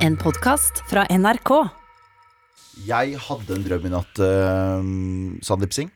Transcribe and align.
En 0.00 0.14
podkast 0.16 0.78
fra 0.88 1.02
NRK. 1.12 1.50
Jeg 2.88 3.18
hadde 3.20 3.52
en 3.52 3.64
drøm 3.66 3.84
i 3.84 3.90
natt, 3.92 4.20
uh, 4.24 4.80
Sandeep 5.44 5.74
Singh. 5.76 5.92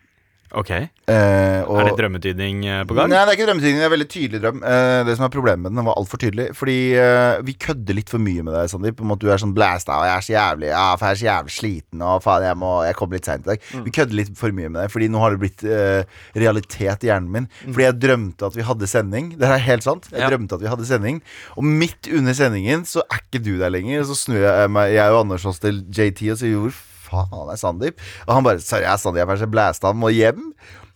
Ok, 0.54 0.70
Eh, 1.06 1.60
og- 1.68 1.80
Er 1.80 1.84
det 1.90 1.98
drømmetydning 1.98 2.64
eh, 2.64 2.84
på 2.88 2.94
gang? 2.96 3.10
Nei, 3.10 3.18
det 3.26 3.32
er 3.34 3.36
ikke 3.36 3.46
drømmetydning. 3.50 3.76
Det 3.76 3.84
er 3.84 3.92
veldig 3.92 4.06
tydelig 4.08 4.38
drøm. 4.40 4.62
Eh, 4.64 5.04
det 5.04 5.16
som 5.18 5.24
er 5.26 5.32
Problemet 5.34 5.60
med 5.60 5.70
den, 5.72 5.76
den 5.76 5.84
var 5.84 5.96
altfor 6.00 6.16
tydelig. 6.22 6.46
Fordi 6.56 6.76
eh, 6.96 7.42
vi 7.44 7.52
kødder 7.60 7.94
litt 7.98 8.08
for 8.08 8.18
mye 8.22 8.40
med 8.46 8.54
deg, 8.54 8.70
Sandeep. 8.70 9.00
Om 9.04 9.12
at 9.12 9.18
du 9.20 9.28
er 9.28 9.36
sånn 9.42 9.52
blæsta, 9.52 9.98
og 9.98 10.06
jeg 10.08 10.14
er 10.16 10.24
så 10.24 10.32
jævlig 10.32 10.68
Ja, 10.70 10.96
for 10.96 11.04
jeg 11.04 11.12
er 11.12 11.20
så 11.20 11.28
jævlig 11.28 11.52
sliten, 11.58 12.00
og 12.06 12.22
faen, 12.24 12.46
jeg, 12.48 12.56
må, 12.56 12.70
jeg 12.86 12.96
kommer 12.96 13.18
litt 13.18 13.26
seint 13.28 13.44
i 13.44 13.50
dag. 13.52 13.60
Mm. 13.74 13.84
Vi 13.84 13.90
kødder 13.98 14.14
litt 14.22 14.32
for 14.38 14.48
mye 14.56 14.70
med 14.70 14.80
deg, 14.80 14.90
Fordi 14.94 15.08
nå 15.12 15.18
har 15.20 15.30
det 15.36 15.40
blitt 15.44 15.64
eh, 15.68 16.04
realitet 16.40 17.04
i 17.04 17.10
hjernen 17.12 17.28
min. 17.36 17.48
Fordi 17.68 17.84
jeg 17.88 17.98
drømte 18.00 18.46
at 18.48 18.54
vi 18.56 18.62
hadde 18.70 18.88
sending. 18.88 19.34
Det 19.36 19.44
er 19.50 19.58
helt 19.58 19.82
sant. 19.84 20.08
Jeg 20.10 20.20
Mm. 20.20 20.24
Ja. 20.24 20.30
drømte 20.32 20.54
at 20.54 20.60
vi 20.64 20.68
hadde 20.72 20.86
sending, 20.88 21.20
og 21.58 21.64
midt 21.64 22.08
under 22.14 22.32
sendingen 22.32 22.84
så 22.88 23.02
er 23.10 23.20
ikke 23.20 23.42
du 23.44 23.58
der 23.58 23.68
lenger. 23.70 24.04
Så 24.08 24.16
snur 24.24 24.40
jeg 24.40 24.70
meg, 24.70 24.94
jeg 24.94 25.10
og 25.12 25.20
Anders 25.26 25.44
oss 25.44 25.58
til 25.58 25.82
JT 25.90 26.30
og 26.32 26.38
sier 26.38 26.56
hvor 26.56 26.72
faen 27.04 27.52
er 27.52 27.60
Sandeep? 27.60 28.00
Og 28.26 28.32
han 28.36 28.46
bare 28.46 28.62
Sorry, 28.64 28.86
jeg 28.86 28.92
er 28.92 29.02
Sandeep, 29.02 29.28
jeg 29.28 29.38
er 29.38 29.44
så 29.44 29.52
blæsta, 29.52 29.92
han 29.92 30.00
må 30.00 30.12
hjem. 30.14 30.48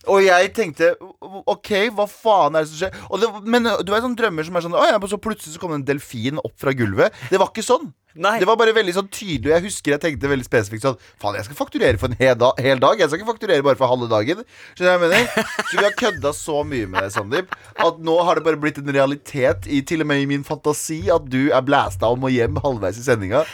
Og 0.09 0.23
jeg 0.23 0.51
tenkte 0.55 0.93
OK, 1.19 1.71
hva 1.95 2.05
faen 2.09 2.55
er 2.55 2.65
det 2.65 2.71
som 2.71 2.79
skjer? 2.79 2.99
Det, 3.21 3.29
men 3.51 3.67
du 3.67 3.91
vet 3.91 4.03
sånne 4.05 4.17
drømmer 4.19 4.47
som 4.47 4.55
er 4.57 4.63
sånn 4.65 4.77
Å 4.79 4.85
ja, 4.87 4.99
så 5.11 5.19
plutselig 5.21 5.57
så 5.57 5.61
kom 5.61 5.73
det 5.75 5.81
en 5.81 5.89
delfin 5.91 6.39
opp 6.39 6.55
fra 6.59 6.73
gulvet. 6.77 7.15
Det 7.29 7.41
var 7.41 7.51
ikke 7.51 7.65
sånn. 7.65 7.89
Nei. 8.19 8.39
Det 8.41 8.47
var 8.49 8.57
bare 8.57 8.73
veldig 8.73 8.93
sånn 8.95 9.09
tydelig. 9.13 9.51
Jeg 9.53 9.65
husker 9.67 9.93
jeg 9.93 10.01
tenkte 10.01 10.31
veldig 10.31 10.47
spesifikt 10.47 10.85
sånn 10.87 10.95
Faen, 11.21 11.37
jeg 11.37 11.45
skal 11.45 11.59
fakturere 11.59 11.99
for 12.01 12.09
en 12.09 12.17
hel, 12.19 12.33
da, 12.41 12.49
hel 12.63 12.81
dag. 12.81 12.99
Jeg 12.99 13.11
skal 13.11 13.21
ikke 13.21 13.29
fakturere 13.33 13.65
bare 13.65 13.79
for 13.79 13.91
halve 13.91 14.09
dagen. 14.11 14.41
Skjønner 14.73 14.87
du 14.87 14.87
hva 14.87 14.95
jeg 14.95 15.03
mener? 15.03 15.51
Så 15.59 15.75
vi 15.75 15.85
har 15.85 15.97
kødda 15.99 16.33
så 16.35 16.63
mye 16.71 16.89
med 16.89 17.05
det, 17.05 17.11
Sandeep, 17.13 17.53
at 17.85 18.01
nå 18.09 18.15
har 18.25 18.39
det 18.39 18.45
bare 18.47 18.61
blitt 18.61 18.81
en 18.81 18.95
realitet, 18.95 19.69
i, 19.69 19.83
til 19.85 20.03
og 20.03 20.09
med 20.09 20.23
i 20.23 20.31
min 20.31 20.47
fantasi, 20.47 21.03
at 21.13 21.27
du 21.29 21.51
er 21.51 21.61
blæsta 21.65 22.09
og 22.09 22.23
må 22.23 22.33
hjem 22.33 22.57
halvveis 22.63 22.97
i 22.99 23.05
sendinga. 23.05 23.45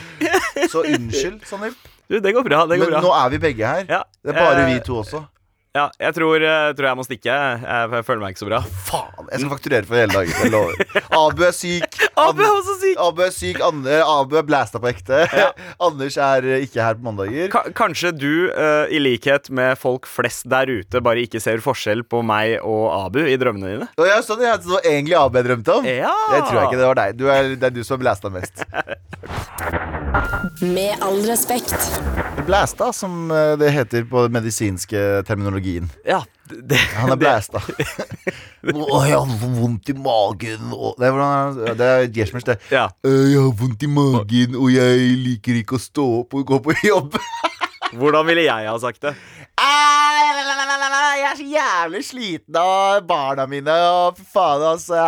Så 0.72 0.86
unnskyld, 0.86 1.44
Sandeep. 1.50 1.95
Du, 2.10 2.20
det 2.20 2.36
går 2.36 2.44
bra. 2.46 2.66
det 2.70 2.78
går 2.80 2.92
Men 2.92 3.00
bra 3.00 3.06
nå 3.06 3.14
er 3.20 3.32
vi 3.34 3.42
begge 3.50 3.72
her. 3.72 3.88
Ja, 3.90 4.04
Det 4.22 4.36
er 4.36 4.42
bare 4.42 4.66
eh, 4.66 4.74
vi 4.74 4.84
to 4.86 5.02
også. 5.02 5.26
Ja, 5.76 5.90
jeg 6.00 6.16
tror, 6.16 6.40
eh, 6.40 6.70
tror 6.72 6.88
jeg 6.88 6.96
må 6.96 7.04
stikke. 7.04 7.34
Jeg, 7.36 7.64
jeg 7.92 8.06
føler 8.08 8.22
meg 8.22 8.32
ikke 8.32 8.42
så 8.46 8.48
bra. 8.48 8.62
Faen, 8.88 9.26
jeg 9.28 9.42
skal 9.42 9.52
fakturere 9.52 9.88
for 9.90 10.00
hele 10.00 10.14
dagen. 10.14 10.36
Jeg 10.40 10.54
lover. 10.54 11.02
Abu 11.20 11.42
er 11.44 11.52
syk. 11.56 11.98
Abu 12.26 12.40
er 12.46 12.52
også 12.54 12.76
syk. 12.80 13.02
Abu 13.04 13.20
er 13.26 13.34
syk. 13.36 13.60
Ander, 13.66 14.06
Abu 14.08 14.38
er 14.40 14.46
blæsta 14.48 14.80
på 14.80 14.88
ekte. 14.94 15.26
Anders 15.90 16.16
er 16.16 16.48
eh, 16.48 16.64
ikke 16.64 16.80
her 16.80 16.96
på 16.96 17.04
mandager. 17.10 17.52
K 17.52 17.74
kanskje 17.76 18.14
du, 18.16 18.32
uh, 18.56 18.88
i 18.88 19.02
likhet 19.04 19.52
med 19.52 19.76
folk 19.82 20.08
flest 20.08 20.48
der 20.48 20.72
ute, 20.72 21.04
bare 21.04 21.26
ikke 21.28 21.44
ser 21.44 21.60
forskjell 21.64 22.06
på 22.08 22.24
meg 22.24 22.56
og 22.64 22.88
Abu 23.02 23.26
i 23.26 23.36
drømmene 23.42 23.74
dine? 23.74 23.90
Ja, 24.00 24.22
sånn, 24.24 24.46
jeg, 24.48 24.64
det 24.64 24.72
var 24.78 24.88
egentlig 24.88 25.20
Abu 25.20 25.42
jeg 25.42 25.50
drømte 25.50 25.76
om. 25.82 25.92
Ja. 25.92 26.16
Det 26.32 26.40
tror 26.48 26.62
jeg 26.62 26.72
ikke 26.72 26.80
det 26.86 26.88
var 26.94 27.02
deg. 27.02 27.20
Du 27.20 27.28
er, 27.28 27.52
det 27.60 27.68
er 27.68 27.76
du 27.76 27.84
som 27.84 28.00
er 28.00 28.06
blæsta 28.06 28.32
mest. 28.32 28.64
Med 30.62 30.96
all 31.02 31.22
respekt. 31.26 31.74
Blæsta, 32.46 32.92
som 32.94 33.32
eh, 33.32 33.56
det 33.60 33.72
heter 33.74 34.04
på 34.10 34.26
den 34.28 34.36
medisinske 34.36 35.02
terminologien. 35.28 35.88
Ja, 36.06 36.20
det, 36.50 36.78
Han 37.00 37.12
er 37.16 37.20
blæsta. 37.20 37.62
Å, 38.66 39.00
jeg 39.06 39.18
har 39.18 39.34
vondt 39.56 39.90
i 39.90 39.96
magen 39.98 40.72
og 40.74 40.96
Det 41.02 41.10
er, 41.10 41.76
det 41.78 41.88
er 41.90 42.08
Geshmers, 42.14 42.46
det. 42.48 42.58
ja. 42.74 42.88
«Øh, 43.06 43.32
Jeg 43.34 43.42
har 43.42 43.54
vondt 43.62 43.84
i 43.86 43.90
magen, 43.92 44.56
og 44.58 44.72
jeg 44.74 45.10
liker 45.26 45.62
ikke 45.62 45.78
å 45.80 45.82
stå 45.82 46.06
opp 46.22 46.34
og 46.38 46.46
gå 46.54 46.62
på 46.70 46.78
jobb. 46.86 47.18
Hvordan 48.00 48.26
ville 48.28 48.46
jeg 48.48 48.70
ha 48.70 48.78
sagt 48.82 49.02
det? 49.06 49.16
Jeg 51.16 51.26
er 51.30 51.38
så 51.40 51.46
jævlig 51.48 52.02
sliten 52.06 52.58
av 52.60 53.02
barna 53.08 53.46
mine. 53.50 53.72
Og 54.06 54.18
faen, 54.34 54.64
altså. 54.74 55.00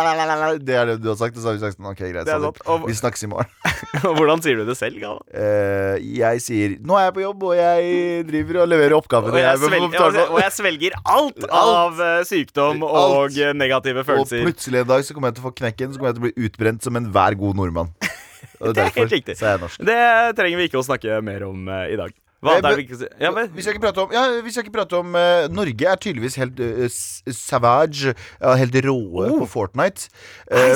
Det 0.64 0.74
er 0.76 0.92
det 0.92 0.96
du 1.02 1.08
har 1.12 1.18
sagt. 1.20 1.36
Og 1.36 1.42
så 1.44 1.50
har 1.50 1.58
vi 1.58 1.62
sagt 1.62 1.78
ok, 1.80 2.00
greit. 2.12 2.28
Sant. 2.28 2.60
Og- 2.66 2.86
Vi 2.88 2.94
snakkes 2.96 3.24
i 3.26 3.30
morgen. 3.30 3.50
Hvordan 4.18 4.42
sier 4.44 4.56
du 4.60 4.64
det 4.68 4.76
selv, 4.78 4.98
Gala? 5.02 5.20
Uh, 5.32 5.96
jeg 6.02 6.42
sier 6.44 6.76
nå 6.84 6.96
er 6.98 7.08
jeg 7.08 7.16
på 7.18 7.24
jobb, 7.24 7.42
og 7.50 7.54
jeg 7.58 8.26
driver 8.28 8.60
og 8.64 8.68
leverer 8.72 8.96
oppgavene. 8.98 9.34
Og 9.36 9.42
jeg, 9.42 9.62
svelger, 9.64 9.98
for- 10.02 10.34
og 10.36 10.40
jeg 10.44 10.52
svelger 10.58 10.98
alt, 11.04 11.42
Alt. 11.48 11.56
av 11.62 12.00
eh, 12.04 12.20
sykdom 12.28 12.84
Alt. 12.86 13.38
og 13.38 13.58
negative 13.58 14.04
følelser. 14.08 14.42
og 14.42 14.50
plutselig 14.52 14.82
en 14.84 14.90
dag 14.94 15.04
så 15.06 15.16
kommer 15.16 15.30
jeg 15.32 15.38
til 15.38 15.44
å 15.44 15.48
få 15.50 15.54
knekken, 15.62 15.92
så 15.92 16.00
kommer 16.00 16.12
jeg 16.12 16.18
til 16.18 16.24
å 16.24 16.28
bli 16.28 16.48
utbrent 16.48 16.88
som 16.88 16.98
enhver 17.00 17.36
god 17.40 17.60
nordmann. 17.60 17.92
Og 18.62 18.72
Det 18.74 18.82
er 18.88 18.94
helt 18.96 19.12
riktig. 19.12 19.34
så. 19.38 19.54
Det 19.86 19.98
trenger 20.38 20.58
vi 20.58 20.66
ikke 20.66 20.80
å 20.80 20.86
snakke 20.86 21.20
mer 21.22 21.44
om 21.46 21.68
uh, 21.70 21.84
i 21.90 21.94
dag. 21.98 22.10
Hva 22.38 22.52
Eh, 22.58 22.76
vi 22.78 22.84
ikke? 22.86 23.08
Ja, 23.18 23.32
men, 23.34 23.48
Vi 23.54 23.62
skal 23.62 23.74
ikke 23.74 23.82
prate 23.88 24.02
om, 24.04 24.12
ja, 24.14 24.22
vi 24.44 24.50
skal 24.54 24.62
ikke 24.64 24.76
prate 24.76 24.98
om 25.00 25.14
uh, 25.18 25.48
Norge 25.50 25.88
er 25.90 25.96
tydeligvis 25.98 26.36
helt 26.38 26.60
uh, 26.62 26.86
savage, 27.34 28.14
uh, 28.38 28.54
helt 28.54 28.76
råe 28.86 29.26
Oh. 29.26 29.40
på 29.42 29.48
Fortnite. 29.56 30.06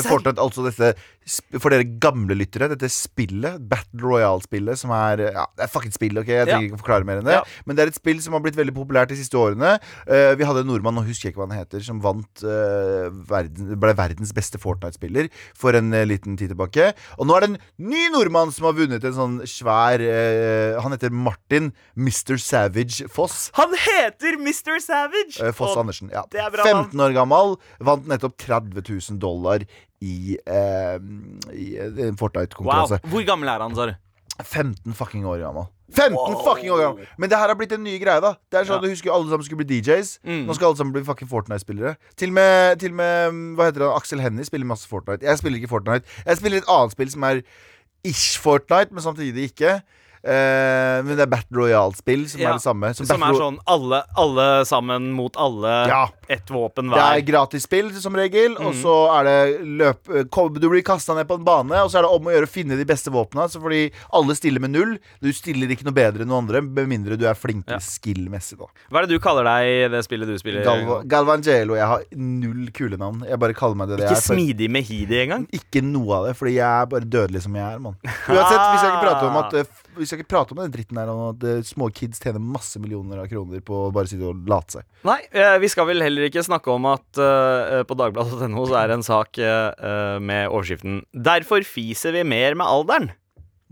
Fortnite, 0.08 0.42
altså 0.42 0.64
dette 0.66 0.94
For 1.62 1.70
dere 1.70 1.84
gamle 2.02 2.34
lyttere, 2.34 2.66
dette 2.72 2.88
spillet, 2.90 3.60
Battle 3.70 4.00
Royale-spillet, 4.02 4.78
som 4.80 4.90
er 4.90 5.20
Ja, 5.32 5.44
det 5.56 5.64
er 5.66 5.70
fuckings 5.70 5.94
spill, 5.94 6.18
OK? 6.18 6.26
Jeg 6.26 6.46
trenger 6.48 6.66
Ja. 6.66 6.68
ikke 6.72 6.80
forklare 6.82 7.04
mer 7.06 7.18
enn 7.20 7.24
det. 7.28 7.32
Ja. 7.36 7.42
Men 7.66 7.76
det 7.76 7.82
er 7.84 7.92
et 7.92 7.98
spill 7.98 8.20
som 8.20 8.32
har 8.34 8.40
blitt 8.40 8.56
veldig 8.58 8.74
populært 8.74 9.08
de 9.12 9.16
siste 9.16 9.38
årene. 9.38 9.78
Uh, 10.08 10.34
vi 10.34 10.44
hadde 10.44 10.60
en 10.64 10.66
nordmann, 10.66 10.94
nå 10.98 11.04
husker 11.06 11.28
jeg 11.28 11.34
ikke 11.34 11.42
hva 11.44 11.48
han 11.52 11.58
heter, 11.62 11.80
som 11.86 12.00
vant 12.02 12.42
uh, 12.42 13.08
verden, 13.30 13.76
ble 13.78 13.94
verdens 13.94 14.32
beste 14.34 14.58
Fortnite-spiller 14.58 15.28
for 15.54 15.72
en 15.78 15.92
uh, 15.94 16.02
liten 16.04 16.36
tid 16.36 16.50
tilbake. 16.50 16.90
Og 17.18 17.26
nå 17.28 17.36
er 17.36 17.46
det 17.46 17.50
en 17.52 17.58
ny 17.92 18.08
nordmann 18.10 18.50
som 18.52 18.66
har 18.66 18.74
vunnet 18.78 19.04
en 19.04 19.14
sånn 19.16 19.38
svær 19.46 20.02
Han 20.82 20.92
heter 20.92 21.10
Martin 21.14 21.72
Mr. 21.96 22.36
Savage 22.38 23.06
Foss. 23.08 23.50
han 23.54 23.70
heter 23.74 24.36
Mr. 24.40 24.80
Savage! 24.82 25.38
Foss 25.54 25.76
Og- 25.76 25.84
Andersen. 25.84 26.10
Ja. 26.12 26.24
det 26.30 26.40
er 26.40 26.50
bra 26.50 26.64
15 26.64 26.98
år 27.00 27.12
gammel. 27.14 27.56
Vant 27.80 28.06
nettopp 28.10 28.36
30 28.38 28.82
000 28.82 29.18
dollar 29.22 29.64
i, 30.02 30.36
eh, 30.46 30.96
i 31.54 31.68
en 32.08 32.18
Fortnite-konkurranse. 32.18 32.98
Hvor 33.06 33.24
gammel 33.28 33.48
er 33.52 33.62
han, 33.62 33.76
sa 33.78 33.86
du? 33.92 33.94
15 34.42 34.94
fucking 34.98 35.24
år 35.28 35.38
gammel. 35.44 35.68
15 35.92 36.16
Wow. 36.16 36.38
fucking 36.46 36.70
år 36.72 36.80
gammel 36.80 37.06
Men 37.20 37.28
det 37.30 37.36
her 37.38 37.48
har 37.52 37.54
blitt 37.54 37.72
en 37.76 37.82
ny 37.84 37.98
greie, 38.00 38.20
da. 38.24 38.30
Det 38.50 38.60
er 38.60 38.64
sånn 38.64 38.80
Ja. 38.80 38.86
Du 38.86 38.88
husker 38.88 39.12
alle 39.12 39.28
sammen 39.28 39.44
skulle 39.44 39.60
bli 39.60 39.76
DJs. 39.80 40.14
Mm. 40.24 40.46
Nå 40.48 40.54
skal 40.56 40.70
alle 40.70 40.76
sammen 40.80 40.92
bli 40.96 41.02
fucking 41.04 41.28
Fortnite-spillere. 41.28 41.96
Til 42.16 42.32
og 42.32 42.34
med, 42.38 42.78
til 42.80 42.94
med 42.96 43.30
mm, 43.32 43.54
Hva 43.58 43.68
heter 43.68 43.84
det, 43.84 43.90
Aksel 43.94 44.20
Hennie 44.24 44.44
spiller 44.48 44.66
masse 44.66 44.88
Fortnite. 44.88 45.22
Jeg 45.22 45.38
spiller 45.38 45.60
ikke 45.60 45.68
Fortnite. 45.68 46.08
Jeg 46.26 46.36
spiller 46.40 46.58
et 46.62 46.70
annet 46.72 46.92
spill 46.96 47.10
som 47.12 47.22
er 47.28 47.42
ish 48.08 48.40
Fortnite, 48.40 48.90
men 48.90 49.04
samtidig 49.04 49.50
ikke. 49.52 49.82
Eh, 50.24 51.02
men 51.02 51.16
det 51.18 51.24
er 51.24 51.30
Battle 51.32 51.58
Royale-spill 51.58 52.28
som 52.30 52.40
Ja. 52.40 52.50
er 52.50 52.52
det 52.54 52.62
samme. 52.62 52.94
Som, 52.94 53.06
Som 53.06 53.22
er 53.22 53.34
sånn 53.34 53.58
alle, 53.66 54.04
alle 54.16 54.64
sammen 54.64 55.10
mot 55.12 55.34
alle, 55.36 55.88
Ja. 55.88 56.08
ett 56.28 56.46
våpen 56.48 56.90
Det 56.90 56.98
er 56.98 57.20
hver. 57.20 57.26
gratisspill 57.26 57.92
som 58.00 58.14
regel, 58.14 58.52
og 58.56 58.72
Mm. 58.72 58.82
så 58.82 59.20
er 59.20 59.24
det 59.24 59.60
løp 59.66 60.30
Du 60.60 60.68
blir 60.70 60.82
kasta 60.84 61.14
ned 61.14 61.26
på 61.26 61.34
en 61.38 61.44
bane, 61.44 61.72
og 61.82 61.90
så 61.90 61.98
er 61.98 62.02
det 62.02 62.10
om 62.10 62.22
å 62.24 62.30
gjøre 62.30 62.46
å 62.46 62.48
finne 62.48 62.76
de 62.76 62.84
beste 62.84 63.10
våpna. 63.10 63.48
Fordi 63.50 63.90
alle 64.12 64.34
stiller 64.34 64.60
med 64.60 64.70
null. 64.70 64.98
Du 65.20 65.32
stiller 65.32 65.66
ikke 65.68 65.84
noe 65.84 65.92
bedre 65.94 66.22
enn 66.22 66.28
noen 66.28 66.46
andre, 66.48 66.62
med 66.62 66.88
mindre 66.88 67.16
du 67.18 67.26
er 67.26 67.34
flink 67.34 67.64
Ja. 67.68 67.78
skill-messig. 67.78 68.58
da 68.58 68.66
Hva 68.90 69.02
er 69.02 69.06
det 69.06 69.08
du 69.10 69.18
kaller 69.18 69.44
deg 69.44 69.64
i 69.66 69.88
det 69.88 70.04
spillet 70.04 70.26
du 70.26 70.38
spiller? 70.38 70.62
Galva, 70.64 71.02
Galvangelo. 71.04 71.74
Jeg 71.74 71.86
har 71.86 72.00
null 72.14 72.70
kule 72.72 72.96
navn. 72.96 73.24
Jeg 73.28 73.38
bare 73.38 73.54
kaller 73.54 73.74
meg 73.76 73.88
det 73.88 73.98
det 73.98 74.08
Ikke 74.10 74.16
er. 74.16 74.16
Ikke 74.16 74.56
smidig 74.56 74.70
med 74.70 74.84
Heidi 74.84 75.26
engang? 75.26 75.46
Ikke 75.52 75.82
noe 75.82 76.14
av 76.14 76.26
det, 76.26 76.36
fordi 76.36 76.54
jeg 76.54 76.82
er 76.82 76.86
bare 76.86 77.00
dødelig 77.08 77.42
som 77.42 77.54
jeg 77.54 77.74
er, 77.74 77.78
mann. 77.78 77.96
Uansett, 78.02 78.72
vi 78.72 78.78
skal 78.78 78.90
ikke 78.90 79.02
prate 79.02 79.24
om 79.26 79.36
at 79.36 79.54
eh, 79.54 79.64
Vi 79.96 80.06
skal 80.08 80.20
ikke 80.22 80.30
prate 80.32 80.54
om 80.54 80.60
den 80.62 80.72
dritten 80.72 80.98
her 81.00 81.10
om 81.12 81.22
at 81.30 81.42
eh, 81.48 81.62
små 81.68 81.90
kids 81.94 82.22
tjener 82.22 82.40
masse 82.42 82.80
millioner 82.80 83.20
av 83.22 83.26
kroner 83.30 83.60
på 83.64 83.76
å 83.86 83.90
bare 83.94 84.08
sitte 84.10 84.30
og 84.30 84.46
late 84.48 84.78
seg. 84.78 84.86
Nei, 85.08 85.18
eh, 85.36 85.56
vi 85.62 85.68
skal 85.72 85.88
vel 85.90 86.00
heller 86.04 86.28
ikke 86.28 86.44
snakke 86.46 86.72
om 86.72 86.86
at 86.92 87.20
uh, 87.20 87.82
på 87.88 87.96
dagbladet.no 88.00 88.64
så 88.70 88.78
er 88.80 88.88
det 88.92 89.00
en 89.00 89.04
sak 89.06 89.42
eh, 89.42 90.16
med 90.22 90.48
overskriften 90.48 91.02
'Derfor 91.12 91.66
fiser 91.68 92.16
vi 92.16 92.24
mer 92.24 92.56
med 92.56 92.66
alderen'. 92.66 93.12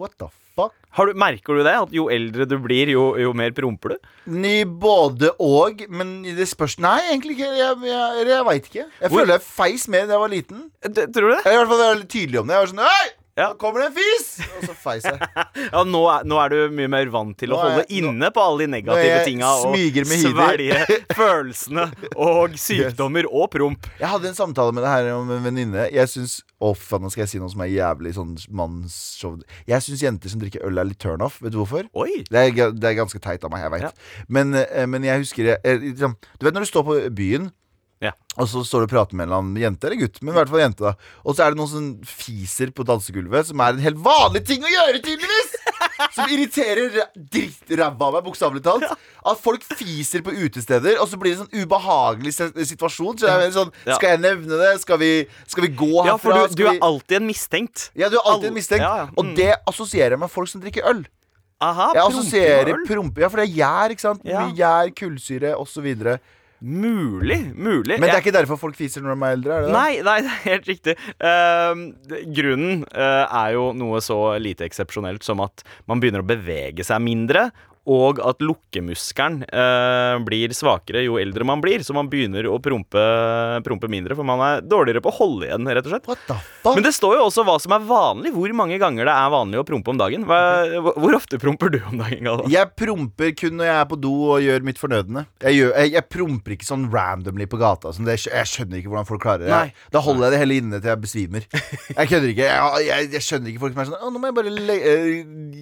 What 0.00 0.16
the 0.20 0.28
fuck? 0.56 0.72
Har 0.97 1.06
du, 1.06 1.14
merker 1.14 1.54
du 1.54 1.62
det? 1.62 1.72
At 1.86 1.92
jo 1.94 2.09
eldre 2.10 2.47
du 2.48 2.56
blir, 2.59 2.91
jo, 2.91 3.14
jo 3.20 3.32
mer 3.36 3.53
promper 3.54 3.94
du? 3.94 4.09
Ny 4.32 4.64
både 4.64 5.30
og, 5.38 5.84
men 5.88 6.22
det 6.25 6.48
spørs 6.50 6.78
Nei, 6.82 6.98
egentlig 7.12 7.36
ikke. 7.38 7.53
Jeg, 7.60 7.76
jeg, 7.86 8.26
jeg 8.32 8.47
veit 8.48 8.66
ikke. 8.70 8.84
Jeg 8.88 9.09
Hvor- 9.10 9.20
føler 9.20 9.36
jeg 9.36 9.47
feis 9.47 9.88
mer 9.88 10.09
da 10.09 10.16
jeg 10.16 10.25
var 10.25 10.32
liten. 10.34 10.64
D 10.82 11.06
tror 11.14 11.28
du 11.28 11.34
det? 11.36 11.42
Jeg 11.47 11.53
er 11.54 11.56
i 11.56 11.62
hvert 11.62 11.72
fall 11.75 12.04
tydelig 12.10 12.41
om 12.42 12.50
det. 12.50 12.56
Jeg 12.56 12.64
var 12.66 12.72
sånn 12.75 12.84
Hei! 12.91 13.09
Ja. 13.41 13.49
Nå 13.55 13.59
kommer 13.62 13.81
det 13.83 13.89
en 13.91 13.97
fis! 13.97 14.28
Og 14.61 14.67
så 14.69 14.75
feis 14.77 15.06
jeg. 15.09 15.17
Ja, 15.71 15.83
nå 15.87 16.01
er, 16.13 16.25
nå 16.28 16.39
er 16.42 16.53
du 16.53 16.59
mye 16.77 16.91
mer 16.92 17.09
vant 17.13 17.34
til 17.41 17.51
Nå 17.53 17.57
å 17.57 17.63
holde 17.65 17.83
jeg- 17.87 18.03
nå- 18.04 18.13
inne 18.13 18.31
på 18.37 18.42
alle 18.45 18.66
de 18.66 18.71
negative 18.77 19.21
tinga 19.27 19.51
og 19.65 19.75
svelge 19.75 20.81
følelsene 21.21 21.87
og 22.16 22.57
sykdommer 22.60 23.28
og 23.31 23.48
promp. 23.54 23.89
Jeg 24.01 24.09
hadde 24.13 24.31
en 24.31 24.37
samtale 24.39 24.75
med 24.77 24.84
det 24.84 24.92
her 24.92 25.10
om 25.16 25.31
en 25.34 25.45
venninne. 25.48 25.89
Jeg 25.95 26.10
syns 26.13 26.39
Å, 26.60 26.75
faen, 26.77 27.01
nå 27.01 27.09
skal 27.09 27.22
jeg 27.25 27.31
si 27.33 27.39
noe 27.41 27.48
som 27.48 27.63
er 27.65 27.71
jævlig 27.72 28.10
sånn 28.19 28.34
mannsshow. 28.53 29.39
Jeg 29.71 29.81
syns 29.86 30.03
jenter 30.04 30.28
som 30.28 30.43
drikker 30.43 30.60
øl, 30.69 30.77
er 30.83 30.91
litt 30.91 30.98
turnoff. 31.01 31.39
Vet 31.41 31.54
du 31.54 31.60
hvorfor? 31.63 31.86
Det 32.28 32.43
er, 32.43 32.75
det 32.77 32.91
er 32.91 32.98
ganske 32.98 33.16
teit 33.25 33.47
av 33.48 33.54
meg, 33.54 33.63
jeg 33.65 33.72
veit. 33.78 33.86
Ja. 33.86 34.27
Men, 34.28 34.53
eh, 34.60 34.84
men 34.84 35.07
jeg 35.09 35.22
husker 35.25 35.48
jeg, 35.54 35.57
jeg, 35.65 35.81
liksom, 35.95 36.19
Du 36.36 36.45
vet 36.45 36.59
når 36.59 36.66
du 36.66 36.71
står 36.75 36.84
på 36.91 36.98
byen 37.16 37.48
Ja. 38.00 38.12
Og 38.41 38.47
så 38.48 38.62
står 38.64 38.84
du 38.84 38.86
og 38.88 38.92
prater 38.94 39.16
med 39.18 39.26
en 39.26 39.28
eller 39.28 39.42
annen 39.42 39.56
jente 39.60 39.84
eller 39.86 39.98
gutt, 40.00 40.22
men 40.22 40.32
i 40.32 40.36
hvert 40.38 40.48
fall 40.48 40.62
jente. 40.62 40.80
da 40.80 40.94
Og 41.28 41.34
så 41.36 41.44
er 41.44 41.52
det 41.52 41.58
noen 41.60 41.68
som 41.68 41.88
fiser 42.08 42.70
på 42.72 42.86
dansegulvet, 42.88 43.50
som 43.50 43.60
er 43.60 43.74
en 43.74 43.82
helt 43.84 43.98
vanlig 44.00 44.41
ting 44.48 44.64
å 44.64 44.70
gjøre, 44.72 45.02
tydeligvis! 45.04 45.56
Som 46.16 46.30
irriterer 46.32 46.94
drittræva 47.14 48.06
av 48.08 48.14
meg, 48.16 48.24
bokstavelig 48.24 48.62
talt. 48.64 48.86
At 49.20 49.41
folk 49.42 49.64
fiser 49.76 50.22
på 50.24 50.32
utesteder, 50.32 50.97
og 51.02 51.10
så 51.10 51.18
blir 51.20 51.34
det 51.34 51.42
en 51.42 51.44
sånn 51.44 51.60
ubehagelig 51.66 52.32
situasjon. 52.70 53.18
Så 53.20 53.28
jeg 53.28 53.52
sånn, 53.58 53.72
Skal 53.84 54.14
jeg 54.14 54.22
nevne 54.24 54.60
det? 54.62 54.70
Skal 54.80 55.00
vi, 55.02 55.10
skal 55.47 55.66
vi 55.66 55.72
gå 55.76 55.91
Ja, 56.08 56.16
for 56.20 56.32
du, 56.48 56.56
du 56.56 56.64
er 56.72 56.80
alltid 56.80 57.20
en 57.20 57.28
mistenkt. 57.28 57.91
ja, 57.94 58.08
du 58.08 58.16
er 58.16 58.24
alltid 58.24 58.48
en 58.48 58.56
mistenkt. 58.56 58.84
Ja, 58.86 58.97
ja. 59.04 59.08
Og 59.16 59.24
Mm. 59.28 59.34
det 59.36 59.50
assosierer 59.68 60.16
jeg 60.16 60.22
med 60.24 60.30
folk 60.32 60.48
som 60.48 60.62
drikker 60.64 60.88
øl. 60.88 61.04
Aha, 61.60 61.91
Jeg 61.92 62.02
assosierer 62.08 62.78
prompe 62.88 63.20
Ja, 63.20 63.28
for 63.28 63.36
det 63.36 63.50
er 63.50 63.56
gjær, 63.60 63.92
ikke 63.92 64.00
sant? 64.08 64.24
Mye 64.24 64.54
gjær, 64.56 64.94
kullsyre 64.97 65.52
osv. 65.60 65.84
Mulig, 66.60 67.39
mulig. 67.57 67.97
Men 67.97 68.10
det 68.10 68.16
er 68.18 68.21
ikke 68.21 68.34
derfor 68.36 68.59
folk 68.60 68.77
fiser 68.77 69.01
når 69.04 69.15
de 69.15 69.24
er 69.24 69.36
eldre? 69.39 69.54
er 69.54 69.65
det 69.65 69.71
det? 69.71 69.77
Nei, 69.77 69.92
nei, 70.04 70.16
det 70.27 70.33
er 70.33 70.45
helt 70.45 70.68
riktig. 70.68 70.97
Uh, 71.16 72.21
grunnen 72.36 72.84
uh, 72.92 73.24
er 73.24 73.54
jo 73.57 73.71
noe 73.77 74.03
så 74.04 74.18
lite 74.42 74.66
eksepsjonelt 74.68 75.24
som 75.24 75.41
at 75.45 75.65
man 75.89 76.03
begynner 76.03 76.24
å 76.24 76.28
bevege 76.28 76.84
seg 76.86 77.01
mindre, 77.04 77.48
og 77.88 78.18
at 78.21 78.42
lukkemuskelen 78.44 79.41
eh, 79.48 80.18
blir 80.27 80.53
svakere 80.53 81.00
jo 81.06 81.16
eldre 81.21 81.47
man 81.48 81.62
blir. 81.65 81.80
Så 81.86 81.94
man 81.97 82.10
begynner 82.12 82.44
å 82.50 82.59
prompe, 82.62 83.00
prompe 83.65 83.88
mindre, 83.91 84.15
for 84.18 84.27
man 84.28 84.42
er 84.44 84.60
dårligere 84.66 85.00
på 85.04 85.09
å 85.12 85.16
holde 85.16 85.48
igjen, 85.48 85.65
rett 85.71 85.88
og 85.88 85.94
slett. 85.94 86.34
Men 86.66 86.84
det 86.84 86.92
står 86.97 87.16
jo 87.16 87.24
også 87.30 87.44
hva 87.48 87.56
som 87.62 87.74
er 87.77 87.86
vanlig. 87.88 88.34
Hvor 88.36 88.53
mange 88.59 88.77
ganger 88.80 89.09
det 89.09 89.15
er 89.16 89.32
vanlig 89.32 89.62
å 89.62 89.65
prompe 89.66 89.94
om 89.94 90.00
dagen. 90.00 90.27
Hva, 90.28 90.41
hvor- 90.92 91.16
ofte 91.21 91.41
promper 91.42 91.72
du 91.72 91.80
om 91.88 91.98
dagen, 91.98 92.22
Galvan? 92.24 92.50
Jeg 92.53 92.71
promper 92.78 93.32
kun 93.36 93.56
når 93.59 93.66
jeg 93.71 93.77
er 93.80 93.88
på 93.91 93.98
do 94.00 94.12
og 94.36 94.44
gjør 94.44 94.62
mitt 94.68 94.78
fornødne. 94.80 95.24
Jeg, 95.42 95.56
gjør, 95.59 95.72
jeg, 95.80 95.92
jeg 95.97 96.09
promper 96.12 96.54
ikke 96.56 96.68
sånn 96.68 96.86
randomly 96.92 97.48
på 97.50 97.59
gata. 97.60 97.94
Sånn, 97.97 98.06
det, 98.09 98.18
jeg 98.28 98.48
skjønner 98.53 98.80
ikke 98.80 98.92
hvordan 98.92 99.09
folk 99.09 99.24
klarer 99.24 99.47
det. 99.48 99.50
Nei. 99.53 99.72
Da 99.92 100.04
holder 100.04 100.28
jeg 100.28 100.36
det 100.36 100.42
hele 100.44 100.60
inne 100.60 100.80
til 100.80 100.92
jeg 100.92 101.03
besvimer. 101.03 101.48
Jeg 101.50 102.06
kødder 102.12 102.30
ikke. 102.33 102.47
Jeg, 102.86 103.09
jeg, 103.16 103.24
skjønner 103.24 103.50
ikke 103.53 103.65
folk 103.65 103.74
som 103.74 103.83
er 103.83 103.88
sånn 103.91 104.00
Å, 104.00 104.12
nå 104.12 104.21
må 104.22 104.30
jeg 104.30 104.36
bare 104.38 104.53
eh, 104.76 105.10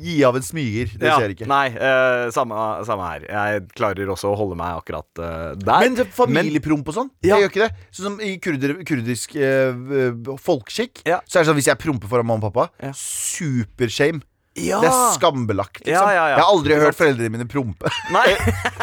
gi 0.04 0.18
av 0.28 0.36
en 0.38 0.44
smyger. 0.44 0.92
Det 0.98 1.08
Ja, 1.08 1.16
skjer 1.18 1.34
ikke. 1.34 1.48
Nei, 1.50 1.64
eh, 1.72 2.07
samme, 2.34 2.62
samme 2.88 3.10
her. 3.10 3.26
Jeg 3.28 3.66
klarer 3.76 4.12
også 4.12 4.32
å 4.32 4.38
holde 4.38 4.58
meg 4.58 4.80
akkurat 4.80 5.22
eh, 5.22 5.52
der. 5.60 5.84
Men 5.86 6.12
familiepromp 6.14 6.90
og 6.92 6.98
sånn, 7.00 7.12
jeg 7.24 7.44
gjør 7.44 7.52
ikke 7.52 7.64
det. 7.66 7.86
Sånn 7.90 8.10
som 8.10 8.18
i 8.24 8.32
kurder, 8.42 8.74
kurdisk 8.88 9.36
eh, 9.38 9.74
eh, 10.02 10.32
folkeskikk, 10.44 11.04
så 11.04 11.40
er 11.40 11.44
det 11.44 11.48
sånn 11.50 11.60
hvis 11.60 11.70
jeg 11.72 11.80
promper 11.82 12.10
foran 12.10 12.28
mamma 12.28 12.50
og 12.50 12.56
pappa, 12.56 12.92
supershame. 12.96 14.24
Ja. 14.62 14.80
Det 14.82 14.88
er 14.90 15.12
skambelagt, 15.16 15.80
liksom. 15.84 15.92
Ja, 15.94 16.14
ja, 16.14 16.24
ja. 16.30 16.36
Jeg 16.36 16.42
har 16.44 16.52
aldri 16.54 16.78
hørt 16.82 16.98
foreldrene 16.98 17.32
mine 17.36 17.48
prompe. 17.50 17.90
Nei. 18.16 18.26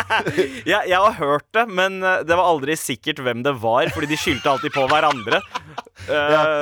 jeg, 0.71 0.81
jeg 0.91 0.97
har 0.99 1.17
hørt 1.19 1.47
det, 1.55 1.65
men 1.71 1.99
eh, 2.03 2.21
det 2.27 2.37
var 2.37 2.49
aldri 2.51 2.77
sikkert 2.79 3.21
hvem 3.25 3.43
det 3.45 3.55
var, 3.63 3.89
fordi 3.95 4.11
de 4.13 4.19
skyldte 4.19 4.51
alltid 4.55 4.75
på 4.75 4.87
hverandre. 4.91 5.41
Eh, 6.05 6.11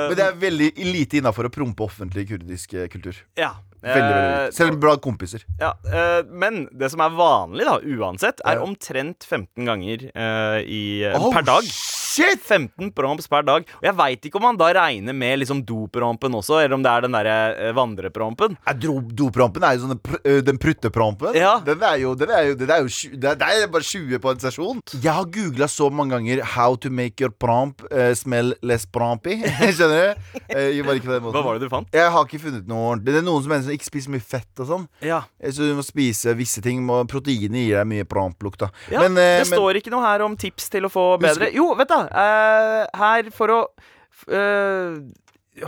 men 0.08 0.14
det 0.16 0.22
er 0.24 0.36
veldig 0.40 0.66
lite 0.86 1.18
innafor 1.18 1.48
å 1.48 1.50
prompe 1.52 1.82
offentlig 1.84 2.22
kurdisk 2.30 2.76
eh, 2.78 2.86
kultur. 2.88 3.18
ja. 3.36 3.50
Veldig, 3.84 4.04
veldig. 4.16 4.52
Selv 4.56 4.78
blant 4.80 5.02
kompiser. 5.04 5.42
Ja, 5.60 5.74
uh, 5.84 6.22
men 6.32 6.62
det 6.72 6.88
som 6.88 7.02
er 7.04 7.10
vanlig, 7.12 7.66
da, 7.68 7.74
uansett, 7.84 8.38
er 8.48 8.62
omtrent 8.64 9.26
15 9.28 9.66
ganger 9.68 10.06
uh, 10.16 10.56
i, 10.64 11.04
Oh, 11.18 11.26
per 11.34 11.44
dag. 11.44 11.66
Shit! 11.68 12.40
15 12.48 12.94
promps 12.96 13.28
per 13.28 13.44
dag. 13.44 13.66
Og 13.82 13.84
jeg 13.84 13.96
veit 13.98 14.24
ikke 14.24 14.40
om 14.40 14.46
man 14.48 14.56
da 14.60 14.70
regner 14.78 15.12
med 15.12 15.42
liksom 15.42 15.60
doprompen 15.68 16.32
også, 16.40 16.62
eller 16.62 16.78
om 16.78 16.86
det 16.86 16.94
er 16.94 17.04
den 17.04 17.18
derre 17.18 17.74
vandreprompen. 17.76 18.56
Jeg 18.70 18.80
dro- 18.86 19.03
Doprompen 19.12 19.62
er 19.66 19.76
jo 19.76 19.84
sånn 19.86 19.98
pr 20.00 20.40
Den 20.46 20.58
prutteprompen. 20.58 21.34
Ja. 21.36 21.58
Den 21.64 21.82
er 21.82 21.96
jo, 22.00 22.14
den 22.14 22.30
er 22.30 22.42
jo, 22.48 22.54
den 22.60 22.70
er 22.70 22.82
jo 22.84 22.88
det, 23.14 23.34
er, 23.34 23.62
er 23.64 23.66
bare 23.72 23.82
20 23.84 24.18
på 24.24 24.30
en 24.32 24.40
sesjon. 24.42 24.80
Jeg 25.02 25.12
har 25.12 25.24
googla 25.24 25.68
så 25.68 25.90
mange 25.92 26.14
ganger 26.16 26.42
'How 26.44 26.76
to 26.76 26.90
make 26.90 27.20
your 27.20 27.30
promp 27.30 27.82
uh, 27.92 28.14
smell 28.14 28.54
less 28.62 28.86
prompy'. 28.86 29.42
Skjønner 29.76 30.14
du? 30.14 30.40
Uh, 30.54 30.70
jeg 30.74 30.84
bare 30.84 30.96
ikke 31.00 31.10
på 31.10 31.16
den 31.18 31.22
måten. 31.26 31.36
Hva 31.38 31.44
var 31.44 31.58
det 31.58 31.68
du 31.68 31.72
fant? 31.72 31.88
Jeg 31.92 32.10
har 32.10 32.24
ikke 32.24 32.40
funnet 32.46 32.66
noe 32.68 32.90
ordentlig. 32.94 33.12
Det 33.14 33.20
er 33.22 33.26
noen 33.28 33.42
som 33.42 33.50
mener 33.54 33.64
som 33.68 33.72
ikke 33.76 33.90
spiser 33.90 34.10
mye 34.14 34.24
fett 34.24 34.60
og 34.64 34.66
sånn. 34.72 34.88
Ja, 35.02 35.22
Eh, 35.40 35.50
Så 35.52 35.62
du 35.68 35.74
må 35.74 35.82
spise 35.84 36.34
visse 36.36 36.62
ting. 36.62 36.86
Proteinet 37.10 37.66
gir 37.68 37.76
deg 37.78 37.86
mye 37.86 38.04
promplukt, 38.04 38.58
da. 38.58 38.68
ja 38.90 39.00
Men, 39.00 39.12
uh, 39.12 39.42
Det 39.42 39.50
men- 39.50 39.58
står 39.58 39.80
ikke 39.80 39.90
noe 39.90 40.02
her 40.06 40.22
om 40.22 40.36
tips 40.36 40.68
til 40.70 40.82
å 40.84 40.90
få 40.92 41.18
Husker- 41.18 41.50
bedre 41.50 41.52
Jo, 41.54 41.74
vet 41.74 41.88
du. 41.88 41.94
eh, 41.94 42.86
her 42.94 43.30
for 43.30 43.48
å 43.48 43.60
eh, 44.28 44.98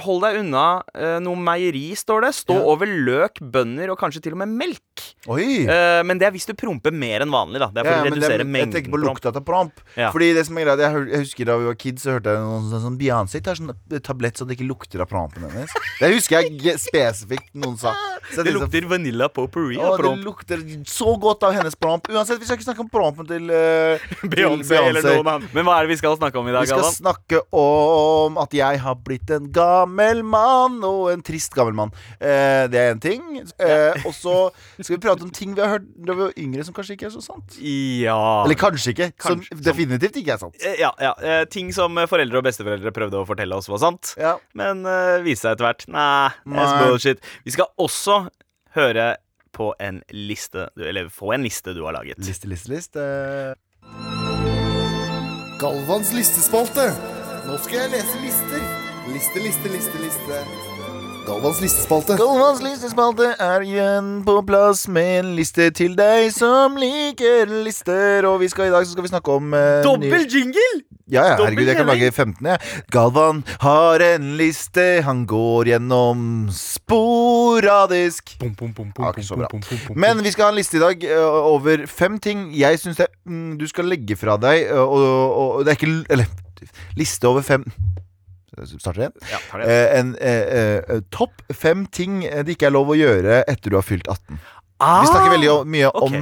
Hold 0.03 0.25
deg 0.25 0.41
unna 0.41 0.83
uh, 0.99 1.19
noe 1.23 1.37
meieri, 1.39 1.93
står 1.95 2.25
det. 2.27 2.33
Stå 2.35 2.57
Ja. 2.57 2.63
over 2.73 2.87
løk, 2.91 3.39
bønner 3.39 3.93
og 3.93 3.99
kanskje 4.01 4.23
til 4.25 4.33
og 4.35 4.39
med 4.43 4.49
melk. 4.49 4.83
Eh, 5.27 6.03
men 6.07 6.19
det 6.19 6.27
er 6.27 6.33
hvis 6.35 6.47
du 6.47 6.55
promper 6.55 6.91
mer 6.95 7.21
enn 7.23 7.31
vanlig, 7.31 7.59
da. 7.61 7.67
Det 7.75 7.83
er 7.83 7.85
for 7.87 7.93
Ja, 7.93 8.03
å 8.03 8.07
redusere 8.11 8.39
det- 8.39 8.47
mengden 8.47 8.73
jeg 8.73 8.85
tenker 8.85 8.93
på 8.95 9.01
lukta 9.03 9.29
av 9.35 9.45
promp. 9.45 9.73
Ja. 9.97 10.11
Fordi 10.11 10.33
det 10.35 10.47
som 10.47 10.57
er 10.59 10.65
greit 10.65 10.79
jeg, 10.79 11.09
jeg 11.11 11.21
husker 11.23 11.45
Da 11.47 11.57
vi 11.59 11.65
var 11.67 11.75
kids, 11.75 12.03
så 12.03 12.11
hørte 12.19 12.31
jeg 12.35 12.43
noen 12.43 12.71
sånn, 12.71 12.83
sånn 12.87 12.99
Beyoncé 12.99 13.43
tar 13.45 13.55
sånn 13.55 13.71
tablett 14.03 14.35
så 14.39 14.47
det 14.47 14.57
ikke 14.59 14.67
lukter 14.69 15.01
av 15.01 15.09
prompen 15.09 15.43
hennes. 15.51 15.71
Det 16.01 16.11
husker 16.15 16.41
jeg 16.43 16.79
spesifikt 16.79 17.55
noen 17.55 17.77
sa. 17.79 17.95
Så 18.33 18.43
Det 18.43 18.47
det 18.47 18.55
lukter 18.55 18.81
lukter 18.83 18.89
vanilla 18.89 19.29
potpourri 19.29 19.79
av 19.79 19.99
promp. 19.99 20.17
det 20.19 20.25
lukter 20.27 20.85
så 20.87 21.15
godt 21.21 21.43
av 21.45 21.53
hennes 21.55 21.75
promp. 21.77 22.07
Uansett, 22.09 22.39
vi 22.41 22.45
skal 22.47 22.57
ikke 22.59 22.73
snakke 22.75 22.81
om 22.81 22.89
prompen 22.91 23.27
til, 23.27 23.51
uh, 23.51 23.99
Beyoncé 24.35 24.79
eller 24.83 25.03
noen 25.03 25.27
annen. 25.27 25.49
Men 25.55 25.65
hva 25.65 25.79
er 25.79 25.87
det 25.87 25.95
vi 25.95 25.97
skal 26.03 26.17
snakke 26.17 26.37
om 26.39 26.49
i 26.49 26.53
dag, 26.53 26.63
Vi 26.63 26.67
skal 26.73 26.83
Galvan? 26.83 26.99
snakke 26.99 27.43
om 27.53 28.39
at 28.39 28.51
jeg 28.51 28.79
har 28.81 28.95
blitt 28.97 29.31
en 29.31 29.51
gammel 29.77 30.25
mann, 30.25 30.81
og 30.89 31.13
en 31.13 31.23
trist 31.27 31.53
gammel 31.57 31.77
mann. 31.77 31.93
Eh, 32.19 32.65
det 32.73 32.81
er 32.81 32.95
én 32.95 33.01
ting. 33.05 33.23
Eh, 33.61 34.01
og 34.07 34.13
så 34.17 34.35
skal 34.81 34.97
vi 34.97 35.01
prate 35.05 35.23
om 35.27 35.31
ting 35.31 35.53
vi 35.57 35.61
har 35.63 35.77
hørt 35.77 35.87
da 35.97 36.17
vi 36.17 36.25
var 36.27 36.33
yngre, 36.41 36.65
som 36.67 36.75
kanskje 36.77 36.97
ikke 36.97 37.07
er 37.11 37.15
så 37.15 37.23
sant. 37.25 37.59
Ja. 37.61 38.17
Eller 38.45 38.59
kanskje 38.61 38.95
ikke. 38.97 39.11
Kanskje- 39.21 39.53
som- 39.55 39.63
definitivt 39.69 40.17
ikke 40.23 40.33
er 40.35 40.41
sant. 40.43 40.57
Eh, 40.65 40.77
Ja, 40.81 40.91
ja. 41.01 41.13
eh, 41.23 41.45
Ting 41.53 41.71
som 41.73 41.95
foreldre 42.09 42.39
og 42.41 42.45
besteforeldre 42.49 42.91
prøvde 42.97 43.21
å 43.21 43.27
fortelle 43.29 43.55
oss 43.57 43.69
var 43.69 43.79
sant. 43.85 44.15
Ja. 44.19 44.37
Men 44.55 44.85
uh, 44.87 45.21
viste 45.25 45.47
seg 45.47 45.57
etter 45.57 45.67
hvert 45.69 45.87
Nei, 45.89 46.31
that's 46.47 46.75
bullshit. 46.83 47.21
Vi 47.45 47.53
skal 47.55 47.67
også 47.79 48.29
høre 48.77 49.17
på 49.57 49.71
en 49.81 50.03
liste 50.13 50.67
du, 50.77 50.83
Eller 50.85 51.09
få 51.09 51.33
en 51.35 51.43
liste 51.47 51.73
du 51.75 51.85
har 51.87 51.93
laget. 51.97 52.19
Liste, 52.25 52.49
liste, 52.49 52.69
liste. 52.73 53.07
Galvans 55.61 56.13
listespalte. 56.13 56.91
Nå 57.47 57.57
skal 57.65 57.87
jeg 57.87 57.91
lese 57.97 58.21
lister. 58.25 58.67
Liste, 59.17 59.41
liste, 59.41 59.69
liste, 59.73 59.99
liste. 60.03 60.39
Galvans 61.27 61.59
listespalte. 61.63 62.15
Galvans 62.21 62.61
listespalte 62.63 63.31
er 63.43 63.63
igjen 63.65 64.11
på 64.27 64.35
plass 64.47 64.83
med 64.93 65.09
en 65.23 65.31
liste 65.39 65.71
til 65.75 65.95
deg 65.99 66.29
som 66.35 66.77
liker 66.79 67.49
lister. 67.65 68.27
Og 68.29 68.43
vi 68.45 68.51
skal 68.53 68.69
i 68.69 68.75
dag 68.75 68.85
så 68.87 68.93
skal 68.93 69.07
vi 69.07 69.11
snakke 69.11 69.35
om 69.41 69.57
eh, 69.57 69.81
Dobbel 69.87 70.27
jingle! 70.31 70.67
Ja, 71.09 71.23
ja, 71.23 71.35
herregud, 71.39 71.69
jeg 71.71 71.79
kan 71.79 71.87
lage 71.89 72.11
15, 72.13 72.47
jeg. 72.51 72.85
Galvan 72.95 73.41
har 73.63 74.03
en 74.03 74.29
liste, 74.39 74.85
han 75.07 75.25
går 75.31 75.71
gjennom 75.73 76.23
sporadisk. 76.53 78.37
Ja, 78.43 79.13
ikke 79.15 79.27
så 79.31 79.39
bra. 79.41 79.51
Men 79.97 80.23
vi 80.27 80.35
skal 80.35 80.49
ha 80.51 80.55
en 80.55 80.59
liste 80.61 80.77
i 80.81 80.83
dag 80.83 81.07
ø, 81.09 81.21
over 81.57 81.87
fem 81.91 82.19
ting 82.23 82.49
jeg 82.59 82.83
syns 82.83 83.01
mm, 83.25 83.55
du 83.61 83.67
skal 83.71 83.89
legge 83.91 84.19
fra 84.19 84.37
deg. 84.43 84.67
ø, 84.71 84.83
Og, 84.83 85.07
og, 85.07 85.37
og 85.61 85.65
det 85.65 85.75
er 85.75 85.79
ikke 85.81 85.93
l- 85.95 86.07
Eller 86.11 86.27
liste 86.99 87.31
over 87.31 87.43
fem 87.47 87.65
Starter 88.65 89.01
igjen. 89.05 89.13
Ja, 89.31 89.39
tar 89.51 89.59
det. 89.63 89.67
Eh, 89.69 89.99
en 90.01 90.15
eh, 90.17 90.81
eh, 90.97 91.01
Topp 91.11 91.43
fem 91.53 91.87
ting 91.87 92.25
eh, 92.25 92.43
det 92.43 92.57
ikke 92.57 92.67
er 92.71 92.75
lov 92.77 92.89
å 92.95 92.97
gjøre 92.99 93.43
etter 93.47 93.71
du 93.71 93.77
har 93.77 93.85
fylt 93.87 94.09
18. 94.09 94.39
Ah, 94.81 95.01
Vi 95.03 95.09
snakker 95.13 95.35
veldig 95.37 95.51
o- 95.53 95.65
mye 95.65 95.89
ok. 95.93 96.03
om 96.03 96.17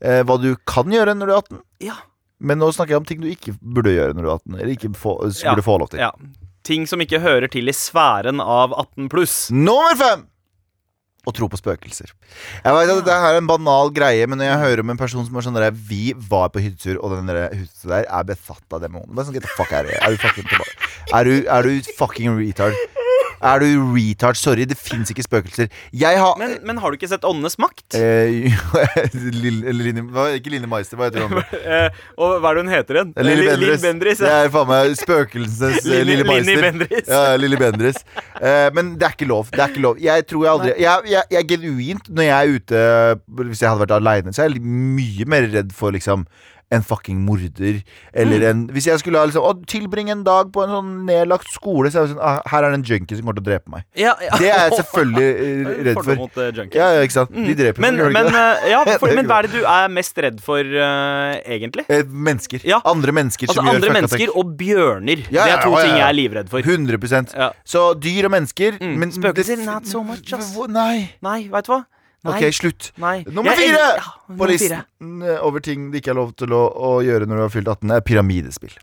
eh, 0.00 0.22
hva 0.28 0.38
du 0.40 0.50
kan 0.68 0.90
gjøre 0.92 1.14
når 1.16 1.26
du 1.26 1.32
er 1.32 1.38
18. 1.42 1.62
Ja. 1.90 1.94
Men 2.44 2.58
nå 2.60 2.68
snakker 2.74 2.96
jeg 2.96 3.00
om 3.00 3.06
ting 3.08 3.20
du 3.22 3.28
ikke 3.30 3.54
burde 3.62 3.92
gjøre 3.94 4.12
når 4.16 4.22
du 4.22 4.28
er 4.28 4.34
18. 4.38 4.58
Eller 4.60 4.74
ikke 4.76 4.92
få, 4.98 5.18
Ja. 5.44 5.54
få 5.64 5.78
lov 5.80 5.90
til. 5.94 6.00
ja. 6.00 6.10
Ting 6.64 6.86
som 6.88 6.98
ikke 7.04 7.20
hører 7.20 7.48
til 7.52 7.68
i 7.68 7.72
sfæren 7.76 8.40
av 8.40 8.72
18 8.72 9.10
pluss. 9.12 9.50
Nummer 9.52 9.92
fem! 10.00 10.22
Å 11.24 11.32
tro 11.32 11.46
på 11.48 11.56
spøkelser. 11.56 12.10
Jeg 12.64 12.72
vet 12.76 12.90
at 12.92 13.06
her 13.08 13.34
er 13.34 13.38
en 13.40 13.46
banal 13.48 13.88
greie, 13.96 14.26
men 14.28 14.36
når 14.40 14.44
jeg 14.50 14.58
hører 14.60 14.80
om 14.84 14.90
en 14.92 14.98
person 15.00 15.24
som 15.24 15.36
er 15.40 15.44
sånn 15.46 15.54
der, 15.56 15.70
Vi 15.72 16.12
var 16.12 16.50
på 16.52 16.60
hyttetur, 16.60 16.98
og 17.00 17.14
den 17.16 17.26
der 17.30 17.48
huset 17.56 17.88
der 17.88 18.04
er 18.04 18.24
besatt 18.28 18.64
av 18.76 18.82
demoner. 18.84 19.08
Bare 19.16 19.24
sånn, 19.24 19.32
get 19.38 19.42
the 19.46 19.48
fuck 19.56 19.72
out 19.72 19.86
of 19.86 19.90
here. 19.92 20.00
Er 20.04 20.12
du 20.12 20.20
fucking 20.20 20.44
tilbake? 20.44 20.83
Er 21.12 21.24
du, 21.28 21.34
er 21.48 21.62
du 21.68 21.92
fucking 21.98 22.36
retard? 22.38 22.74
Er 23.44 23.60
du 23.60 23.66
retard? 23.92 24.38
Sorry, 24.40 24.64
det 24.64 24.76
fins 24.80 25.10
ikke 25.12 25.20
spøkelser. 25.26 25.66
Har 26.00 26.38
Men, 26.40 26.54
men 26.64 26.78
har 26.80 26.90
du 26.90 26.96
ikke 26.96 27.10
sett 27.10 27.26
Åndenes 27.28 27.58
makt? 27.60 27.92
eh, 27.98 28.54
Lille, 29.42 29.72
Line, 29.76 30.04
Ikke 30.38 30.48
Line 30.54 30.68
Meister, 30.70 30.96
hva 30.96 31.10
heter 31.10 31.26
hun? 31.28 31.42
Eh, 31.74 31.90
og 32.20 32.38
hva 32.40 32.50
er 32.52 32.56
det 32.56 32.62
hun 32.64 32.72
heter 32.72 32.98
igjen? 33.00 33.12
Lille 33.26 33.44
Bendris 33.50 33.60
Li- 33.60 33.66
Bendriss. 33.66 33.82
Lill 33.82 33.84
Bendriss. 33.84 34.22
Det 34.24 34.32
er 34.32 34.50
faen 34.54 34.70
meg 34.70 34.96
spøkelsenes 35.00 35.90
eh, 35.90 36.04
Lille 36.08 36.24
Meister. 36.28 36.62
Bendris. 36.64 37.10
Ja, 37.12 37.22
Lille 37.40 37.60
Bendriss. 37.60 38.00
Eh, 38.40 38.70
men 38.78 38.94
det 39.00 39.08
er 39.10 39.16
ikke 39.18 39.28
lov. 39.28 39.52
Det 39.52 39.60
er 39.60 39.74
ikke 39.74 39.84
lov. 39.84 40.00
Jeg 40.08 40.26
tror 40.30 40.46
jeg 40.46 40.52
aldri 40.54 40.72
Jeg, 40.86 41.12
jeg, 41.12 41.28
jeg 41.36 41.42
er 41.42 41.48
genuint 41.52 42.10
når 42.14 42.28
jeg 42.30 42.34
er 42.34 42.56
ute 42.58 42.82
Hvis 43.50 43.60
jeg 43.64 43.68
hadde 43.74 43.84
vært 43.84 43.96
aleine, 43.98 44.32
så 44.36 44.44
er 44.46 44.52
jeg 44.54 44.64
mye 44.64 45.28
mer 45.34 45.48
redd 45.52 45.72
for 45.76 45.92
liksom 45.96 46.24
en 46.72 46.82
fucking 46.82 47.20
morder. 47.24 47.82
Eller 48.12 48.38
Mm. 48.40 48.50
en 48.50 48.66
Hvis 48.68 48.86
jeg 48.86 48.98
skulle 48.98 49.20
liksom, 49.26 49.64
tilbringe 49.66 50.10
en 50.12 50.24
dag 50.24 50.50
på 50.52 50.62
en 50.64 50.70
sånn 50.70 51.04
nedlagt 51.06 51.48
skole, 51.52 51.90
så 51.90 52.02
er 52.02 52.06
det 52.06 52.14
sånn 52.16 52.22
ah, 52.22 52.40
Her 52.46 52.64
er 52.64 52.70
det 52.70 52.78
en 52.80 52.84
junkie 52.84 53.16
som 53.16 53.24
kommer 53.26 53.36
til 53.38 53.44
å 53.44 53.48
drepe 53.50 53.70
meg. 53.70 53.84
Ja, 53.94 54.14
ja. 54.20 54.30
Det 54.38 54.48
er 54.50 54.68
jeg 54.70 54.78
selvfølgelig 54.80 55.28
eh, 55.34 55.84
redd 55.88 56.00
for. 56.02 56.16
mot 56.16 56.36
uh. 56.36 56.66
Ja, 56.74 56.88
ja, 56.94 57.02
ikke 57.02 57.12
sant? 57.18 57.30
De 57.34 57.54
dreper 57.54 57.80
Men, 57.80 57.96
gjør 57.96 58.08
de 58.08 58.16
men, 58.18 58.26
eh, 58.34 58.68
ja, 58.70 58.84
for, 58.98 59.14
men 59.14 59.26
hva 59.26 59.38
er 59.38 59.48
det 59.48 59.52
du 59.60 59.64
er 59.64 59.88
mest 59.88 60.18
redd 60.18 60.40
for, 60.40 60.58
uh, 60.64 61.34
egentlig? 61.44 61.86
Mennesker. 62.08 62.60
Ja. 62.64 62.80
Andre 62.84 63.12
mennesker 63.12 63.46
Altså 63.48 63.60
som 63.60 63.66
gjør 63.66 63.74
Andre 63.74 63.88
fucka 63.88 64.00
mennesker 64.00 64.36
og 64.36 64.54
bjørner. 64.58 65.24
Ja, 65.30 65.44
det 65.44 65.52
er 65.58 65.62
to 65.64 65.74
ting 65.78 65.96
jeg 65.98 66.08
er 66.08 66.16
livredd 66.16 66.48
for. 66.48 66.60
100 66.64 67.34
Ja. 67.36 67.50
Så 67.64 67.94
dyr 68.00 68.24
og 68.24 68.30
mennesker 68.32 68.78
Mm. 68.80 68.96
men 68.98 69.10
Spøkelser, 69.12 69.64
not 69.64 69.86
so 69.86 70.02
much, 70.02 70.32
ass. 70.32 70.54
Nei. 70.68 71.10
Nei, 71.22 71.48
veit 71.48 71.66
du 71.66 71.72
hva? 71.72 71.84
Nei. 72.24 72.38
Ok, 72.38 72.52
slutt. 72.56 72.92
Nei. 72.96 73.22
Nummer 73.28 73.52
fire 73.52 74.00
på 74.32 74.46
fire. 74.56 74.84
Listen 75.04 75.38
over 75.44 75.60
ting 75.60 75.90
det 75.92 76.00
ikke 76.02 76.12
er 76.12 76.18
lov 76.18 76.32
til 76.38 76.52
å, 76.54 76.64
å 76.74 76.90
gjøre 77.04 77.26
når 77.28 77.36
du 77.36 77.42
har 77.44 77.52
fylt 77.52 77.68
18, 77.70 77.90
er 77.94 78.00
pyramidespill. 78.04 78.74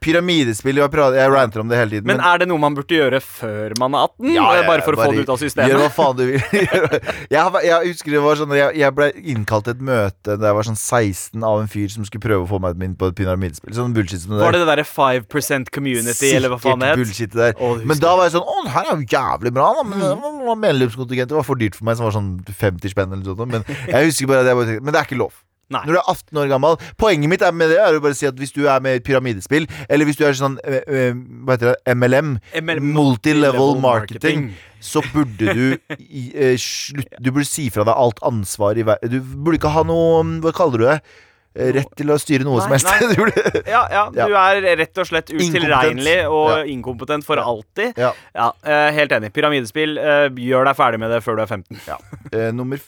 Pyramidespill, 0.00 0.78
jeg, 0.80 0.90
prater, 0.92 1.18
jeg 1.20 1.32
ranter 1.32 1.60
om 1.62 1.68
det 1.70 1.76
hele 1.78 1.90
tiden. 1.96 2.08
Men 2.08 2.20
er 2.24 2.40
det 2.40 2.48
noe 2.48 2.60
man 2.60 2.76
burde 2.76 2.96
gjøre 2.96 3.20
før 3.24 3.74
man 3.80 3.96
er 3.96 4.06
18? 4.08 4.30
Ja, 4.34 4.46
ja, 4.56 4.62
bare 4.68 4.84
for 4.84 4.96
å 4.96 5.00
få 5.00 5.10
det 5.12 5.24
ut 5.26 5.32
av 5.32 5.40
systemet? 5.40 5.72
Gjør 5.72 5.82
hva 5.84 5.90
faen 5.92 6.18
du 6.18 6.22
vil. 6.30 6.40
jeg, 7.34 7.62
jeg 7.66 7.90
husker 7.90 8.14
det 8.16 8.22
var 8.24 8.40
sånn 8.40 8.54
Jeg, 8.56 8.76
jeg 8.80 8.96
ble 8.96 9.10
innkalt 9.34 9.68
til 9.68 9.76
et 9.76 9.84
møte 9.90 10.36
da 10.40 10.50
jeg 10.50 10.58
var 10.60 10.68
sånn 10.70 10.78
16 10.80 11.46
av 11.50 11.62
en 11.64 11.70
fyr 11.72 11.92
som 11.92 12.06
skulle 12.08 12.24
prøve 12.24 12.46
å 12.46 12.50
få 12.50 12.60
meg 12.64 12.80
inn 12.84 12.96
på 13.00 13.10
et 13.10 13.18
pyramidespill. 13.20 13.74
Sånn 13.76 13.96
bullshit 13.96 14.24
som 14.24 14.36
det 14.36 14.42
Var 14.44 14.56
det 14.56 14.62
det 14.64 14.70
derre 14.72 14.86
5 14.88 15.68
community, 15.72 16.32
eller 16.36 16.54
hva 16.54 16.60
faen 16.62 16.80
det 16.84 16.92
het? 16.92 17.00
bullshit 17.02 17.36
der. 17.36 17.56
Å, 17.60 17.72
men 17.84 18.00
da 18.00 18.14
var 18.16 18.28
jeg 18.28 18.36
sånn 18.38 18.48
Å, 18.48 18.58
det 18.66 18.74
her 18.76 18.88
er 18.88 18.96
jo 19.04 19.08
jævlig 19.16 19.54
bra, 19.56 19.70
da. 19.80 19.86
Men 19.90 19.98
Mm. 20.00 20.56
medlemskontingentet 20.60 21.36
var 21.36 21.44
for 21.46 21.60
dyrt 21.60 21.76
for 21.76 21.86
meg, 21.86 21.96
som 21.98 22.06
var 22.08 22.14
sånn 22.16 22.30
50 22.48 22.92
spenn 22.92 23.12
eller 23.12 23.24
noe 23.24 23.36
sånt. 23.36 23.52
Men 23.52 23.64
jeg 23.68 24.08
husker 24.10 24.30
bare 24.30 24.42
at 24.44 24.50
jeg 24.50 24.58
bare 24.58 24.68
tenkte 24.70 24.84
Men 24.86 24.94
det 24.96 25.00
er 25.02 25.08
ikke 25.08 25.20
lov. 25.20 25.36
Nei. 25.70 25.84
Når 25.86 25.92
du 25.94 25.98
er 26.00 26.08
18 26.10 26.38
år 26.42 26.48
gammel 26.50 26.76
Poenget 26.98 27.30
mitt 27.30 27.42
er 27.46 27.52
med 27.54 27.70
det 27.70 27.76
Er 27.78 27.94
å 27.94 28.00
bare 28.02 28.16
si 28.18 28.26
at 28.26 28.34
hvis 28.40 28.50
du 28.56 28.64
er 28.66 28.80
med 28.82 28.96
i 28.96 28.98
et 28.98 29.04
pyramidespill, 29.06 29.68
eller 29.88 30.08
hvis 30.08 30.18
du 30.18 30.24
er 30.26 30.34
sånn 30.34 30.56
eh, 30.66 31.14
Hva 31.46 31.54
heter 31.54 31.70
det? 31.76 31.94
MLM, 31.94 32.32
MLM, 32.58 32.88
multilevel 32.96 33.76
marketing, 33.78 34.48
marketing. 34.50 34.82
så 34.82 35.02
burde 35.14 35.54
du 35.54 35.64
eh, 35.94 36.56
slutt, 36.58 37.06
Du 37.22 37.30
burde 37.30 37.46
si 37.46 37.68
fra 37.70 37.86
deg 37.86 37.94
alt 37.94 38.18
ansvar 38.26 38.78
i 38.82 38.82
verden. 38.88 39.14
Du 39.14 39.20
burde 39.46 39.60
ikke 39.60 39.70
ha 39.76 39.84
noe 39.86 40.24
Hva 40.42 40.52
kaller 40.58 40.82
du 40.82 40.88
det? 40.90 41.00
Rett 41.74 41.88
til 41.98 42.10
å 42.14 42.16
styre 42.22 42.44
noe 42.46 42.60
som 42.62 42.70
helst. 42.70 42.86
nei. 42.86 43.14
Burde- 43.18 43.62
Ja, 43.66 43.80
ja, 43.90 44.04
du 44.14 44.34
er 44.38 44.60
rett 44.78 45.00
og 45.02 45.08
slett 45.08 45.32
utilregnelig 45.34 46.20
og 46.30 46.50
Ja. 46.52 46.60
inkompetent 46.70 47.26
for 47.26 47.42
alltid. 47.42 47.98
ja. 47.98 48.12
Ja, 48.38 48.52
Helt 48.94 49.10
enig. 49.16 49.32
Pyramidespill, 49.34 49.98
gjør 50.38 50.70
deg 50.70 50.78
ferdig 50.78 51.00
med 51.02 51.10
det 51.10 51.18
før 51.26 51.40
du 51.40 51.42
er 51.42 51.50
15. 51.50 51.80
Eh, 52.30 52.50
nummer 52.54 52.78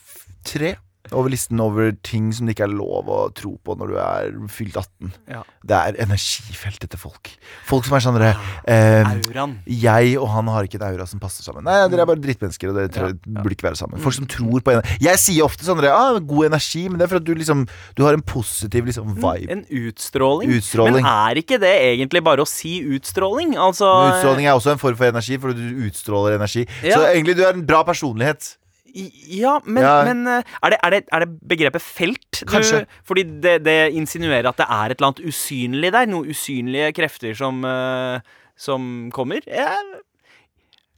tre 0.46 0.76
over 1.16 1.32
listen 1.32 1.60
over 1.62 1.92
ting 2.04 2.30
som 2.34 2.46
det 2.48 2.56
ikke 2.56 2.66
er 2.68 2.74
lov 2.74 3.08
å 3.12 3.18
tro 3.36 3.54
på 3.64 3.76
når 3.78 3.92
du 3.92 3.96
er 4.02 4.30
fylt 4.52 4.76
18. 4.78 5.12
Ja. 5.30 5.42
Det 5.66 5.78
er 5.78 5.98
energifeltet 6.04 6.92
til 6.92 7.00
folk. 7.00 7.30
Folk 7.68 7.86
som 7.86 7.96
er 7.96 8.04
sånn 8.04 8.18
eh, 8.22 9.08
Auraen. 9.08 9.56
Jeg 9.66 10.16
og 10.18 10.28
han 10.32 10.50
har 10.52 10.66
ikke 10.68 10.80
et 10.80 10.86
aura 10.86 11.06
som 11.08 11.22
passer 11.22 11.46
sammen. 11.46 11.66
Nei, 11.66 11.76
Dere 11.92 12.04
er 12.04 12.10
bare 12.10 12.22
drittmennesker, 12.22 12.72
og 12.72 12.78
dere 12.78 12.90
Ja, 12.92 13.10
ja. 13.12 13.42
burde 13.42 13.56
ikke 13.56 13.68
være 13.68 13.80
sammen. 13.80 14.02
Folk 14.02 14.16
som 14.16 14.28
tror 14.30 14.64
på 14.64 14.74
energi. 14.74 14.98
Jeg 15.04 15.22
sier 15.22 15.46
ofte 15.46 15.66
sånn 15.66 15.82
ah, 15.90 16.18
god 16.18 16.50
energi, 16.50 16.86
men 16.88 17.00
det 17.00 17.06
er 17.06 17.12
for 17.12 17.22
at 17.22 17.28
du 17.28 17.34
liksom 17.36 17.66
Du 17.98 18.04
har 18.06 18.16
en 18.16 18.24
positiv 18.24 18.88
liksom 18.88 19.14
vibe. 19.18 19.50
En 19.52 19.64
utstråling. 19.66 20.54
Utstråling. 20.58 21.00
Men 21.02 21.10
er 21.12 21.42
ikke 21.42 21.60
det 21.62 21.74
egentlig 21.92 22.24
bare 22.24 22.44
å 22.44 22.48
si 22.48 22.78
utstråling? 22.96 23.56
Altså 23.60 23.88
Men 23.90 24.16
Utstråling 24.16 24.48
er 24.48 24.56
også 24.56 24.74
en 24.74 24.82
form 24.82 24.98
for 24.98 25.10
energi, 25.12 25.38
for 25.42 25.54
du 25.56 25.86
utstråler 25.86 26.38
energi. 26.38 26.66
Så 26.82 27.00
egentlig 27.06 27.36
du 27.38 27.44
er 27.46 27.54
en 27.56 27.66
bra 27.66 27.82
personlighet. 27.86 28.56
Ja, 28.94 29.58
men, 29.64 29.82
Ja. 29.82 30.04
men 30.04 30.26
eh, 30.26 30.42
er, 30.62 30.70
det, 30.74 30.78
er, 30.82 30.90
det, 30.90 31.00
er 31.12 31.24
det 31.24 31.30
begrepet 31.48 31.82
felt? 31.82 32.40
Du- 32.42 32.46
Kanskje. 32.52 32.84
fordi 33.08 33.24
det, 33.40 33.64
det 33.64 33.92
insinuerer 33.96 34.48
at 34.50 34.56
det 34.60 34.66
er 34.68 34.90
et 34.92 34.98
eller 35.00 35.12
annet 35.12 35.26
usynlig 35.32 35.92
der. 35.92 36.06
Noen 36.06 36.28
usynlige 36.30 36.92
krefter 36.96 37.34
som, 37.38 37.64
eh, 37.64 38.20
som 38.56 39.10
kommer. 39.14 39.40
Ja, 39.46 39.78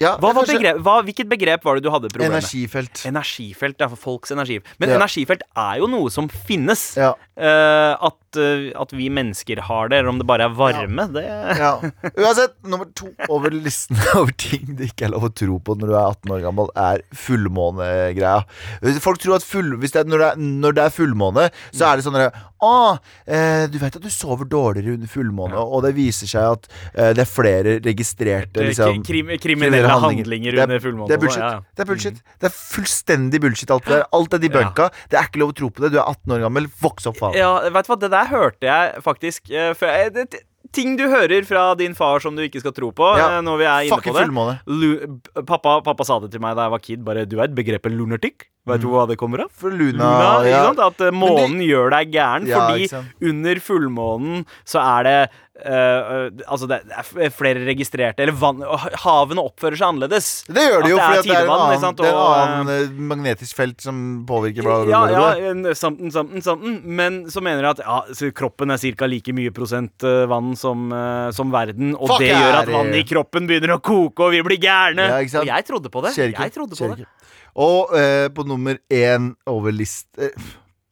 Ja, 0.02 0.16
hva 0.18 0.32
var 0.34 0.42
kanskje 0.42 0.56
begrep, 0.58 0.78
hva, 0.82 0.94
hvilket 1.06 1.28
begrep 1.30 1.64
var 1.64 1.78
det 1.78 1.84
du 1.86 1.90
hadde 1.94 2.08
problem 2.10 2.32
med? 2.32 2.40
Energifelt. 2.42 3.04
Energifelt, 3.06 3.76
ja, 3.78 3.86
for 3.92 3.96
folks 3.96 4.32
energi. 4.34 4.56
Men 4.82 4.90
Ja. 4.90 4.96
energifelt 4.98 5.44
er 5.54 5.78
jo 5.78 5.86
noe 5.86 6.10
som 6.10 6.26
finnes. 6.28 6.96
Ja. 6.98 7.12
Eh, 7.38 7.94
at, 8.08 8.36
eh, 8.38 8.72
at 8.74 8.90
vi 8.94 9.08
mennesker 9.10 9.60
har 9.68 9.88
det, 9.88 9.98
eller 9.98 10.08
om 10.10 10.18
det 10.18 10.26
bare 10.26 10.48
er 10.48 10.54
varme, 10.54 11.06
det 11.14 11.22
Ja. 11.24 11.78
Uansett, 12.18 12.54
nummer 12.64 12.86
to 12.94 13.12
over 13.28 13.50
listen 13.50 13.96
over 14.18 14.32
ting 14.32 14.74
det 14.76 14.90
ikke 14.92 15.06
er 15.06 15.14
lov 15.14 15.28
å 15.30 15.34
tro 15.34 15.60
på 15.60 15.78
når 15.78 15.86
du 15.86 15.94
er 15.94 16.10
18 16.10 16.30
år 16.34 16.42
gammel, 16.42 16.68
er 16.74 17.02
fullmånegreia. 17.14 18.44
Folk 19.00 19.22
tror 19.22 19.36
at 19.38 19.46
full, 19.46 19.76
hvis 19.78 19.94
det 19.94 20.02
er, 20.04 20.10
når, 20.10 20.18
det 20.18 20.28
er, 20.32 20.36
når 20.64 20.74
det 20.74 20.84
er 20.88 20.94
fullmåne, 20.94 21.46
så 21.70 21.86
er 21.92 21.96
det 22.02 22.06
sånn 22.08 22.18
derre 22.18 22.32
Å, 22.64 22.98
eh, 23.28 23.66
du 23.68 23.76
vet 23.76 23.96
at 23.98 24.00
du 24.00 24.08
sover 24.08 24.46
dårligere 24.48 24.94
under 24.96 25.10
fullmåne, 25.10 25.52
og 25.60 25.82
det 25.84 25.90
viser 25.98 26.26
seg 26.30 26.46
at 26.54 26.68
eh, 26.94 27.10
det 27.12 27.20
er 27.26 27.28
flere 27.28 27.74
registrerte 27.84 28.62
liksom, 28.64 29.02
Krim, 29.04 29.28
kriminelle 29.42 29.83
handlinger, 29.90 30.50
Det 30.50 30.58
er- 30.58 30.62
under 30.64 30.80
fullmåne. 30.80 31.08
Det 31.08 31.14
er 31.14 31.22
bullshit. 31.26 31.42
Ja, 31.42 31.50
ja. 31.50 31.60
Det 31.76 31.80
er 31.80 31.84
bullshit 31.92 32.22
Det 32.40 32.46
er 32.50 32.54
fullstendig 32.54 33.40
bullshit, 33.40 33.70
alt 33.70 33.84
det 33.84 33.92
der. 33.98 34.06
Alt 34.12 34.34
er 34.34 34.38
debunka. 34.38 34.90
Det 35.10 35.18
er 35.18 35.24
ikke 35.28 35.40
lov 35.40 35.52
å 35.52 35.56
tro 35.56 35.70
på 35.70 35.80
det. 35.82 35.92
Du 35.92 35.98
er 35.98 36.04
18 36.08 36.32
år 36.32 36.40
gammel. 36.48 36.66
Voks 36.80 37.06
opp, 37.06 37.16
faen. 37.16 37.34
Ja, 37.34 37.60
vet 37.68 37.86
du 37.86 37.92
hva, 37.92 38.00
det 38.00 38.10
der 38.10 38.26
hørte 38.26 38.60
jeg 38.62 39.02
faktisk 39.02 39.50
eh, 39.50 39.72
før 39.74 39.88
jeg, 39.92 40.12
det, 40.14 40.34
Ting 40.74 40.96
du 40.96 41.04
hører 41.06 41.44
fra 41.46 41.74
din 41.76 41.94
far 41.94 42.18
som 42.18 42.34
du 42.34 42.42
ikke 42.42 42.58
skal 42.58 42.72
tro 42.72 42.90
på, 42.90 43.16
Ja. 43.16 43.36
eh, 43.38 43.42
når 43.42 43.58
vi 43.58 43.64
er 43.64 43.84
inne 43.84 43.94
Fuck 43.94 44.06
på 44.10 44.46
det. 44.48 44.58
Lu, 44.66 45.20
pappa, 45.46 45.80
pappa 45.84 46.04
sa 46.04 46.18
det 46.18 46.32
til 46.32 46.40
meg 46.40 46.56
da 46.56 46.64
jeg 46.64 46.70
var 46.72 46.78
kid. 46.80 47.04
Bare, 47.04 47.24
du 47.26 47.36
vet 47.36 47.54
begrepet 47.54 47.92
lunertikk? 47.94 48.46
Vet 48.66 48.80
du 48.80 48.88
hva 48.88 49.06
det 49.06 49.16
kommer 49.20 49.44
av? 49.44 49.50
For 49.52 49.70
Luna, 49.70 49.92
Luna, 49.92 50.48
ja. 50.48 50.70
At 50.70 50.96
månen 51.12 51.14
månen 51.20 51.60
gjør 51.62 51.90
deg 51.90 52.10
gæren. 52.10 52.46
Ja, 52.48 52.66
fordi 52.66 52.88
under 53.22 53.54
fullmånen 53.60 54.46
så 54.64 54.80
er 54.80 55.02
det 55.04 55.30
eh, 55.61 55.73
eh, 55.73 56.25
Altså, 56.49 56.68
det 56.70 56.80
er 56.90 57.32
flere 57.34 57.62
registrerte 57.66 58.25
Eller 58.25 58.37
vann, 58.38 58.62
havene 59.04 59.44
oppfører 59.44 59.78
seg 59.78 59.92
annerledes. 59.92 60.28
Det 60.49 60.64
gjør 60.66 60.84
det 60.84 60.90
jo, 60.92 60.99
for 60.99 61.18
det 61.18 61.34
er 61.34 61.44
en 61.44 61.52
annen, 61.54 61.80
sant, 61.82 62.00
det 62.00 62.11
en 62.11 62.18
og, 62.18 62.32
annen 62.38 62.73
eh, 62.75 62.96
magnetisk 63.12 63.58
felt 63.58 63.84
som 63.84 63.99
påvirker 64.28 64.66
bla, 64.66 64.80
bla, 64.84 64.92
Ja, 64.92 65.02
bla. 65.06 65.14
ja, 65.14 65.26
bla. 65.38 65.52
en 65.52 65.78
something, 65.78 66.12
something, 66.14 66.44
something. 66.44 66.80
Men 66.84 67.20
så 67.32 67.42
mener 67.44 67.64
jeg 67.68 67.78
at 67.78 67.84
ja, 67.84 68.30
kroppen 68.37 68.75
er 68.75 68.82
ca. 68.99 69.11
like 69.11 69.37
mye 69.37 69.54
prosent 69.54 70.06
eh, 70.06 70.25
vann 70.30 70.54
som, 70.58 70.88
eh, 70.92 71.30
som 71.37 71.52
verden. 71.54 71.94
Og 71.99 72.14
Fuck 72.14 72.25
det 72.25 72.32
gjør 72.32 72.61
at 72.62 72.73
vannet 72.75 73.02
i 73.02 73.06
kroppen 73.08 73.49
begynner 73.50 73.76
å 73.76 73.80
koke, 73.84 74.28
og 74.28 74.34
vi 74.34 74.42
blir 74.46 74.61
gærne. 74.62 75.08
Ja, 75.12 75.23
og 75.40 75.52
jeg 75.52 75.68
trodde 75.68 75.92
på 75.92 76.04
det. 76.04 76.14
Skjer. 76.16 76.34
Jeg 76.34 76.54
trodde 76.54 76.78
på 76.78 76.92
det. 76.94 77.08
Og 77.54 77.94
uh, 77.94 78.26
på 78.34 78.42
nummer 78.46 78.80
én 78.90 79.32
over 79.46 79.75
list 79.75 80.08
Uh, 80.18 80.30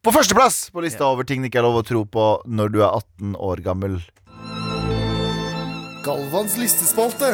På 0.02 0.10
førsteplass 0.14 0.70
på 0.74 0.82
lista 0.82 1.06
over 1.06 1.26
ting 1.26 1.42
det 1.42 1.50
ikke 1.50 1.60
er 1.60 1.66
lov 1.66 1.80
å 1.80 1.84
tro 1.86 2.00
på 2.10 2.24
når 2.50 2.72
du 2.74 2.80
er 2.82 2.88
18 2.90 3.36
år 3.38 3.62
gammel. 3.62 4.00
Galvans 6.02 6.56
listespalte. 6.58 7.28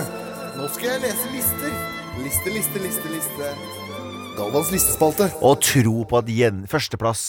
Nå 0.59 0.67
skal 0.75 0.91
jeg 0.91 1.01
lese 1.07 1.29
lister. 1.33 1.77
Liste, 2.21 2.51
liste, 2.53 2.81
liste, 2.83 3.13
liste. 3.15 3.53
Galvans 4.37 4.69
listespalte. 4.75 5.31
Å 5.41 5.53
tro 5.65 6.03
på 6.11 6.19
at 6.19 6.29
gjen... 6.29 6.67
Førsteplass. 6.69 7.23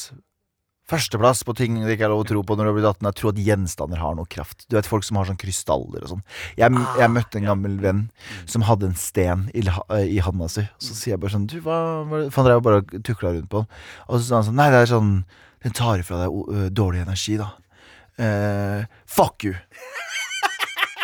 Førsteplass 0.92 1.46
på 1.48 1.56
ting 1.56 1.78
det 1.86 1.96
ikke 1.96 2.10
er 2.10 2.12
lov 2.12 2.26
å 2.26 2.28
tro 2.28 2.42
på 2.44 2.58
når 2.58 2.68
du 2.68 2.72
har 2.72 2.76
blitt 2.76 2.90
18, 2.90 3.08
er 3.08 3.16
å 3.16 3.18
tro 3.22 3.32
at 3.32 3.40
gjenstander 3.46 4.02
har 4.04 4.18
noe 4.20 4.28
kraft. 4.28 4.66
Du 4.68 4.76
vet 4.76 4.90
folk 4.90 5.08
som 5.08 5.22
har 5.22 5.30
sånn 5.30 5.40
krystaller 5.40 6.04
og 6.04 6.12
sånn. 6.12 6.26
Jeg, 6.60 6.76
jeg 7.00 7.14
møtte 7.16 7.40
en 7.40 7.48
gammel 7.54 7.80
venn 7.88 8.04
som 8.44 8.68
hadde 8.68 8.90
en 8.90 9.00
sten 9.00 9.48
i, 9.56 9.64
i 9.64 10.20
handa 10.26 10.52
si. 10.52 10.66
Så 10.84 10.98
sier 10.98 11.16
jeg 11.16 11.24
bare 11.24 11.38
sånn 11.38 11.48
Du, 11.48 11.62
hva, 11.64 11.80
hva 12.04 12.26
For 12.28 12.42
han 12.42 12.50
drev 12.50 12.68
bare 12.68 12.84
og 12.84 12.94
tukla 13.08 13.32
rundt 13.38 13.48
på 13.54 13.64
den. 13.64 13.72
Og 14.10 14.20
så 14.20 14.26
sa 14.26 14.42
han 14.42 14.50
sånn 14.50 14.60
Nei, 14.60 14.68
det 14.76 14.84
er 14.84 14.92
sånn 14.92 15.16
Den 15.64 15.80
tar 15.80 16.04
ifra 16.04 16.26
deg 16.26 16.76
dårlig 16.76 17.06
energi, 17.08 17.40
da. 17.40 17.54
Uh, 18.20 18.84
fuck 19.08 19.48
you. 19.48 19.56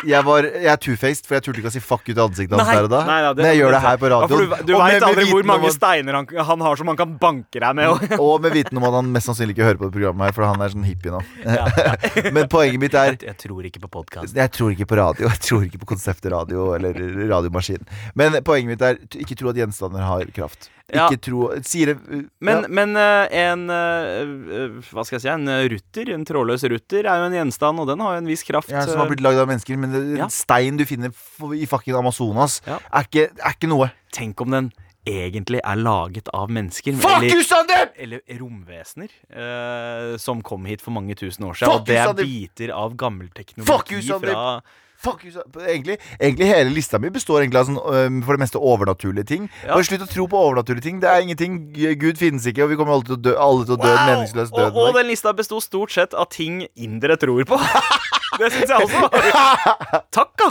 Jeg, 0.05 0.21
var, 0.27 0.43
jeg 0.45 0.69
er 0.71 0.77
two-faced, 0.85 1.25
for 1.25 1.35
jeg 1.37 1.43
turte 1.47 1.61
ikke 1.61 1.71
å 1.71 1.73
si 1.75 1.81
fuck 1.83 2.03
ut 2.07 2.13
i 2.17 2.21
ansiktet 2.21 2.55
hans 2.59 2.69
der 2.69 2.87
og 2.87 2.91
da. 2.93 2.99
nei, 3.07 3.17
nei, 3.25 3.33
det- 3.33 3.43
Men 3.43 3.51
jeg 3.51 3.59
gjør 3.61 3.71
det 3.75 3.81
her 3.85 3.97
på 3.97 4.09
Ja, 4.11 4.19
du 4.27 4.35
du 4.69 4.73
veit 4.77 5.03
aldri 5.09 5.25
hvor 5.31 5.43
mange 5.49 5.65
at- 5.71 5.77
steiner 5.77 6.13
han, 6.19 6.27
han 6.51 6.59
har 6.61 6.75
som 6.81 6.87
han 6.93 6.99
kan 6.99 7.17
banke 7.21 7.59
deg 7.59 7.75
med. 7.75 7.87
Og, 7.89 8.19
Og 8.25 8.41
med 8.45 8.53
viten 8.53 8.77
om 8.77 8.83
at 8.89 8.93
han 8.99 9.11
mest 9.11 9.27
sannsynlig 9.31 9.55
ikke 9.57 9.65
hører 9.69 9.81
på 9.81 9.89
det 9.89 9.95
programmet 9.97 10.29
her, 10.29 10.35
for 10.37 10.45
han 10.45 10.61
er 10.61 10.69
sånn 10.75 10.85
hippie 10.85 11.11
nå. 11.13 11.21
Men 12.35 12.47
poenget 12.51 12.79
mitt 12.81 12.93
er 12.99 13.17
jeg 13.19 13.37
tror 13.41 13.65
ikke 13.67 13.81
på 13.87 13.91
podkast. 13.99 14.35
Jeg 14.35 14.51
tror 14.55 14.71
ikke 14.75 14.87
på 14.89 14.97
radio. 14.99 15.27
Jeg 15.31 15.41
tror 15.47 15.65
ikke 15.67 15.81
på 15.83 15.89
konseptet 15.95 16.31
radio 16.33 16.73
eller 16.77 16.93
radiomaskin. 17.31 17.85
Men 18.15 18.39
poenget 18.45 18.75
mitt 18.75 18.81
er 18.85 19.01
ikke 19.17 19.35
tro 19.39 19.49
at 19.51 19.59
gjenstander 19.59 20.05
har 20.05 20.25
kraft. 20.35 20.69
Ja. 20.93 21.07
Ikke 21.09 21.17
tro 21.25 21.47
Sier 21.65 21.89
det 21.89 21.95
uh, 22.05 22.27
Men, 22.45 22.59
ja. 22.61 22.69
men 22.77 22.91
eh, 23.01 23.31
en 23.41 23.63
eh, 23.73 24.19
eh, 24.21 24.75
Hva 24.93 25.01
skal 25.07 25.15
jeg 25.17 25.23
si? 25.23 25.29
En 25.33 25.49
rutter, 25.73 26.11
en 26.13 26.25
trådløs 26.29 26.61
rutter, 26.69 27.07
er 27.09 27.23
jo 27.23 27.29
en 27.31 27.37
gjenstand, 27.39 27.81
og 27.81 27.89
den 27.89 28.03
har 28.05 28.13
jo 28.13 28.21
en 28.21 28.29
viss 28.29 28.45
kraft. 28.45 28.69
ja, 28.69 28.83
Som 28.85 29.01
har 29.01 29.07
eh, 29.07 29.15
blitt 29.15 29.23
lagd 29.25 29.41
av 29.41 29.49
mennesker, 29.49 29.79
men 29.81 29.95
det, 29.95 30.03
Ja. 30.19 30.27
stein 30.29 30.77
du 30.77 30.85
finner 30.85 31.09
i 31.57 31.65
fucking 31.65 31.97
Amazonas, 31.97 32.59
er, 32.69 33.01
ikke, 33.01 33.31
er 33.33 33.57
ikke 33.57 33.71
noe. 33.71 33.89
Tenk 34.13 34.45
om 34.45 34.53
den 34.53 34.69
egentlig 35.09 35.59
er 35.65 35.81
laget 35.81 36.29
av 36.37 36.53
mennesker. 36.53 36.95
Fuck 37.01 37.17
eller, 37.17 37.33
you, 37.33 37.43
Sander! 37.45 37.89
eller 37.97 38.21
romvesener 38.39 39.09
eh, 39.33 40.15
som 40.21 40.41
kom 40.45 40.65
hit 40.69 40.85
for 40.85 40.93
mange 40.93 41.17
tusen 41.17 41.49
år 41.49 41.57
siden. 41.57 41.71
Fuck 41.73 41.81
og 41.81 41.89
det 41.89 41.97
er 41.97 42.09
Sandeep! 42.13 42.29
biter 42.29 42.73
av 42.77 42.93
gammel 42.97 43.29
teknologi 43.33 44.01
Sandeep! 44.05 44.31
fra 44.37 44.84
Fuck 44.97 45.25
you, 45.25 45.31
Egentlig, 45.67 45.97
egentlig 46.19 46.47
hele 46.47 46.71
lista 46.73 46.99
mi 47.01 47.09
består 47.13 47.43
egentlig 47.43 47.59
av 47.59 47.67
sånn, 47.69 47.79
øhm, 47.79 48.21
for 48.25 48.37
det 48.37 48.43
meste 48.45 48.61
overnaturlige 48.61 49.27
ting. 49.27 49.49
Ja. 49.65 49.73
Bare 49.75 49.87
slutt 49.87 50.05
å 50.05 50.09
tro 50.09 50.27
på 50.31 50.39
overnaturlige 50.39 50.85
ting. 50.87 51.01
Det 51.03 51.09
er 51.11 51.25
ingenting. 51.25 51.59
Gud 52.01 52.17
finnes 52.21 52.47
ikke, 52.49 52.63
og 52.65 52.71
vi 52.71 52.79
kommer 52.79 52.95
alle 52.95 53.07
til 53.09 53.17
å 53.17 53.21
dø, 53.21 53.35
alle 53.37 53.67
til 53.67 53.75
å 53.75 53.81
dø 53.81 53.91
en 53.91 54.09
meningsløs 54.09 54.53
død. 54.55 54.71
Og, 54.71 54.81
og 54.87 54.99
den 54.99 55.09
lista 55.11 55.33
besto 55.35 55.59
stort 55.63 55.93
sett 55.93 56.15
av 56.17 56.29
ting 56.33 56.63
indere 56.75 57.19
tror 57.21 57.43
på. 57.49 57.59
Det 58.39 58.51
syns 58.51 58.71
jeg 58.71 58.83
også. 58.83 60.01
Takk, 60.11 60.33
da. 60.41 60.49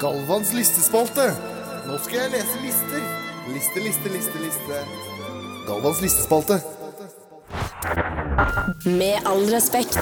Galvans 0.00 0.52
listespalte. 0.56 1.26
Nå 1.88 1.98
skal 2.04 2.22
jeg 2.22 2.36
lese 2.36 2.62
lister. 2.62 3.04
Liste, 3.52 3.82
liste, 3.84 4.12
liste, 4.14 4.40
liste. 4.44 4.80
Galvans 5.68 6.00
listespalte. 6.04 6.60
Med 8.86 9.26
all 9.26 9.44
respekt. 9.52 10.00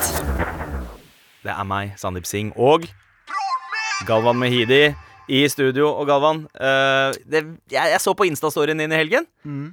Det 1.46 1.54
er 1.54 1.66
meg, 1.68 1.92
Sandeep 2.00 2.26
Singh, 2.26 2.50
og 2.58 2.88
Galvan 4.08 4.38
Mehidi 4.40 4.88
i 5.30 5.44
studio. 5.50 5.92
Og 5.94 6.08
Galvan, 6.10 6.44
eh, 6.58 7.14
det, 7.22 7.44
jeg, 7.70 7.92
jeg 7.92 8.00
så 8.02 8.14
på 8.18 8.26
Insta-storyen 8.26 8.82
din 8.82 8.94
i 8.94 8.98
helgen. 8.98 9.28
Eh, 9.46 9.70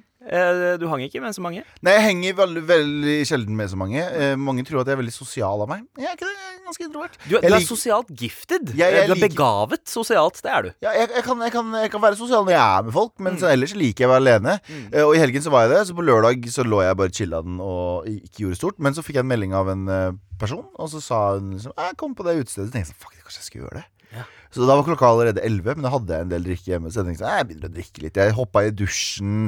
du 0.80 0.86
hang 0.88 1.02
ikke 1.04 1.20
med 1.22 1.36
så 1.36 1.42
mange. 1.44 1.64
Nei, 1.84 1.94
jeg 1.98 2.04
henger 2.08 2.36
veldig, 2.38 2.64
veldig 2.70 3.16
sjelden 3.28 3.56
med 3.60 3.70
så 3.72 3.78
mange. 3.80 4.00
Eh, 4.00 4.36
mange 4.40 4.64
tror 4.66 4.82
at 4.82 4.88
jeg 4.88 4.96
er 4.98 5.02
veldig 5.02 5.14
sosial 5.16 5.62
av 5.66 5.68
meg. 5.70 5.84
Jeg 6.00 6.08
er 6.08 6.16
ikke 6.16 6.30
det. 6.30 6.38
Jeg 6.40 6.54
er 6.56 6.64
ganske 6.68 6.86
introvert. 6.88 7.18
Du, 7.28 7.36
er- 7.38 7.42
du 7.50 7.56
er 7.58 7.66
sosialt 7.68 8.08
gifted. 8.18 8.72
Jeg- 8.76 8.94
jeg 8.94 9.04
Eh, 9.04 9.08
du 9.08 9.12
er 9.12 9.16
liker- 9.20 9.36
begavet 9.36 9.84
sosialt. 9.88 10.42
Det 10.42 10.52
er 10.52 10.62
du. 10.64 10.72
Ja, 10.82 10.92
jeg, 10.96 11.10
jeg, 11.16 11.24
kan, 11.24 11.40
kan, 11.52 11.74
jeg 11.74 11.92
kan 11.92 12.02
være 12.02 12.16
sosial 12.16 12.46
når 12.46 12.54
jeg 12.56 12.62
er 12.80 12.84
med 12.84 12.94
folk, 12.94 13.14
men 13.20 13.34
mm. 13.36 13.44
ellers 13.52 13.76
liker 13.76 14.06
jeg 14.06 14.10
å 14.10 14.14
være 14.14 14.24
alene. 14.24 14.60
Eh, 14.94 15.04
og 15.04 15.16
i 15.16 15.20
helgen 15.20 15.42
så 15.44 15.52
var 15.52 15.68
jeg 15.68 15.76
det, 15.76 15.88
så 15.88 15.94
på 15.98 16.06
lørdag 16.08 16.48
så 16.50 16.64
lå 16.64 16.82
jeg 16.88 16.96
bare 16.98 17.10
chilladen 17.12 17.60
og 17.60 18.08
ikke 18.08 18.46
gjorde 18.48 18.56
stort. 18.62 18.80
Men 18.80 18.94
så 18.94 19.04
fikk 19.04 19.16
jeg 19.20 19.26
en 19.28 19.32
melding 19.34 19.54
av 19.54 19.68
en 19.70 19.88
eh, 19.90 20.12
person, 20.40 20.66
og 20.80 20.90
så 20.90 21.02
sa 21.02 21.20
hun 21.36 21.52
liksom 21.58 21.74
Jeg 21.78 21.98
kom 21.98 22.16
på 22.16 22.24
det 22.24 22.40
utestedet. 22.46 22.70
Så 22.70 22.72
tenkte 22.72 22.88
jeg 22.88 22.94
sånn, 22.96 23.04
fuck, 23.04 23.20
kanskje 23.24 23.42
jeg 23.44 23.50
skulle 23.52 23.66
gjøre 23.68 23.82
det. 23.84 23.86
Ja. 24.14 24.24
Så 24.54 24.68
da 24.68 24.76
var 24.78 24.86
klokka 24.86 25.10
allerede 25.10 25.42
11, 25.42 25.78
men 25.80 25.88
da 25.88 25.92
hadde 25.94 26.14
jeg 26.14 26.26
en 26.28 26.32
del 26.34 26.44
drikke 26.46 26.70
hjemme. 26.74 26.92
Så 26.94 27.02
jeg 27.02 27.10
tenkte 27.10 27.24
sånn, 27.24 27.38
jeg 27.40 27.48
begynner 27.50 27.72
å 27.72 27.74
drikke 27.74 28.04
litt. 28.04 28.20
Jeg 28.22 28.36
hoppa 28.38 28.64
i 28.68 28.74
dusjen, 28.84 29.40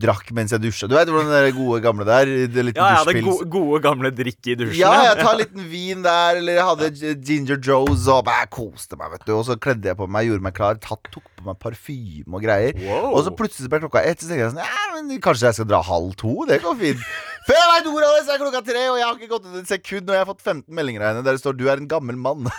drakk 0.00 0.32
mens 0.36 0.54
jeg 0.54 0.64
dusja. 0.64 0.88
Du 0.88 0.96
vet 0.96 1.10
hvordan 1.12 1.32
det 1.34 1.52
gode 1.58 1.80
gamle 1.84 2.06
der? 2.08 2.32
Det 2.48 2.64
Ja, 2.72 2.88
ja, 2.96 3.02
det 3.04 3.16
dusjpils. 3.18 3.28
gode, 3.28 3.50
gode 3.52 3.82
gamle 3.84 4.12
drikke 4.14 4.54
i 4.54 4.58
dusjen. 4.62 4.80
Ja, 4.80 4.94
jeg 5.10 5.20
tar 5.20 5.34
en 5.34 5.42
liten 5.42 5.68
vin 5.70 6.06
der, 6.06 6.40
eller 6.40 6.58
jeg 6.60 6.68
hadde 6.70 7.14
Ginger 7.28 7.60
Joes 7.60 8.08
og 8.08 8.24
bare 8.30 8.48
koste 8.52 8.96
meg, 9.00 9.12
vet 9.14 9.28
du. 9.28 9.34
Og 9.36 9.44
så 9.50 9.58
kledde 9.60 9.92
jeg 9.92 10.00
på 10.00 10.08
meg, 10.08 10.30
gjorde 10.30 10.48
meg 10.48 10.56
klar, 10.56 10.80
tatt, 10.80 11.12
tok 11.12 11.28
på 11.36 11.48
meg 11.50 11.60
parfyme 11.60 12.40
og 12.40 12.44
greier. 12.44 12.74
Wow. 12.88 13.12
Og 13.14 13.24
så 13.28 13.34
plutselig 13.36 13.70
ble 13.72 13.84
klokka 13.84 14.04
ett, 14.04 14.20
så 14.22 14.30
tenkte 14.30 14.46
jeg 14.46 14.54
sånn 14.56 14.64
Ja, 14.64 14.84
men 14.96 15.12
kanskje 15.20 15.50
jeg 15.50 15.60
skal 15.60 15.68
dra 15.70 15.82
halv 15.84 16.16
to? 16.20 16.34
Det 16.48 16.62
går 16.64 16.80
fint. 16.80 17.04
Før 17.44 17.58
jeg 17.58 17.70
veit 17.70 17.88
ordet 17.90 18.08
av 18.08 18.14
det, 18.16 18.24
så 18.24 18.34
er 18.34 18.40
klokka 18.40 18.62
tre, 18.64 18.82
og 18.88 18.98
jeg 18.98 19.04
har 19.04 19.18
ikke 19.18 19.30
gått 19.34 19.46
ut 19.50 19.56
et 19.60 19.70
sekund, 19.70 20.08
og 20.08 20.16
jeg 20.16 20.22
har 20.22 20.28
fått 20.30 20.44
15 20.44 20.64
meldinger 20.78 21.04
av 21.04 21.10
henne 21.12 21.24
der 21.26 21.36
det 21.36 21.42
står 21.42 21.56
'du 21.58 21.66
er 21.68 21.82
en 21.82 21.90
gammel 21.90 22.16
mann'. 22.16 22.48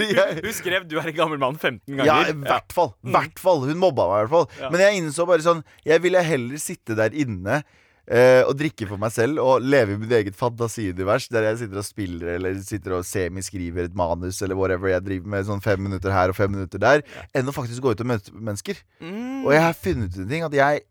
Jeg 0.00 0.40
Hun 0.44 0.54
skrev 0.56 0.86
'du 0.88 0.96
er 1.00 1.08
en 1.08 1.16
gammel 1.16 1.38
mann' 1.40 1.58
15 1.58 1.96
ganger. 1.96 2.06
ja, 2.06 2.28
i 2.28 2.32
hvert 2.32 2.72
fall. 2.72 2.94
hvert 3.02 3.38
fall 3.38 3.60
Hun 3.68 3.78
mobba 3.80 4.06
meg 4.08 4.16
i 4.16 4.24
hvert 4.24 4.34
fall. 4.34 4.48
Ja. 4.60 4.70
Men 4.72 4.80
jeg 4.80 5.00
innså 5.00 5.26
bare 5.28 5.44
sånn 5.44 5.62
Jeg 5.84 6.00
ville 6.04 6.22
heller 6.24 6.56
sitte 6.60 6.96
der 6.96 7.12
inne 7.12 7.62
eh, 8.08 8.42
og 8.44 8.56
drikke 8.58 8.88
for 8.88 9.00
meg 9.00 9.12
selv 9.12 9.40
og 9.44 9.62
leve 9.62 9.94
i 9.94 10.00
mitt 10.00 10.12
eget 10.16 10.36
fantasiunivers 10.36 11.28
der 11.28 11.48
jeg 11.50 11.60
sitter 11.64 11.82
og 11.82 11.86
spiller 11.86 12.34
eller 12.36 12.56
sitter 12.64 12.96
og 12.98 13.04
semiskriver 13.04 13.88
et 13.88 13.94
manus 13.96 14.40
eller 14.42 14.58
whatever 14.58 14.92
jeg 14.92 15.04
driver 15.06 15.34
med 15.36 15.48
sånn 15.48 15.64
fem 15.64 15.80
minutter 15.80 16.12
her 16.14 16.32
og 16.32 16.36
fem 16.36 16.50
minutter 16.56 16.80
der, 16.80 17.04
enn 17.36 17.48
å 17.48 17.54
faktisk 17.54 17.84
gå 17.84 17.92
ut 17.92 18.00
og 18.00 18.10
møte 18.10 18.32
mennesker. 18.34 18.80
Mm. 19.00 19.44
Og 19.44 19.52
jeg 19.54 19.62
har 19.62 19.76
funnet 19.76 20.16
ut 20.16 20.24
en 20.24 20.32
ting 20.32 20.46
at 20.48 20.56
jeg 20.56 20.82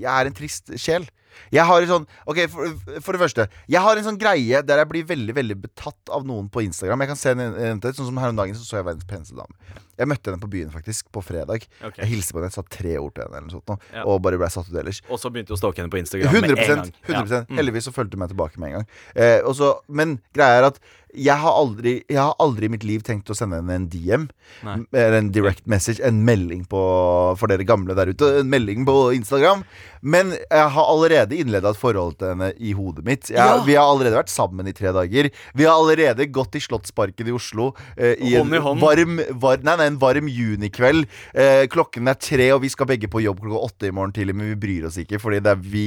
jeg 0.00 0.06
er 0.14 0.28
en 0.30 0.36
trist 0.36 0.70
sjel. 0.78 1.04
Jeg 1.52 1.64
har 1.66 1.82
en 1.82 1.88
sånn 1.88 2.06
Ok, 2.26 2.40
for, 2.52 2.74
for 3.02 3.12
det 3.16 3.20
første. 3.24 3.46
Jeg 3.70 3.80
har 3.84 3.96
en 4.00 4.04
sånn 4.06 4.18
greie 4.20 4.62
der 4.66 4.82
jeg 4.82 4.88
blir 4.92 5.04
veldig 5.10 5.34
veldig 5.36 5.58
betatt 5.66 6.12
av 6.14 6.26
noen 6.28 6.48
på 6.52 6.62
Instagram. 6.66 7.00
Jeg 7.04 7.12
kan 7.12 7.20
se 7.20 7.30
en, 7.36 7.40
en, 7.40 7.80
Sånn 7.90 8.06
som 8.10 8.18
her 8.22 8.30
om 8.34 8.36
dagen 8.38 8.54
så 8.54 8.64
så 8.66 8.80
jeg 8.80 8.86
verdens 8.90 9.08
peneste 9.08 9.36
dame. 9.38 9.54
Jeg 10.00 10.08
møtte 10.08 10.30
henne 10.30 10.40
på 10.40 10.48
byen 10.48 10.70
faktisk 10.72 11.10
på 11.12 11.20
fredag. 11.20 11.66
Okay. 11.84 12.00
Jeg 12.04 12.08
hilste 12.14 12.32
på 12.32 12.40
henne, 12.40 12.52
sa 12.54 12.62
tre 12.64 12.94
ord 12.96 13.12
til 13.18 13.26
henne 13.34 13.52
sånt, 13.52 13.68
Ja. 13.92 14.04
og 14.08 14.22
bare 14.24 14.38
ble 14.40 14.48
satt 14.48 14.70
ut 14.70 14.78
ellers. 14.80 15.02
Og 15.12 15.20
så 15.20 15.28
begynte 15.28 15.52
du 15.52 15.58
å 15.58 15.60
stalke 15.60 15.82
henne 15.82 15.92
på 15.92 16.00
Instagram 16.00 16.32
med 16.32 16.48
100, 16.48 16.62
en 16.62 16.80
gang. 16.80 16.94
100% 17.04 17.36
Ja. 17.36 17.42
Mm. 17.50 17.58
Heldigvis 17.58 17.84
så 17.84 17.92
fulgte 17.92 18.16
hun 18.16 18.20
meg 18.24 18.30
tilbake 18.32 18.56
med 18.58 18.70
en 18.70 18.78
gang. 18.78 18.86
Eh, 19.14 19.40
og 19.44 19.54
så- 19.58 19.80
men 19.88 20.20
greia 20.32 20.60
er 20.62 20.64
at 20.70 20.80
jeg 21.12 21.36
har, 21.36 21.50
aldri, 21.52 22.04
jeg 22.08 22.16
har 22.16 22.34
aldri 22.38 22.64
i 22.66 22.68
mitt 22.68 22.84
liv 22.84 23.02
tenkt 23.02 23.26
å 23.28 23.34
sende 23.34 23.56
henne 23.58 23.74
en 23.74 23.88
DM. 23.88 24.28
Nei. 24.62 24.76
Eller 24.94 25.18
en 25.18 25.30
direct 25.32 25.66
message, 25.66 25.98
en 26.00 26.24
melding 26.24 26.64
på 26.70 27.36
For 27.36 27.48
dere 27.48 27.64
gamle 27.66 27.94
der 27.96 28.06
ute. 28.06 28.38
En 28.40 28.48
melding 28.48 28.86
på 28.86 29.12
Instagram. 29.12 29.64
Men 30.02 30.30
jeg 30.30 30.70
har 30.70 30.84
allerede 30.86 31.19
innleda 31.28 31.70
et 31.74 31.78
forhold 31.80 32.16
til 32.18 32.32
henne 32.32 32.52
i 32.56 32.72
hodet 32.76 33.04
mitt. 33.04 33.28
Jeg, 33.28 33.36
Ja. 33.36 33.62
Vi 33.66 33.74
har 33.76 33.84
allerede 33.84 34.16
vært 34.16 34.32
sammen 34.32 34.66
i 34.66 34.72
tre 34.72 34.92
dager. 34.92 35.30
Vi 35.54 35.64
har 35.64 35.74
allerede 35.76 36.26
gått 36.32 36.56
i 36.56 36.60
Slottsparken 36.64 37.28
i 37.28 37.32
Oslo 37.36 37.74
eh, 37.96 38.16
i 38.16 38.34
Hånd 38.36 38.52
i 38.52 38.56
en 38.56 38.62
hånd. 38.62 38.80
varm, 38.80 39.20
var, 39.40 39.60
nei, 39.62 39.76
nei, 39.76 39.86
en 39.86 39.98
varm 40.00 40.28
junikveld. 40.28 41.06
Eh, 41.34 41.66
klokken 41.68 42.08
er 42.08 42.14
tre, 42.14 42.52
og 42.54 42.62
vi 42.62 42.68
skal 42.72 42.86
begge 42.86 43.10
på 43.10 43.22
jobb 43.22 43.40
klokka 43.40 43.66
åtte 43.68 43.90
i 43.90 43.94
morgen 43.94 44.12
tidlig, 44.16 44.34
men 44.34 44.52
vi 44.54 44.60
bryr 44.60 44.88
oss 44.88 44.96
ikke, 45.00 45.20
fordi 45.20 45.42
det 45.44 45.52
er 45.52 45.60
vi 45.60 45.86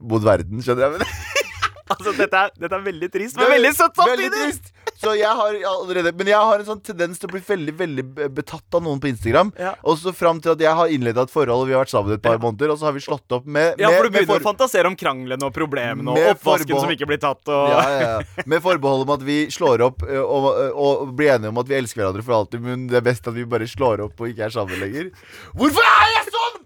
mot 0.00 0.22
verden. 0.24 0.60
Skjønner 0.64 0.98
jeg? 0.98 1.08
Altså, 1.92 2.14
dette 2.16 2.32
er, 2.32 2.50
dette 2.56 2.72
er 2.78 2.80
veldig 2.86 3.08
trist, 3.12 3.36
men 3.36 3.50
veldig 3.52 3.70
søtt 3.76 3.98
Veldig 3.98 4.28
samtidig. 4.30 4.44
trist. 4.46 4.70
Så 5.04 5.10
jeg 5.18 5.28
har 5.36 5.56
allerede 5.68 6.12
Men 6.16 6.28
jeg 6.30 6.38
har 6.48 6.62
en 6.62 6.64
sånn 6.68 6.80
tendens 6.86 7.18
til 7.20 7.28
å 7.28 7.32
bli 7.34 7.40
veldig 7.44 7.72
veldig 7.76 8.04
betatt 8.32 8.76
av 8.78 8.84
noen 8.86 9.00
på 9.02 9.10
Instagram. 9.10 9.50
Ja. 9.60 9.74
Og 9.84 9.98
så 10.00 10.14
fram 10.16 10.40
til 10.40 10.54
at 10.54 10.62
jeg 10.64 10.72
har 10.78 10.88
innleda 10.94 11.26
et 11.26 11.32
forhold, 11.34 11.64
og 11.64 11.68
vi 11.68 11.74
har 11.76 11.82
vært 11.84 11.92
sammen 11.92 12.14
et 12.16 12.22
par 12.24 12.38
måneder, 12.40 12.72
og 12.72 12.78
så 12.80 12.88
har 12.88 12.94
vi 12.96 13.02
slått 13.04 13.34
opp 13.36 13.44
med 13.44 13.76
Ja, 13.82 13.90
for 13.90 14.08
du 14.08 14.14
begynner 14.14 14.30
for- 14.32 14.40
å 14.40 14.48
fantasere 14.54 14.86
om 14.88 14.96
kranglene 14.96 15.44
og 15.44 15.52
problemene 15.52 16.08
og 16.08 16.16
oppvasken 16.36 16.70
forbehold. 16.72 16.80
som 16.86 16.94
ikke 16.96 17.10
blir 17.10 17.20
tatt 17.20 17.52
og 17.52 17.68
ja, 17.74 17.82
ja, 17.90 18.00
ja. 18.14 18.46
Med 18.46 18.62
forbehold 18.64 19.02
om 19.04 19.12
at 19.18 19.26
vi 19.28 19.38
slår 19.52 19.84
opp 19.90 20.02
og, 20.08 20.48
og 20.72 21.12
blir 21.18 21.34
enige 21.36 21.52
om 21.52 21.58
at 21.58 21.68
vi 21.68 21.74
elsker 21.82 22.00
hverandre 22.00 22.24
for 22.24 22.38
alltid, 22.38 22.62
men 22.64 22.86
det 22.88 22.96
er 23.02 23.04
best 23.10 23.28
at 23.28 23.34
vi 23.36 23.44
bare 23.44 23.68
slår 23.68 24.06
opp 24.08 24.20
og 24.24 24.32
ikke 24.32 24.48
er 24.48 24.54
sammen 24.56 24.80
lenger. 24.80 25.10
Hvorfor 25.52 25.84
er 25.84 26.08
jeg 26.16 26.32
sånn?! 26.32 26.62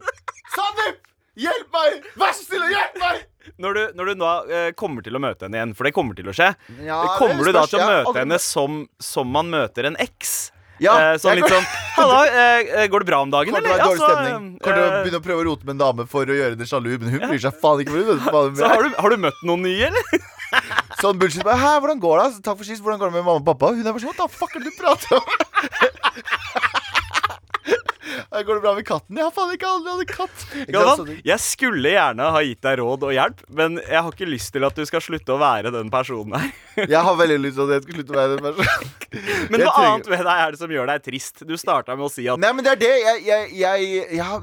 Sandeep! 0.55 1.03
Hjelp 1.39 1.75
meg! 1.75 2.07
Vær 2.19 2.33
så 2.35 2.45
snill 2.47 2.63
og 2.69 2.73
hjelp 2.77 3.03
meg! 3.03 3.27
Når 3.57 3.79
du, 3.79 3.83
når 3.99 4.11
du 4.11 4.21
nå 4.21 4.35
eh, 4.53 4.69
kommer 4.79 5.05
til 5.07 5.17
å 5.17 5.23
møte 5.23 5.47
henne 5.47 5.59
igjen, 5.61 5.75
for 5.79 5.89
det 5.89 5.95
kommer 5.97 6.19
til 6.19 6.29
å 6.31 6.37
skje, 6.37 6.53
Ja, 6.85 7.01
det 7.05 7.17
kommer 7.19 7.43
du 7.49 7.53
da 7.53 7.65
spørs, 7.65 7.73
til 7.73 7.81
å 7.81 7.83
ja. 7.83 7.99
møte 7.99 8.23
henne 8.23 8.39
som, 8.43 8.79
som 9.03 9.29
man 9.33 9.51
møter 9.53 9.89
en 9.91 9.99
eks? 10.03 10.37
Ja, 10.79 10.95
eh, 10.95 11.17
sånn 11.19 11.35
jeg 11.35 11.43
litt 11.43 11.51
sånn 11.51 11.67
Halla, 11.97 12.19
eh, 12.31 12.85
går 12.91 13.03
det 13.03 13.09
bra 13.11 13.21
om 13.25 13.31
dagen, 13.33 13.51
Kommer 13.51 13.67
til 13.67 13.73
å 13.73 13.77
være 13.77 13.89
dårlig 13.89 13.99
Ja, 13.99 14.07
så, 14.07 14.15
stemning. 14.15 14.49
Kommer 14.63 14.79
til 14.79 14.85
å 14.85 14.89
eh, 14.89 14.99
begynne 15.03 15.21
å 15.21 15.25
prøve 15.25 15.43
å 15.43 15.47
rote 15.49 15.67
med 15.67 15.75
en 15.75 15.83
dame 15.83 16.07
for 16.11 16.31
å 16.31 16.37
gjøre 16.39 16.55
henne 16.55 16.69
sjalu, 16.71 16.91
men 17.03 17.15
hun 17.15 17.25
bryr 17.25 17.43
seg 17.43 17.59
faen 17.63 17.83
ikke. 17.83 17.95
For 17.95 17.99
hun 18.05 18.11
vet 18.13 18.29
faen 18.29 18.59
så 18.61 18.71
har 18.71 18.87
du, 18.87 18.99
har 18.99 19.15
du 19.15 19.25
møtt 19.27 19.41
noen 19.49 19.67
nye, 19.67 19.91
eller? 19.91 20.27
Sånn 21.03 21.19
bullshit. 21.21 21.43
Bare, 21.47 21.59
Hæ, 21.61 21.75
hvordan 21.83 22.01
går 22.03 22.23
det? 22.23 22.29
Takk 22.47 22.61
for 22.61 22.69
sist. 22.69 22.83
Hvordan 22.85 23.03
går 23.03 23.11
det 23.11 23.19
med 23.19 23.27
mamma 23.27 23.43
og 23.43 23.47
pappa? 23.51 23.75
Hun 23.75 23.83
er 23.85 23.93
bare 23.93 24.03
sånn 24.07 24.17
Hva 24.17 24.31
fuck 24.33 24.55
er 24.57 24.65
det 24.65 24.73
du 24.73 24.79
prater 24.79 25.19
om? 25.19 25.27
Går 28.33 28.55
det 28.55 28.63
bra 28.65 28.75
med 28.77 28.87
katten? 28.89 29.19
Jeg 29.19 29.27
har 29.27 29.35
faen 29.35 29.55
ikke 29.55 29.71
aldri 29.71 29.95
hatt 29.95 30.13
katt. 30.13 30.47
Galvan, 30.73 31.13
jeg 31.27 31.45
skulle 31.45 31.93
gjerne 31.95 32.31
ha 32.35 32.43
gitt 32.47 32.63
deg 32.65 32.79
råd 32.81 33.07
og 33.09 33.15
hjelp, 33.17 33.43
men 33.61 33.79
jeg 33.83 34.05
har 34.05 34.15
ikke 34.15 34.29
lyst 34.29 34.53
til 34.55 34.67
at 34.69 34.79
du 34.79 34.85
skal 34.89 35.05
slutte 35.05 35.35
å 35.35 35.41
være 35.41 35.73
den 35.75 35.93
personen 35.93 36.39
her. 36.39 36.51
Jeg 36.89 37.01
har 37.03 37.17
veldig 37.19 37.41
lyst 37.43 37.57
til 37.59 37.65
at 37.65 37.73
jeg 37.75 37.83
skal 37.83 37.97
slutte 37.97 38.13
å 38.13 38.17
være 38.17 38.35
den 38.37 38.45
personen. 38.45 38.91
Men 39.51 39.63
hva 39.65 39.73
annet 39.83 40.07
ved 40.07 40.21
deg 40.21 40.41
er 40.45 40.53
det 40.55 40.61
som 40.61 40.73
gjør 40.73 40.91
deg 40.91 41.03
trist? 41.03 41.41
Du 41.49 41.55
starta 41.59 41.97
med 41.97 42.07
å 42.07 42.11
si 42.13 42.27
at 42.31 42.39
Nei, 42.39 42.51
men 42.55 42.63
det 42.63 42.75
er 42.75 42.81
det. 42.83 42.91
Jeg, 43.01 43.23
jeg, 43.25 43.47
jeg, 43.57 43.89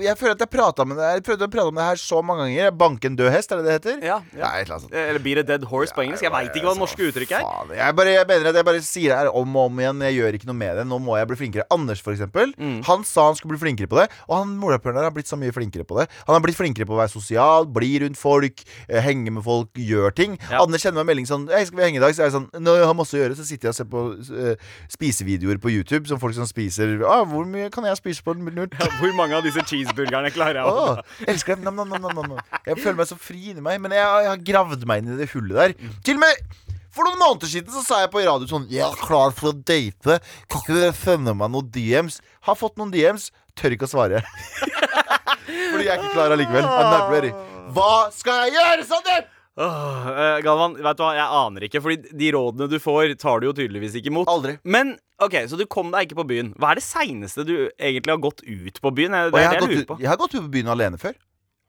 jeg, 0.04 0.18
føler 0.20 0.34
at 0.34 0.42
jeg 0.44 0.52
prata 0.52 0.86
med 0.90 0.98
det 1.00 1.12
Jeg 1.14 1.24
prøvde 1.28 1.48
å 1.48 1.52
prate 1.54 1.72
om 1.72 1.80
det 1.80 1.86
her 1.86 2.02
så 2.02 2.20
mange 2.26 2.48
ganger. 2.48 2.74
Banke 2.82 3.08
en 3.08 3.16
død 3.20 3.30
hest, 3.32 3.54
er 3.54 3.62
det 3.62 3.68
det 3.70 3.76
heter? 3.78 4.00
Ja, 4.04 4.18
ja 4.36 4.52
et 4.58 4.72
eller. 4.74 4.90
Eller 5.06 5.22
beat 5.24 5.44
a 5.44 5.46
dead 5.48 5.68
horse 5.70 5.96
på 5.96 6.04
engelsk. 6.04 6.26
Jeg 6.26 6.34
veit 6.34 6.50
ikke 6.50 6.68
hva 6.68 6.74
det 6.76 6.82
norske 6.82 7.08
uttrykket 7.08 7.38
er. 7.38 7.46
Faen, 7.46 7.72
jeg, 7.78 7.98
bare, 8.02 8.16
jeg 8.18 8.30
mener 8.34 8.52
at 8.52 8.60
jeg 8.60 8.68
bare 8.72 8.84
sier 8.90 9.14
det 9.14 9.20
her 9.22 9.32
om 9.32 9.56
og 9.62 9.70
om 9.70 9.82
igjen. 9.86 10.04
Jeg 10.10 10.18
gjør 10.18 10.40
ikke 10.40 10.50
noe 10.50 10.60
med 10.60 10.82
det. 10.82 10.88
Nå 10.90 11.00
må 11.06 11.16
jeg 11.20 11.30
bli 11.32 11.40
flinkere. 11.44 11.68
Anders, 11.78 12.04
for 12.04 12.18
eksempel. 12.18 12.52
Mm. 12.58 12.80
Han 12.90 13.06
sa 13.08 13.30
han 13.30 13.40
skulle 13.40 13.55
bli 13.55 13.55
flinkere 13.62 13.90
på 13.92 14.00
det, 14.00 14.08
og 14.28 14.38
han 14.40 14.56
morapuleren 14.62 15.00
der 15.00 15.10
har 15.10 15.16
blitt 15.16 15.30
så 15.30 15.40
mye 15.40 15.54
flinkere 15.56 15.86
på 15.88 16.00
det. 16.00 16.08
Han 16.28 16.38
har 16.38 16.44
blitt 16.44 16.58
flinkere 16.58 16.88
på 16.88 16.96
å 16.96 17.00
være 17.02 17.14
sosial, 17.14 17.68
bli 17.72 17.92
rundt 18.04 18.20
folk, 18.20 18.64
eh, 18.88 19.02
henge 19.04 19.34
med 19.34 19.46
folk, 19.46 19.72
gjøre 19.76 20.14
ting. 20.16 20.38
Ja. 20.50 20.64
Anders 20.64 20.86
sender 20.86 21.02
meg 21.02 21.06
en 21.06 21.12
melding 21.14 21.30
sånn 21.30 21.48
Jeg 21.52 21.68
skal 21.70 21.80
vi 21.80 21.86
henge 21.86 22.00
i 22.00 22.04
dag? 22.04 22.16
Så 22.16 22.24
er 22.24 22.30
jeg 22.30 22.36
sånn 22.36 22.48
Når 22.62 22.80
jeg 22.80 22.88
har 22.90 22.98
masse 22.98 23.16
å 23.16 23.20
gjøre, 23.20 23.38
så 23.38 23.46
sitter 23.48 23.70
jeg 23.70 23.74
og 23.74 23.78
ser 23.78 23.90
på 23.92 24.04
eh, 24.42 24.68
spisevideoer 24.94 25.62
på 25.62 25.72
YouTube 25.74 26.10
som 26.10 26.22
folk 26.22 26.36
som 26.38 26.48
spiser 26.50 26.98
ah, 27.06 27.24
Hvor 27.30 27.48
mye 27.50 27.70
kan 27.74 27.88
jeg 27.88 28.00
spise 28.02 28.26
på 28.26 28.36
en 28.36 28.44
minutt? 28.46 28.76
Ja, 28.80 28.90
Hvor 29.00 29.16
mange 29.18 29.38
av 29.38 29.46
disse 29.46 29.64
cheeseburgerne 29.66 30.34
klarer 30.36 30.62
jeg 30.62 30.70
å 30.70 30.86
oh, 30.86 31.02
elsker 31.28 31.58
det. 31.58 31.66
Nam, 31.66 31.82
nam, 31.82 31.96
nam, 32.02 32.22
nam. 32.22 32.38
Jeg 32.66 32.80
føler 32.82 33.00
meg 33.00 33.10
så 33.10 33.18
fri 33.20 33.52
inni 33.54 33.64
meg. 33.64 33.80
Men 33.84 33.96
jeg, 33.96 34.06
jeg 34.06 34.32
har 34.32 34.46
gravd 34.52 34.86
meg 34.90 35.02
inn 35.02 35.16
i 35.16 35.20
det 35.20 35.32
hullet 35.34 35.58
der. 35.62 35.98
Til 36.06 36.20
og 36.20 36.26
med 36.26 36.46
for 36.96 37.04
noen 37.04 37.20
måneder 37.20 37.50
siden 37.52 37.74
så 37.74 37.82
sa 37.84 37.98
jeg 38.00 38.12
på 38.14 38.22
radio 38.24 38.48
sånn 38.48 38.70
Jeg 38.72 38.86
er 38.88 39.02
klar 39.02 39.34
for 39.36 39.52
å 39.52 39.58
date. 39.58 40.22
Kan 40.48 40.62
ikke 40.62 40.78
dere 40.78 40.96
sende 40.96 41.34
meg 41.36 41.52
noen 41.52 41.68
DMs? 41.76 42.22
Har 42.48 42.56
fått 42.56 42.80
noen 42.80 42.94
DMs. 42.94 43.34
Tør 43.56 43.76
ikke 43.76 43.88
å 43.88 43.92
svare. 43.92 44.24
Fordi 45.72 45.86
jeg 45.86 45.94
er 45.94 46.02
ikke 46.02 46.14
klar 46.16 46.34
allikevel. 46.36 46.66
I'm 46.66 46.92
not 46.92 47.14
ready. 47.14 47.32
Hva 47.76 48.10
skal 48.14 48.46
jeg 48.46 48.58
gjøre, 48.58 48.86
Sander? 48.88 49.26
Oh, 49.56 50.08
uh, 50.12 50.38
Galvan, 50.44 50.74
vet 50.84 50.98
du 51.00 51.04
hva, 51.06 51.14
jeg 51.16 51.28
aner 51.40 51.66
ikke. 51.68 51.82
Fordi 51.84 52.16
de 52.20 52.32
rådene 52.36 52.68
du 52.72 52.76
får, 52.82 53.14
tar 53.22 53.40
du 53.40 53.50
jo 53.50 53.54
tydeligvis 53.56 53.96
ikke 54.00 54.12
imot. 54.12 54.32
Aldri. 54.32 54.58
Men 54.68 54.98
ok, 55.24 55.38
så 55.48 55.60
du 55.60 55.64
kom 55.72 55.94
deg 55.94 56.10
ikke 56.10 56.20
på 56.20 56.28
byen. 56.34 56.52
Hva 56.60 56.74
er 56.74 56.82
det 56.82 56.86
seineste 56.88 57.46
du 57.48 57.56
egentlig 57.80 58.12
har 58.12 58.24
gått 58.24 58.44
ut 58.44 58.82
på 58.84 58.92
byen? 58.98 59.16
Det 59.32 59.46
jeg 59.46 59.54
har, 59.54 59.64
gått 59.64 59.88
på. 59.94 60.00
jeg 60.04 60.12
har 60.12 60.20
gått 60.20 60.36
ut 60.36 60.44
på 60.44 60.52
byen 60.58 60.74
alene 60.76 61.00
før. 61.00 61.16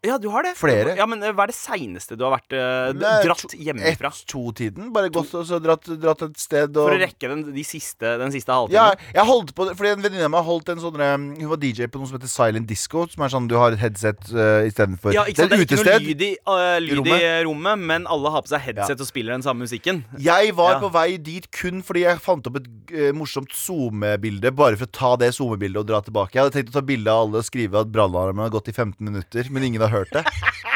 Ja, 0.07 0.16
du 0.23 0.29
har 0.33 0.47
det. 0.47 0.55
Flere. 0.59 0.95
Ja, 0.99 1.07
men 1.09 1.23
eh, 1.25 1.33
Hva 1.37 1.47
er 1.47 1.53
det 1.53 1.57
seineste 1.59 2.16
du 2.19 2.25
har 2.27 2.37
vært 2.37 2.55
eh, 2.57 2.92
er 2.95 3.25
dratt 3.27 3.55
hjemmefra? 3.57 4.11
Ett-to-tiden. 4.14 4.90
Bare 4.95 5.11
gått 5.12 5.35
og 5.37 5.47
så 5.49 5.59
dratt, 5.62 5.88
dratt 6.01 6.23
et 6.27 6.38
sted 6.40 6.77
og 6.77 6.88
For 6.90 6.97
å 6.97 7.01
rekke 7.01 7.31
den, 7.33 7.45
de 7.57 7.64
siste, 7.66 8.16
den 8.21 8.33
siste 8.35 8.57
Ja, 8.75 8.88
jeg 9.14 9.27
holdt 9.29 9.53
på 9.57 9.69
fordi 9.77 9.92
en 9.97 10.05
venninne 10.05 10.29
av 10.29 10.33
meg 10.35 10.47
holdt 10.47 10.71
en 10.73 10.83
sånn 10.83 11.01
um, 11.01 11.27
Hun 11.40 11.51
var 11.51 11.61
DJ 11.62 11.90
på 11.90 12.01
noe 12.01 12.09
som 12.09 12.19
heter 12.19 12.31
Silent 12.31 12.69
Disco, 12.71 13.07
som 13.11 13.25
er 13.27 13.33
sånn 13.33 13.49
du 13.51 13.57
har 13.59 13.75
et 13.75 13.83
headset 13.83 14.31
uh, 14.33 14.62
istedenfor 14.69 15.14
Ja, 15.16 15.27
ikke 15.27 15.42
sant? 15.45 15.55
Det 15.55 15.59
er 15.59 15.66
ikke 15.66 15.81
noe 15.83 15.99
lyd, 16.07 16.25
i, 16.29 16.31
uh, 16.47 16.77
lyd 16.83 16.92
i 16.92 16.99
rommet. 17.01 17.27
rommet, 17.49 17.85
men 17.92 18.09
alle 18.12 18.33
har 18.35 18.47
på 18.47 18.53
seg 18.53 18.64
headset 18.69 19.03
og 19.03 19.09
spiller 19.11 19.37
den 19.37 19.45
samme 19.47 19.66
musikken. 19.66 20.05
Jeg 20.23 20.55
var 20.59 20.77
Ja. 20.77 20.81
på 20.83 20.90
vei 20.92 21.16
dit 21.16 21.47
kun 21.55 21.83
fordi 21.87 22.05
jeg 22.05 22.23
fant 22.23 22.47
opp 22.51 22.61
et 22.61 22.69
uh, 22.95 23.11
morsomt 23.16 23.53
SoMe-bilde, 23.57 24.53
bare 24.57 24.79
for 24.79 24.87
å 24.88 24.95
ta 25.01 25.12
det 25.21 25.33
SoMe-bildet 25.37 25.83
og 25.83 25.88
dra 25.90 26.01
tilbake. 26.05 26.37
Jeg 26.37 26.45
hadde 26.47 26.57
tenkt 26.59 26.73
å 26.75 26.79
ta 26.79 26.85
bilde 26.87 27.12
av 27.12 27.27
alle 27.27 27.42
og 27.42 27.49
skrive 27.49 27.83
at 27.83 27.90
brannalarmen 27.92 28.45
har 28.47 28.55
gått 28.55 28.71
i 28.71 28.77
15 28.77 29.01
minutter, 29.01 29.49
men 29.51 29.66
ingen 29.66 29.83
har 29.85 29.90
hørt 29.92 29.95
det. 30.04 30.22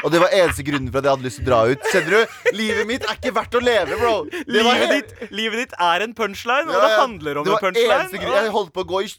Og 0.04 0.12
det 0.14 0.20
var 0.22 0.28
eneste 0.32 0.64
grunnen 0.64 0.88
for 0.90 0.98
at 0.98 1.04
jeg 1.04 1.12
hadde 1.16 1.26
lyst 1.28 1.38
til 1.40 1.44
å 1.44 1.50
dra 1.50 1.60
ut. 1.68 1.88
Kjenner 1.92 2.10
du? 2.16 2.38
Livet 2.56 2.86
mitt 2.88 3.04
er 3.04 3.18
ikke 3.18 3.34
verdt 3.36 3.54
å 3.54 3.60
leve, 3.60 3.98
bro. 4.00 4.14
Det 4.30 4.44
Livet 4.48 4.94
ditt, 4.94 5.10
livet 5.30 5.58
ditt 5.64 5.74
er 5.78 6.00
en 6.06 6.14
punchline, 6.14 6.68
og 6.68 6.74
Ja, 6.74 6.80
det 6.86 6.98
handler 7.00 7.40
om 7.42 7.44
det 7.44 7.52
en 7.52 7.64
punchline. 7.66 8.08
grunn. 8.24 8.38
Jeg 8.40 8.54
holdt 8.56 8.72
på 8.72 8.80
å 8.80 8.88
gå 8.94 9.02
i, 9.04 9.10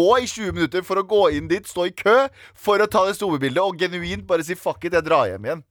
gå 0.00 0.08
i 0.20 0.26
20 0.26 0.52
minutter 0.56 0.82
for 0.82 0.96
å 0.96 1.04
gå 1.04 1.22
inn 1.36 1.48
dit, 1.48 1.68
stå 1.68 1.86
i 1.86 1.90
kø 1.92 2.16
for 2.54 2.80
å 2.80 2.88
ta 2.90 3.04
det 3.06 3.16
SoMe-bildet, 3.20 3.60
og 3.62 3.76
genuint 3.78 4.26
bare 4.26 4.42
si 4.46 4.54
fuck 4.54 4.84
it, 4.84 4.92
jeg 4.96 5.04
drar 5.04 5.26
hjem 5.28 5.44
igjen. 5.44 5.62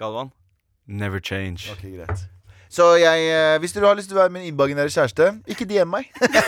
Galvan, 0.00 0.32
never 0.86 1.20
change. 1.20 1.70
Ok, 1.72 1.82
greit 1.94 2.26
Så 2.70 2.96
jeg, 3.00 3.24
eh, 3.30 3.58
hvis 3.58 3.72
dere 3.74 3.86
har 3.86 3.96
lyst 3.98 4.08
til 4.08 4.16
å 4.18 4.22
være 4.22 4.30
min 4.30 4.46
imaginære 4.46 4.90
kjæreste, 4.94 5.42
ikke 5.50 5.66
DM 5.66 5.90
meg. 5.90 6.06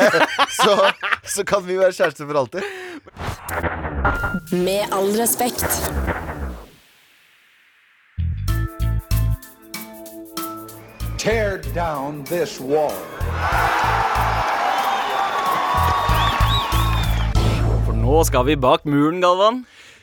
så, 0.62 0.76
så 1.26 1.44
kan 1.44 1.66
vi 1.66 1.76
være 1.76 1.92
kjærester 1.92 2.26
for 2.26 2.38
alltid. 2.44 2.62
Med 4.52 4.86
all 4.94 5.10
respekt. 5.18 6.31
Tear 11.22 11.58
down 11.72 12.24
this 12.24 12.58
wall. 12.58 12.90
For 17.86 17.94
nå 17.94 18.24
skal 18.26 18.42
vi 18.48 18.56
bak 18.58 18.82
muren, 18.82 19.20
Galvan. 19.22 19.60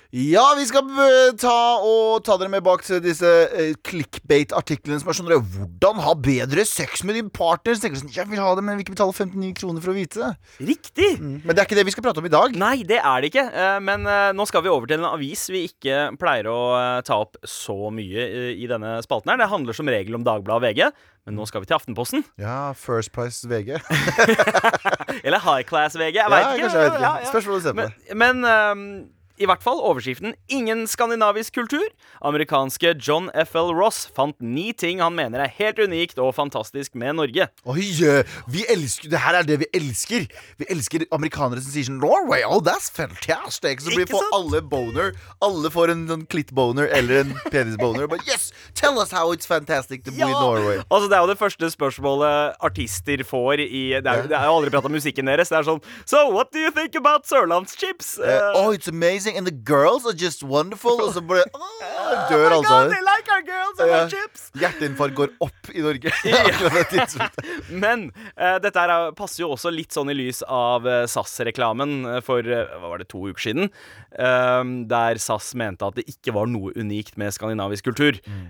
Ja, 0.10 0.42
vi 0.58 0.64
skal 0.66 0.88
eh, 1.04 1.36
ta, 1.38 1.52
og 1.86 2.24
ta 2.26 2.34
dere 2.42 2.50
med 2.50 2.64
bak 2.66 2.82
til 2.82 2.98
disse 3.04 3.30
eh, 3.54 3.76
clickbait-artiklene 3.86 4.98
som 4.98 5.12
er 5.12 5.18
sånn 5.20 5.28
Hvordan 5.30 6.00
ha 6.02 6.16
bedre 6.18 6.64
sex 6.66 7.04
med 7.06 7.14
din 7.20 7.28
partner? 7.30 7.76
Så 7.78 7.84
tenker 7.84 8.00
du 8.00 8.08
sånn, 8.08 8.14
Jeg 8.16 8.26
vil 8.32 8.42
ha 8.42 8.56
det, 8.58 8.64
men 8.66 8.74
jeg 8.74 8.80
vil 8.80 8.86
ikke 8.88 8.96
betale 8.96 9.14
59 9.14 9.52
kroner 9.60 9.84
for 9.86 9.92
å 9.94 9.96
vite 10.00 10.18
det. 10.24 10.32
Riktig. 10.72 11.10
Men 11.22 11.52
det 11.54 11.62
er 11.62 11.68
ikke 11.70 11.78
det 11.78 11.86
vi 11.86 11.94
skal 11.94 12.08
prate 12.08 12.24
om 12.24 12.30
i 12.30 12.34
dag. 12.34 12.58
Nei, 12.58 12.72
det 12.90 12.98
er 13.04 13.22
det 13.22 13.30
ikke. 13.30 13.44
Eh, 13.54 13.78
Men 13.86 14.10
eh, 14.10 14.32
nå 14.34 14.48
skal 14.50 14.66
vi 14.66 14.72
over 14.74 14.90
til 14.90 14.98
en 15.04 15.12
avis 15.12 15.46
vi 15.54 15.62
ikke 15.70 16.00
pleier 16.18 16.50
å 16.50 16.58
ta 17.06 17.20
opp 17.28 17.38
så 17.46 17.78
mye 17.94 18.26
i 18.58 18.66
denne 18.72 18.96
spalten. 19.06 19.30
her 19.36 19.44
Det 19.44 19.52
handler 19.54 19.78
som 19.78 19.94
regel 19.94 20.18
om 20.18 20.26
Dagbladet 20.26 20.58
og 20.58 20.66
VG, 20.66 21.06
men 21.30 21.38
nå 21.38 21.46
skal 21.46 21.62
vi 21.62 21.70
til 21.70 21.78
Aftenposten. 21.78 22.26
Ja, 22.42 22.74
First 22.74 23.14
Price 23.14 23.46
VG. 23.46 23.78
Eller 25.26 25.38
High 25.46 25.70
Class 25.70 25.94
VG. 26.02 26.18
Jeg 26.18 26.26
Ja, 26.26 26.34
vet 26.34 26.50
ikke. 26.58 26.66
kanskje 26.66 26.82
jeg 26.82 26.90
vet 26.90 26.98
ikke. 26.98 27.06
Ja, 27.06 27.16
ja. 27.22 27.30
Spørs 27.30 27.46
hva 27.54 27.62
du 27.62 27.66
ser 27.70 27.78
på 27.78 27.86
Men, 27.86 28.20
men 28.26 28.52
ehm, 28.56 28.92
i 29.40 29.48
hvert 29.48 29.64
fall 29.64 29.80
overskriften 29.80 30.34
'Ingen 30.52 30.86
skandinavisk 30.88 31.54
kultur'. 31.56 31.88
Amerikanske 32.22 32.94
John 33.00 33.30
F.L. 33.34 33.72
Ross 33.74 34.06
fant 34.16 34.36
ni 34.42 34.74
ting 34.74 35.00
han 35.00 35.16
mener 35.16 35.40
er 35.46 35.54
helt 35.58 35.80
unikt 35.80 36.20
og 36.20 36.34
fantastisk 36.36 36.96
med 37.00 37.16
Norge. 37.16 37.48
Oi, 37.66 37.86
eh, 38.04 38.24
vi 38.48 38.66
elsker 38.70 39.10
Det 39.10 39.20
her 39.24 39.34
er 39.40 39.44
det 39.48 39.60
vi 39.64 39.68
elsker. 39.74 40.28
Vi 40.60 40.66
elsker 40.70 41.06
amerikanere 41.16 41.62
som 41.64 41.72
sier 41.72 41.88
sånn 41.88 42.00
Norway, 42.04 42.44
oh, 42.44 42.60
that's 42.60 42.90
fantastic. 42.92 43.80
Så 43.82 43.94
blir 43.96 44.06
får 44.12 44.28
alle 44.36 44.62
boner. 44.62 45.14
Alle 45.42 45.70
får 45.72 45.92
en, 45.96 46.04
en 46.12 46.26
klittboner 46.26 46.90
eller 46.92 47.22
en 47.24 47.34
penisboner. 47.54 48.08
But 48.08 48.28
yes, 48.28 48.52
tell 48.76 49.00
us 49.00 49.12
how 49.12 49.32
it's 49.34 49.48
fantastic 49.48 50.04
to 50.04 50.12
be 50.12 50.22
in 50.22 50.30
Norway. 50.36 50.82
Altså 50.92 51.08
Det 51.10 51.16
er 51.18 51.22
jo 51.24 51.32
det 51.34 51.40
første 51.40 51.72
spørsmålet 51.72 52.56
artister 52.60 53.24
får 53.24 53.60
i 53.66 53.84
Det 54.02 54.06
er, 54.08 54.22
jo- 54.24 54.28
det 54.28 54.38
er 54.38 54.46
jo 54.46 54.56
aldri 54.60 54.70
prat 54.76 54.86
om 54.86 54.92
musikken 54.92 55.26
deres. 55.32 55.50
Det 55.50 55.58
er 55.58 55.64
sånn 55.64 55.82
So, 56.06 56.30
what 56.30 56.52
do 56.52 56.60
you 56.60 56.72
think 56.72 56.96
about 56.96 57.26
sørlandschips? 57.28 58.20
Uh, 58.20 58.52
oh, 58.56 58.70
it's 58.74 58.88
amazing, 58.88 59.29
and 59.38 59.48
the 59.48 59.52
girls 59.52 60.06
are 60.06 60.14
just 60.14 60.44
wonderful. 60.44 61.12
Så 61.14 61.22
bare 61.22 61.44
oh, 61.54 61.60
Oh 61.60 62.62
my 62.62 62.68
God, 62.70 62.92
they 62.92 63.02
like 63.02 63.19
our 63.40 63.46
girls 63.46 63.80
and 63.80 63.92
our 63.92 64.10
chips! 64.12 64.50
Hjerteinfarkt 64.60 65.16
går 65.16 65.32
opp 65.44 65.70
i 65.74 65.84
Norge. 65.84 66.12
Men 67.84 68.10
uh, 68.36 68.58
dette 68.62 68.80
her 68.80 68.92
er- 68.94 69.16
passer 69.18 69.44
jo 69.46 69.54
også 69.56 69.72
litt 69.74 69.96
sånn 69.96 70.12
i 70.12 70.18
lys 70.18 70.42
av 70.46 70.88
uh, 70.88 71.04
SAS-reklamen 71.10 71.96
eh, 72.16 72.20
for 72.26 72.44
uh, 72.46 72.66
hva 72.80 72.94
var 72.94 73.02
det, 73.04 73.10
to 73.12 73.22
uker 73.30 73.50
siden. 73.50 73.70
eh, 74.12 74.64
der 74.90 75.20
SAS 75.22 75.52
mente 75.60 75.86
at 75.86 75.98
det 76.00 76.06
ikke 76.10 76.34
var 76.36 76.50
noe 76.50 76.72
unikt 76.80 77.18
med 77.20 77.34
skandinavisk 77.36 77.86
kultur. 77.90 78.18
Mm. 78.26 78.46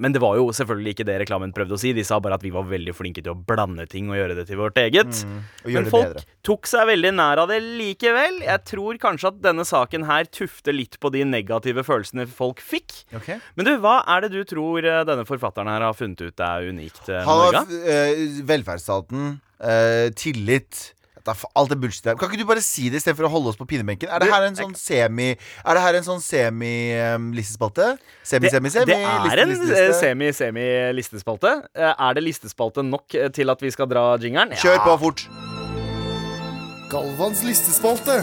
Men 0.00 0.14
det 0.14 0.20
var 0.22 0.36
jo 0.38 0.48
selvfølgelig 0.54 0.94
ikke 0.94 1.06
det 1.08 1.16
reklamen 1.22 1.52
prøvde 1.54 1.76
å 1.76 1.80
si. 1.80 1.92
De 1.96 2.04
sa 2.06 2.18
bare 2.22 2.38
at 2.38 2.44
vi 2.44 2.50
var 2.54 2.66
veldig 2.68 2.94
flinke 2.96 3.22
til 3.22 3.32
å 3.34 3.36
blande 3.38 3.84
ting 3.90 4.08
og 4.10 4.18
gjøre 4.18 4.36
det 4.38 4.46
til 4.48 4.58
vårt 4.60 4.78
eget. 4.80 5.20
Mm. 5.28 5.36
Men 5.68 5.88
folk 5.92 6.08
bedre. 6.08 6.24
tok 6.46 6.68
seg 6.70 6.88
veldig 6.90 7.12
nær 7.18 7.42
av 7.42 7.52
det 7.52 7.60
likevel. 7.64 8.40
Jeg 8.46 8.64
tror 8.70 9.00
kanskje 9.02 9.32
at 9.32 9.40
denne 9.44 9.66
saken 9.68 10.06
her 10.08 10.28
tufter 10.34 10.76
litt 10.76 10.98
på 11.02 11.12
de 11.14 11.24
negative 11.28 11.84
følelsene 11.86 12.26
folk 12.30 12.62
fikk. 12.64 13.02
Okay. 13.20 13.38
Men 13.58 13.68
du, 13.68 13.74
hva 13.84 14.00
er 14.08 14.24
det 14.24 14.30
du 14.34 14.42
tror 14.48 14.84
eh, 14.84 15.02
denne 15.08 15.24
forfatteren 15.28 15.70
her 15.72 15.84
har 15.86 15.96
funnet 15.96 16.22
ut 16.28 16.44
er 16.44 16.68
unikt 16.72 17.08
eh, 17.08 17.20
med 17.20 17.28
Norge? 17.28 17.64
har 17.64 17.94
eh, 17.94 18.38
velferdsstaten, 18.48 19.34
uh, 19.62 20.06
tillit 20.18 20.88
Alt 21.28 21.68
det 21.68 21.76
bullshit 21.80 22.04
der. 22.06 22.16
Kan 22.16 22.30
ikke 22.30 22.40
du 22.40 22.48
bare 22.48 22.62
si 22.64 22.88
det 22.88 23.02
istedenfor 23.02 23.26
å 23.28 23.32
holde 23.32 23.50
oss 23.52 23.58
på 23.60 23.66
pinebenken? 23.68 24.08
Er 24.08 24.22
det 24.22 24.30
her 24.32 24.46
en 24.46 24.56
sånn 24.56 24.74
semi 24.78 25.26
Er 25.34 25.76
det 25.76 25.82
her 25.84 25.98
en 25.98 26.06
sånn 26.06 26.22
semi-listespalte? 26.24 27.90
Det, 27.98 28.30
Semi-semi-semi? 28.30 28.96
det 28.96 29.32
er 29.34 29.42
en 29.44 29.54
eh, 29.68 29.92
semi-semi-listespalte. 29.98 31.54
Eh, 31.76 31.92
Er 31.92 32.16
det 32.16 32.24
listespalte 32.24 32.84
nok 32.86 33.18
eh, 33.18 33.28
til 33.34 33.52
at 33.52 33.64
vi 33.64 33.72
skal 33.74 33.90
dra 33.90 34.10
jingeren? 34.22 34.56
Kjør 34.56 34.80
på 34.86 34.98
fort. 35.04 35.26
Galvans 36.88 37.44
listespalte. 37.44 38.22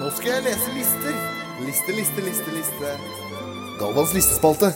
Nå 0.00 0.10
skal 0.18 0.38
jeg 0.38 0.48
lese 0.50 0.74
lister. 0.74 1.20
Liste, 1.60 1.94
liste, 1.94 2.24
liste, 2.26 2.56
liste. 2.56 3.29
Galvans 3.80 4.12
listespalte. 4.12 4.74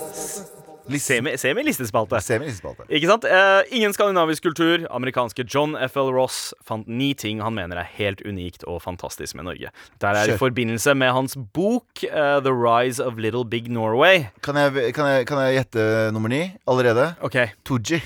Semi- 1.00 1.36
Semi-listespalte. 1.36 2.20
Semi 2.20 2.50
Semi 2.50 2.84
Ikke 2.88 3.08
sant? 3.08 3.24
Eh, 3.24 3.62
ingen 3.76 3.92
skandinavisk 3.92 4.42
kultur. 4.42 4.86
Amerikanske 4.90 5.44
John 5.54 5.76
F.L. 5.76 6.08
Ross 6.12 6.54
fant 6.64 6.88
ni 6.88 7.12
ting 7.14 7.40
han 7.44 7.54
mener 7.56 7.76
er 7.82 7.88
helt 7.98 8.22
unikt 8.24 8.64
og 8.64 8.80
fantastisk 8.84 9.36
med 9.36 9.44
Norge. 9.44 9.72
Der 10.00 10.16
er 10.16 10.32
i 10.32 10.38
forbindelse 10.40 10.94
med 10.96 11.12
hans 11.12 11.36
bok 11.52 12.04
uh, 12.08 12.40
The 12.44 12.52
Rise 12.52 13.04
of 13.04 13.16
Little 13.20 13.44
Big 13.44 13.68
Norway. 13.68 14.26
Kan 14.42 14.56
jeg, 14.56 14.94
kan, 14.96 15.06
jeg, 15.06 15.26
kan 15.28 15.40
jeg 15.44 15.58
gjette 15.60 15.86
nummer 16.12 16.32
ni 16.32 16.42
allerede? 16.66 17.14
Ok 17.20 17.36
Tooji. 17.64 18.00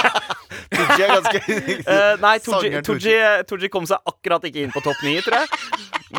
Tooji 0.76 1.02
er 1.04 1.12
ganske 1.18 1.42
uh, 1.84 2.14
nei, 2.24 2.38
Tooji, 2.44 3.20
Tooji 3.48 3.72
kom 3.72 3.88
seg 3.88 4.00
akkurat 4.08 4.44
ikke 4.48 4.64
inn 4.64 4.72
på 4.72 4.80
topp 4.84 5.04
ni, 5.04 5.18
tror 5.24 5.42
jeg. 5.42 5.52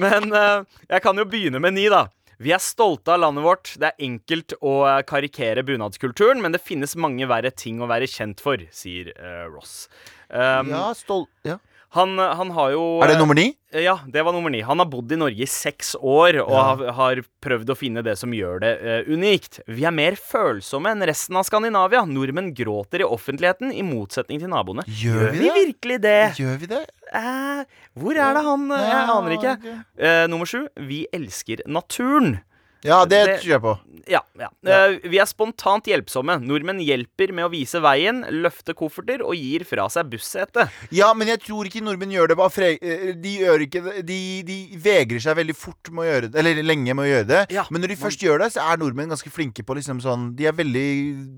Men 0.01 0.29
uh, 0.29 0.61
jeg 0.89 1.01
kan 1.01 1.17
jo 1.17 1.25
begynne 1.29 1.61
med 1.61 1.73
ni, 1.77 1.89
da. 1.89 2.05
Vi 2.41 2.51
er 2.51 2.63
stolte 2.63 3.13
av 3.15 3.21
landet 3.23 3.45
vårt. 3.45 3.71
Det 3.79 3.91
er 3.91 4.07
enkelt 4.07 4.55
å 4.59 4.73
eh, 4.89 5.01
karikere 5.07 5.63
bunadskulturen, 5.67 6.41
men 6.43 6.55
det 6.55 6.63
finnes 6.63 6.97
mange 6.99 7.27
verre 7.29 7.51
ting 7.55 7.79
å 7.81 7.89
være 7.91 8.09
kjent 8.11 8.43
for, 8.43 8.61
sier 8.75 9.13
uh, 9.15 9.45
Ross. 9.53 9.85
Um, 10.27 10.73
Ja, 10.73 10.89
stolt 10.97 11.47
ja. 11.47 11.59
Han, 11.95 12.17
han 12.19 12.49
har 12.55 12.73
jo 12.75 12.81
Er 13.03 13.11
det 13.13 13.17
nummer 13.21 13.37
ni? 13.37 13.45
eh, 13.73 13.81
Ja, 13.85 13.97
det 14.11 14.21
var 14.27 14.35
nummer 14.35 14.51
ni. 14.53 14.59
Han 14.67 14.79
har 14.81 14.87
bodd 14.91 15.11
i 15.11 15.17
Norge 15.19 15.41
i 15.43 15.47
seks 15.49 15.93
år 15.99 16.37
og 16.43 16.51
Ja. 16.51 16.63
har, 16.75 16.83
har 16.97 17.21
prøvd 17.43 17.71
å 17.71 17.77
finne 17.79 18.03
det 18.05 18.17
som 18.19 18.31
gjør 18.35 18.59
det 18.63 18.71
uh, 18.83 19.11
unikt. 19.11 19.59
Vi 19.67 19.85
er 19.87 19.95
mer 19.95 20.15
følsomme 20.19 20.91
enn 20.91 21.03
resten 21.07 21.35
av 21.39 21.47
Skandinavia. 21.47 22.03
Nordmenn 22.07 22.53
gråter 22.57 23.03
i 23.03 23.07
offentligheten, 23.07 23.71
i 23.73 23.83
motsetning 23.85 24.39
til 24.43 24.51
naboene. 24.51 24.83
Gjør 24.87 25.31
vi 25.35 25.43
det? 25.45 25.53
virkelig 25.59 25.99
det? 26.03 26.17
Gjør 26.39 26.57
vi 26.63 26.71
det? 26.75 26.83
Eh, 27.15 27.63
hvor 27.95 28.17
er 28.17 28.33
det 28.35 28.43
han 28.43 28.65
eh, 28.75 28.89
Jeg 28.89 29.09
aner 29.15 29.37
ikke. 29.39 29.55
Uh, 29.99 30.25
nummer 30.31 30.45
sju. 30.49 30.65
Vi 30.89 31.05
elsker 31.15 31.63
naturen. 31.67 32.39
Ja, 32.83 33.05
det 33.05 33.25
Det- 33.25 33.41
tror 33.41 33.51
jeg 33.55 33.61
på. 33.61 33.79
Ja. 34.07 34.21
ja. 34.37 34.49
Eh, 34.69 34.99
vi 35.09 35.17
er 35.17 35.25
spontant 35.25 35.87
hjelpsomme. 35.89 36.37
Nordmenn 36.45 36.79
hjelper 36.83 37.31
med 37.33 37.47
å 37.47 37.49
vise 37.49 37.79
veien, 37.81 38.23
løfte 38.29 38.75
kofferter 38.77 39.23
og 39.25 39.33
gir 39.33 39.65
fra 39.65 39.87
seg 39.89 40.11
bussetet. 40.11 40.69
Ja, 40.93 41.11
men 41.17 41.27
jeg 41.31 41.41
tror 41.41 41.65
ikke 41.65 41.81
nordmenn 41.81 42.13
gjør 42.13 42.29
det. 42.29 42.37
Bare 42.37 42.69
eh, 42.75 43.13
de 43.17 43.33
gjør 43.41 43.65
ikke 43.65 44.03
de, 44.05 44.19
de 44.45 44.57
vegrer 44.77 45.23
seg 45.23 45.37
veldig 45.39 45.55
fort 45.57 45.89
med 45.89 46.05
å 46.05 46.09
gjøre 46.09 46.29
det. 46.29 46.39
Eller 46.41 46.61
lenge 46.65 46.93
med 46.93 47.05
å 47.05 47.09
gjøre 47.09 47.29
det. 47.31 47.41
Ja, 47.55 47.65
men 47.73 47.81
når 47.81 47.95
de 47.95 47.99
først 48.03 48.25
gjør 48.25 48.45
det, 48.45 48.51
så 48.53 48.65
er 48.65 48.81
nordmenn 48.81 49.09
ganske 49.13 49.33
flinke 49.33 49.65
på 49.65 49.77
liksom 49.79 50.01
sånn 50.03 50.35
De 50.37 50.45
er 50.49 50.55
veldig, 50.55 50.87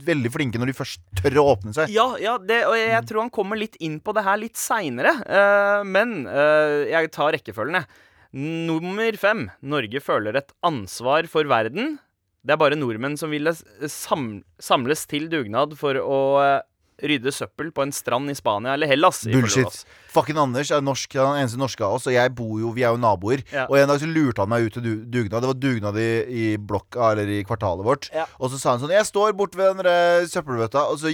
veldig 0.07 0.31
flinke 0.33 0.59
når 0.59 0.73
de 0.73 0.77
først 0.77 0.99
tør 1.21 1.39
å 1.39 1.47
åpne 1.53 1.75
seg. 1.77 1.93
Ja, 1.93 2.09
ja 2.19 2.35
det, 2.37 2.65
og 2.67 2.75
jeg, 2.75 2.91
jeg 2.91 3.07
tror 3.07 3.23
han 3.23 3.33
kommer 3.33 3.59
litt 3.59 3.79
inn 3.79 4.01
på 4.03 4.15
det 4.17 4.25
her 4.27 4.39
litt 4.41 4.59
seinere. 4.59 5.15
men 5.87 6.25
uh, 6.27 6.83
jeg 6.89 7.11
tar 7.15 7.31
rekkefølgen, 7.35 7.79
jeg. 7.79 8.03
Nummer 8.33 9.15
fem. 9.19 9.47
Norge 9.61 10.01
føler 10.03 10.35
et 10.39 10.51
ansvar 10.65 11.27
for 11.31 11.47
verden. 11.47 11.97
Det 12.43 12.55
er 12.55 12.61
bare 12.61 12.79
nordmenn 12.79 13.17
som 13.19 13.31
ville 13.33 13.53
samles 13.53 15.05
til 15.11 15.27
dugnad 15.31 15.75
for 15.79 15.99
å 15.99 16.19
eh, 16.43 16.65
rydde 17.03 17.31
søppel 17.33 17.71
på 17.75 17.83
en 17.85 17.91
strand 17.93 18.29
i 18.31 18.35
Spania 18.37 18.73
eller 18.73 18.89
Hellas. 18.89 19.23
Bullshit. 19.29 19.83
Fucking 20.13 20.37
Anders 20.41 20.71
er 20.73 20.81
norsk, 20.81 21.13
han 21.19 21.35
den 21.35 21.43
eneste 21.43 21.59
norske 21.61 21.83
av 21.85 21.97
oss, 21.99 22.07
og 22.09 22.15
jeg 22.15 22.31
bor 22.33 22.55
jo, 22.61 22.71
vi 22.73 22.81
er 22.87 22.93
jo 22.95 22.97
naboer. 23.01 23.43
Ja. 23.53 23.67
Og 23.69 23.77
en 23.77 23.89
dag 23.91 23.99
så 24.01 24.07
lurte 24.09 24.41
han 24.41 24.49
meg 24.49 24.65
ut 24.65 24.73
til 24.77 24.81
du- 24.85 25.05
dugnad. 25.05 25.43
Det 25.43 25.51
var 25.51 25.59
dugnad 25.61 25.99
i, 26.01 26.07
i 26.25 26.45
blokka, 26.57 27.11
eller 27.11 27.29
i 27.29 27.43
kvartalet 27.45 27.85
vårt. 27.85 28.09
Ja. 28.15 28.25
Og 28.39 28.49
så 28.49 28.57
sa 28.57 28.71
han 28.73 28.81
sånn 28.81 28.95
Jeg 28.95 29.05
står 29.05 29.35
bort 29.37 29.55
ved 29.59 29.75
den 29.75 29.85
der 29.85 30.25
søppelbøtta, 30.31 30.87
og 30.89 30.97
så 31.03 31.11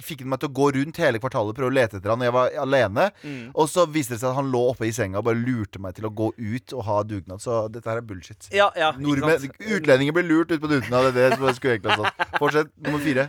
fikk 0.00 0.24
han 0.24 0.32
meg 0.32 0.40
til 0.40 0.48
å 0.48 0.56
gå 0.56 0.70
rundt 0.78 1.02
hele 1.02 1.20
kvartalet 1.20 1.56
prøve 1.58 1.72
å 1.72 1.76
lete 1.76 1.98
etter 2.00 2.14
han, 2.14 2.22
og 2.24 2.30
jeg 2.30 2.36
var 2.38 2.56
alene. 2.64 3.08
Mm. 3.22 3.50
Og 3.54 3.68
så 3.68 3.84
viste 3.90 4.16
det 4.16 4.22
seg 4.22 4.30
at 4.32 4.38
han 4.40 4.50
lå 4.52 4.62
oppe 4.72 4.88
i 4.88 4.94
senga 4.96 5.20
og 5.20 5.28
bare 5.28 5.40
lurte 5.42 5.82
meg 5.82 5.98
til 5.98 6.08
å 6.08 6.14
gå 6.16 6.32
ut 6.38 6.76
og 6.76 6.86
ha 6.88 7.00
dugnad. 7.04 7.42
Så 7.44 7.66
dette 7.72 7.90
her 7.90 8.00
er 8.00 8.06
bullshit. 8.08 8.48
Ja, 8.56 8.70
ja, 8.78 8.92
Nordmenn, 8.96 9.50
utlendinger 9.60 10.16
blir 10.16 10.24
lurt 10.30 10.54
ut 10.54 10.62
på 10.62 10.70
dugnad. 10.70 11.12
Det 11.12 11.26
er 11.26 11.34
det 11.34 11.38
som 11.40 11.46
jeg 11.50 11.58
skulle 11.60 11.76
egentlig 11.76 11.96
ha 11.98 12.08
sagt. 12.08 12.38
Fortsett. 12.40 12.72
Nummer 12.86 13.02
fire. 13.04 13.28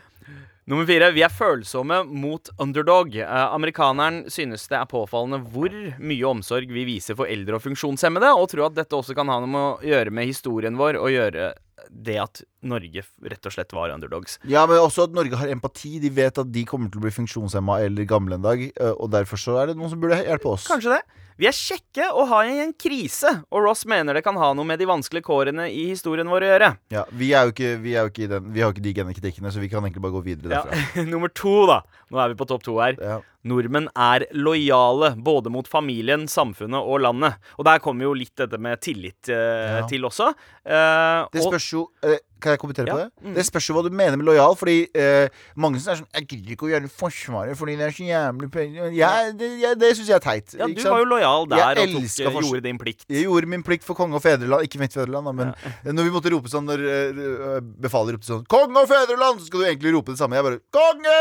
Nummer 0.67 0.83
fire. 0.83 1.13
Vi 1.15 1.21
er 1.23 1.31
følsomme 1.31 2.01
mot 2.11 2.49
underdog. 2.59 3.13
Eh, 3.15 3.43
amerikaneren 3.55 4.25
synes 4.31 4.65
det 4.67 4.75
er 4.81 4.89
påfallende 4.91 5.39
hvor 5.53 5.71
mye 6.03 6.25
omsorg 6.27 6.67
vi 6.75 6.83
viser 6.89 7.15
for 7.15 7.29
eldre 7.31 7.55
og 7.55 7.63
funksjonshemmede, 7.63 8.33
og 8.35 8.49
tror 8.51 8.65
at 8.67 8.75
dette 8.81 8.97
også 8.97 9.15
kan 9.15 9.31
ha 9.31 9.39
noe 9.39 9.51
med 9.53 9.61
å 9.63 9.77
gjøre 9.87 10.11
med 10.11 10.27
historien 10.27 10.75
vår 10.79 10.99
og 10.99 11.13
gjøre 11.13 11.53
det 11.87 12.17
at 12.19 12.41
Norge 12.67 12.99
rett 13.31 13.47
og 13.47 13.53
slett 13.55 13.71
var 13.71 13.93
underdogs. 13.93 14.35
Ja, 14.43 14.65
men 14.67 14.81
også 14.81 15.05
at 15.07 15.15
Norge 15.15 15.39
har 15.39 15.47
empati. 15.53 16.01
De 16.03 16.11
vet 16.11 16.41
at 16.43 16.51
de 16.51 16.65
kommer 16.67 16.91
til 16.91 16.99
å 16.99 17.05
bli 17.05 17.13
funksjonshemma 17.15 17.79
eller 17.85 18.09
gamle 18.09 18.35
en 18.35 18.43
dag. 18.43 18.65
øh, 18.67 18.93
Og 18.97 19.11
derfor 19.13 19.39
så 19.39 19.55
er 19.61 19.71
det 19.71 19.77
noen 19.79 19.93
som 19.93 20.01
burde 20.03 20.19
hjelpe 20.19 20.51
oss. 20.51 20.67
Kanskje 20.67 20.97
det. 20.97 21.23
Vi 21.37 21.45
er 21.45 21.53
kjekke 21.53 22.07
og 22.17 22.27
har 22.31 22.47
i 22.49 22.55
en 22.63 22.71
krise, 22.73 23.29
og 23.53 23.61
Ross 23.67 23.83
mener 23.85 24.17
det 24.17 24.23
kan 24.25 24.37
ha 24.41 24.47
noe 24.57 24.65
med 24.65 24.79
de 24.81 24.87
vanskelige 24.89 25.25
kårene 25.27 25.67
i 25.69 25.83
historien 25.91 26.25
vår 26.31 26.45
å 26.47 26.49
gjøre. 26.49 26.69
Ja, 26.95 27.03
vi 27.13 27.27
er 27.37 27.45
jo 27.45 27.53
ikke, 27.53 27.71
vi 27.83 27.93
er 27.93 28.07
jo 28.07 28.11
ikke, 28.11 28.23
i 28.25 28.29
den, 28.31 28.47
vi 28.55 28.63
har 28.63 28.71
jo 28.71 28.75
ikke 28.77 28.85
de 28.87 28.93
genetikkene, 28.97 29.51
så 29.53 29.61
vi 29.61 29.69
kan 29.69 29.85
egentlig 29.85 30.01
bare 30.01 30.15
gå 30.17 30.23
videre 30.25 30.55
Ja. 30.57 30.63
derfra. 30.65 31.05
Nummer 31.13 31.29
to, 31.37 31.53
da. 31.69 31.81
Nå 32.09 32.21
er 32.23 32.33
vi 32.33 32.39
på 32.39 32.47
topp 32.49 32.65
to 32.65 32.79
her. 32.81 32.97
Ja. 32.97 33.19
Nordmenn 33.47 33.85
er 33.95 34.25
lojale 34.35 35.13
både 35.23 35.51
mot 35.53 35.67
familien, 35.71 36.25
samfunnet 36.27 36.81
og 36.81 36.99
landet. 37.05 37.37
Og 37.61 37.67
der 37.69 37.79
kommer 37.85 38.09
jo 38.09 38.15
litt 38.17 38.33
dette 38.41 38.57
med 38.59 38.81
tillit 38.83 39.29
eh, 39.29 39.77
Ja. 39.77 39.85
til 39.87 40.03
også. 40.09 40.31
Eh, 40.65 41.21
Det 41.31 41.45
spørs 41.45 41.69
jo 41.71 41.85
eh, 42.03 42.17
Kan 42.41 42.55
jeg 42.55 42.61
kommentere 42.61 42.91
på 42.91 42.97
det? 42.99 43.07
mm. 43.23 43.33
Det 43.37 43.45
spørs 43.47 43.69
jo 43.69 43.77
hva 43.77 43.83
du 43.85 43.91
mener 43.93 44.19
med 44.19 44.27
lojal. 44.27 44.55
Fordi 44.59 44.77
eh, 44.93 45.29
mange 45.55 45.81
som 45.81 45.93
er 45.93 46.01
sånn 46.01 46.09
Jeg 46.13 46.27
gidder 46.31 46.55
ikke 46.55 46.67
å 46.67 46.71
gjøre 46.71 46.91
Forsvaret 46.97 47.57
fordi 47.57 47.75
det 47.79 47.87
er 47.87 47.95
så 47.95 48.07
jævlig 48.07 48.49
penger. 48.53 48.91
Jeg, 48.95 49.33
det 49.39 49.49
jeg, 49.61 49.79
det 49.81 49.91
syns 49.97 50.11
jeg 50.11 50.17
er 50.17 50.23
teit. 50.23 50.55
ja, 50.57 50.67
du 50.67 50.81
sant? 50.81 50.91
var 50.93 51.03
jo 51.03 51.09
lojal 51.11 51.49
der 51.51 51.81
Jeg 51.81 51.95
og 51.97 52.07
tok, 52.07 52.41
gjorde 52.47 52.63
din 52.65 52.81
plikt. 52.81 53.05
Jeg 53.11 53.25
gjorde 53.27 53.51
min 53.51 53.65
plikt 53.65 53.87
for 53.87 53.97
konge 53.97 54.17
og 54.17 54.23
fedreland. 54.23 54.65
Ikke 54.67 54.81
mitt 54.81 54.95
fedreland, 54.95 55.29
da, 55.29 55.35
men 55.35 55.53
når 55.97 56.09
vi 56.09 56.13
måtte 56.15 56.33
rope 56.33 56.51
sånn 56.51 56.67
Når 56.67 56.83
uh, 56.83 57.59
befalet 57.87 58.17
ropte 58.17 58.29
sånn 58.29 58.45
'Konge 58.47 58.83
og 58.83 58.89
fedreland', 58.89 59.41
så 59.41 59.49
skal 59.49 59.63
du 59.63 59.67
egentlig 59.67 59.93
rope 59.95 60.13
det 60.13 60.19
samme. 60.19 60.37
Jeg 60.37 60.45
bare 60.47 60.59
'Konge!' 60.73 61.17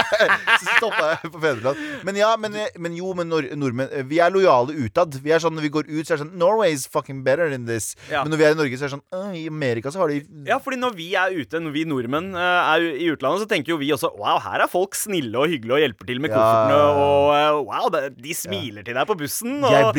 så 0.60 0.76
stoppa 0.76 1.10
jeg 1.12 1.32
på 1.32 1.42
fedreland. 1.42 1.82
Men 2.06 2.20
ja, 2.20 2.32
men, 2.40 2.56
men 2.78 2.96
jo, 2.98 3.12
men 3.18 3.30
nord 3.32 3.50
nordmenn 3.56 3.92
eh, 3.92 4.06
Vi 4.08 4.20
er 4.22 4.32
lojale 4.34 4.76
utad. 4.76 5.18
Vi 5.22 5.34
er 5.34 5.42
sånn 5.42 5.56
Når 5.56 5.66
vi 5.66 5.72
går 5.76 5.90
ut, 5.90 6.04
så 6.06 6.14
er 6.14 6.16
det 6.16 6.22
sånn 6.24 6.34
'Norway 6.38 6.74
is 6.76 6.86
fucking 6.90 7.22
better 7.26 7.50
than 7.50 7.66
this'. 7.68 7.94
Ja. 8.10 8.22
Men 8.24 8.34
når 8.34 8.42
vi 8.42 8.48
er 8.48 8.56
i 8.56 8.60
Norge, 8.60 8.78
så 8.78 8.86
er 8.86 8.90
det 8.90 8.96
sånn 8.96 9.36
I 9.36 9.46
Amerika 9.50 9.92
så 9.92 10.02
har 10.02 10.12
de 10.12 10.22
Ja, 10.46 10.58
fordi 10.62 10.78
når 10.80 10.94
vi 10.96 11.08
er 11.18 11.34
ute, 11.34 11.60
når 11.62 11.74
vi 11.74 11.84
nordmenn 11.88 12.30
eh, 12.36 12.70
er 12.74 12.86
i 13.02 13.08
utlandet, 13.12 13.44
så 13.44 13.48
tenker 13.50 13.74
jo 13.74 13.78
vi 13.80 13.90
også 13.94 14.12
Wow, 14.16 14.38
her 14.44 14.62
er 14.64 14.70
folk 14.70 14.96
snille 14.98 15.34
og 15.40 15.50
hyggelige 15.50 15.76
og 15.76 15.82
hjelper 15.82 16.10
til 16.10 16.22
med 16.22 16.34
Ja. 16.36 16.78
Og 16.96 17.32
eh, 17.34 17.58
wow, 17.66 17.88
de 18.14 18.36
smiler 18.36 18.86
til 18.86 18.96
deg 18.96 19.08
på 19.08 19.16
bussen. 19.18 19.58
Og 19.64 19.96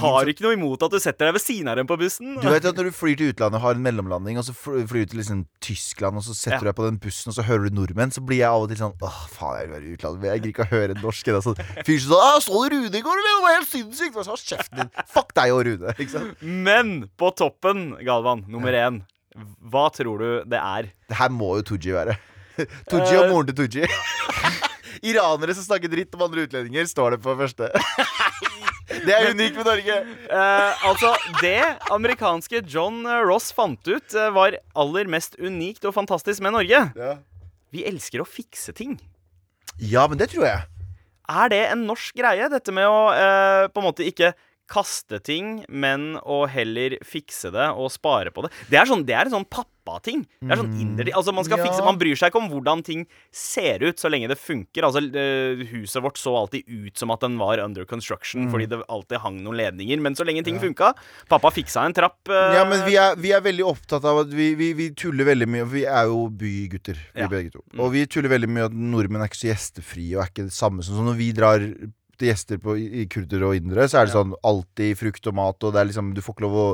har 0.00 0.32
ikke 0.32 0.46
noe 0.46 0.56
imot 0.56 0.86
at 0.86 0.94
du 0.94 0.98
setter 1.02 1.28
deg 1.28 1.36
ved 1.36 1.44
siden 1.44 1.70
av 1.70 1.78
dem 1.80 1.90
på 1.90 1.98
bussen. 2.00 2.36
Du 2.40 2.48
vet 2.48 2.64
at 2.64 2.80
Når 2.80 2.90
du 2.90 2.96
flyr 2.96 3.16
til 3.20 3.34
utlandet, 3.34 3.60
har 3.60 3.76
en 3.76 3.84
mellomlanding, 3.84 4.40
og 4.40 4.46
så 4.46 4.54
flyr 4.56 4.86
du 4.86 5.12
til 5.12 5.20
liksom 5.20 5.44
Tyskland, 5.64 6.16
og 6.20 6.24
så 6.26 6.36
setter 6.36 6.64
du 6.64 6.70
deg 6.70 6.78
på 6.78 6.88
den 6.88 7.00
bussen, 7.02 7.32
og 7.32 7.36
så 7.36 7.44
hører 7.46 7.68
du 7.68 7.76
nordmenn, 7.80 8.14
så 8.14 8.24
blir 8.24 8.42
jeg 8.42 8.48
av 8.50 8.64
og 8.64 8.72
til 8.72 8.80
sånn 8.80 8.96
Åh, 9.04 9.20
faen, 9.34 9.60
jeg 9.60 9.68
vil 9.68 9.74
være 9.76 9.86
i 9.86 9.94
utlandet. 9.96 10.28
Jeg 10.30 10.40
gidder 10.40 10.52
ikke 10.54 10.66
å 10.66 10.72
høre 10.74 10.98
norsk. 11.00 11.32
Altså. 11.40 11.54
fyr 11.86 12.00
som 12.00 12.14
sånn 12.14 12.26
«Åh, 12.26 12.40
Så 12.44 12.64
du 12.70 12.80
Rune 12.80 12.96
i 12.96 13.04
går, 13.04 13.20
eller? 13.20 13.36
Det 13.36 13.44
var 13.44 13.56
helt 13.58 13.70
sinnssykt! 13.70 14.20
Og. 14.20 15.00
Fuck 15.14 15.34
deg 15.36 15.54
og 15.54 15.64
Rune. 15.68 15.94
Men 16.40 16.92
på 17.20 17.32
toppen, 17.36 17.90
Galvan, 18.06 18.44
nummer 18.50 18.76
én. 18.76 19.02
Hva 19.70 19.86
tror 19.94 20.22
du 20.22 20.30
det 20.50 20.58
er? 20.58 20.90
Det 21.10 21.18
her 21.20 21.30
må 21.32 21.54
jo 21.60 21.66
Tooji 21.72 21.94
være. 21.94 22.16
Tooji 22.90 23.18
og 23.20 23.30
moren 23.30 23.50
til 23.50 23.60
Tooji. 23.62 23.86
Iranere 25.10 25.54
som 25.56 25.64
snakker 25.64 25.90
dritt 25.92 26.14
om 26.16 26.26
andre 26.26 26.44
utlendinger, 26.48 26.88
står 26.90 27.16
det 27.16 27.22
på 27.24 27.36
første. 27.38 27.70
Det 28.90 29.14
er 29.14 29.30
unikt 29.30 29.54
med 29.56 29.68
Norge. 29.68 29.96
Uh, 30.28 30.88
altså, 30.90 31.12
det 31.40 31.62
amerikanske 31.94 32.58
John 32.68 33.04
eh, 33.06 33.22
Ross 33.24 33.52
fant 33.54 33.78
ut, 33.86 34.16
uh, 34.16 34.26
var 34.34 34.56
aller 34.76 35.08
mest 35.08 35.38
unikt 35.38 35.86
og 35.88 35.94
fantastisk 35.96 36.42
med 36.44 36.56
Norge. 36.56 36.82
Ja. 36.98 37.14
Vi 37.70 37.84
elsker 37.86 38.20
å 38.20 38.28
fikse 38.28 38.74
ting. 38.76 38.98
ja, 39.78 40.06
men 40.10 40.18
det 40.18 40.32
tror 40.34 40.44
jeg. 40.48 40.66
Er 41.30 41.52
det 41.52 41.62
en 41.70 41.86
norsk 41.86 42.18
greie, 42.18 42.50
dette 42.50 42.74
med 42.74 42.90
å 42.90 43.00
uh, 43.14 43.70
på 43.70 43.80
en 43.80 43.86
måte 43.86 44.04
ikke 44.04 44.34
kaste 44.70 45.18
ting, 45.26 45.64
men 45.68 46.14
å 46.22 46.44
heller 46.48 46.96
fikse 47.04 47.50
det 47.52 47.68
og 47.74 47.90
spare 47.92 48.30
på 48.32 48.46
det? 48.46 48.52
Det 48.70 48.78
er, 48.80 48.86
sånn, 48.86 49.04
det 49.08 49.16
er 49.18 49.26
en 49.28 49.34
sånn 49.40 49.48
pappating. 49.50 50.22
Det 50.38 50.52
er 50.54 50.60
sånn 50.60 50.70
inderlig 50.78 51.12
Altså, 51.18 51.32
man 51.34 51.44
Ja. 51.50 51.56
fikse 51.58 51.82
Man 51.82 51.98
bryr 51.98 52.14
seg 52.14 52.30
ikke 52.30 52.38
om 52.38 52.48
hvordan 52.52 52.84
ting 52.86 53.06
ser 53.34 53.82
ut, 53.82 53.98
så 53.98 54.08
lenge 54.12 54.28
det 54.30 54.36
funker. 54.38 54.84
Altså, 54.86 55.02
eh, 55.02 55.64
huset 55.72 56.00
vårt 56.04 56.16
så 56.20 56.34
alltid 56.38 56.62
ut 56.68 56.96
som 57.00 57.10
at 57.10 57.20
den 57.24 57.36
var 57.40 57.58
under 57.58 57.84
construction, 57.84 58.46
fordi 58.52 58.68
det 58.70 58.78
alltid 58.88 59.18
hang 59.24 59.40
noen 59.42 59.56
ledninger. 59.58 59.98
Men 60.00 60.14
så 60.14 60.24
lenge 60.24 60.44
ting 60.44 60.60
funka 60.60 60.94
Pappa 61.28 61.50
fiksa 61.50 61.84
en 61.86 61.92
trapp. 61.96 62.20
eh, 62.28 62.54
Ja, 62.54 62.64
men 62.64 62.84
vi 62.86 62.94
er, 62.96 63.16
vi 63.16 63.32
er 63.32 63.40
veldig 63.40 63.66
opptatt 63.66 64.04
av 64.04 64.20
at 64.26 64.28
vi, 64.32 64.54
vi, 64.54 64.72
vi 64.74 64.90
tuller 64.94 65.24
veldig 65.24 65.48
mye. 65.48 65.66
Vi 65.66 65.84
er 65.84 66.06
jo 66.06 66.28
bygutter, 66.30 66.94
vi 67.14 67.20
Ja. 67.20 67.26
begge 67.28 67.50
to. 67.52 67.64
Og 67.78 67.90
vi 67.92 68.06
tuller 68.06 68.28
veldig 68.30 68.48
mye 68.48 68.66
at 68.66 68.72
nordmenn 68.72 69.22
er 69.22 69.28
ikke 69.28 69.42
så 69.42 69.50
gjestefrie 69.50 70.16
og 70.16 70.22
er 70.24 70.30
ikke 70.30 70.46
det 70.46 70.54
samme 70.54 70.82
som 70.84 70.94
når 71.04 71.16
vi 71.16 71.32
drar 71.32 71.58
til 72.20 72.30
gjester 72.30 72.60
på, 72.62 72.76
i 72.78 73.06
kurder 73.10 73.44
og 73.48 73.56
indere, 73.58 73.88
så 73.90 74.00
er 74.02 74.08
det 74.10 74.14
sånn 74.14 74.36
alltid 74.46 74.98
frukt 75.00 75.26
og 75.32 75.38
mat, 75.40 75.64
og 75.64 75.74
det 75.74 75.80
er 75.82 75.90
liksom 75.90 76.12
Du 76.16 76.20
får 76.24 76.36
ikke 76.36 76.46
lov 76.46 76.58
å 76.60 76.66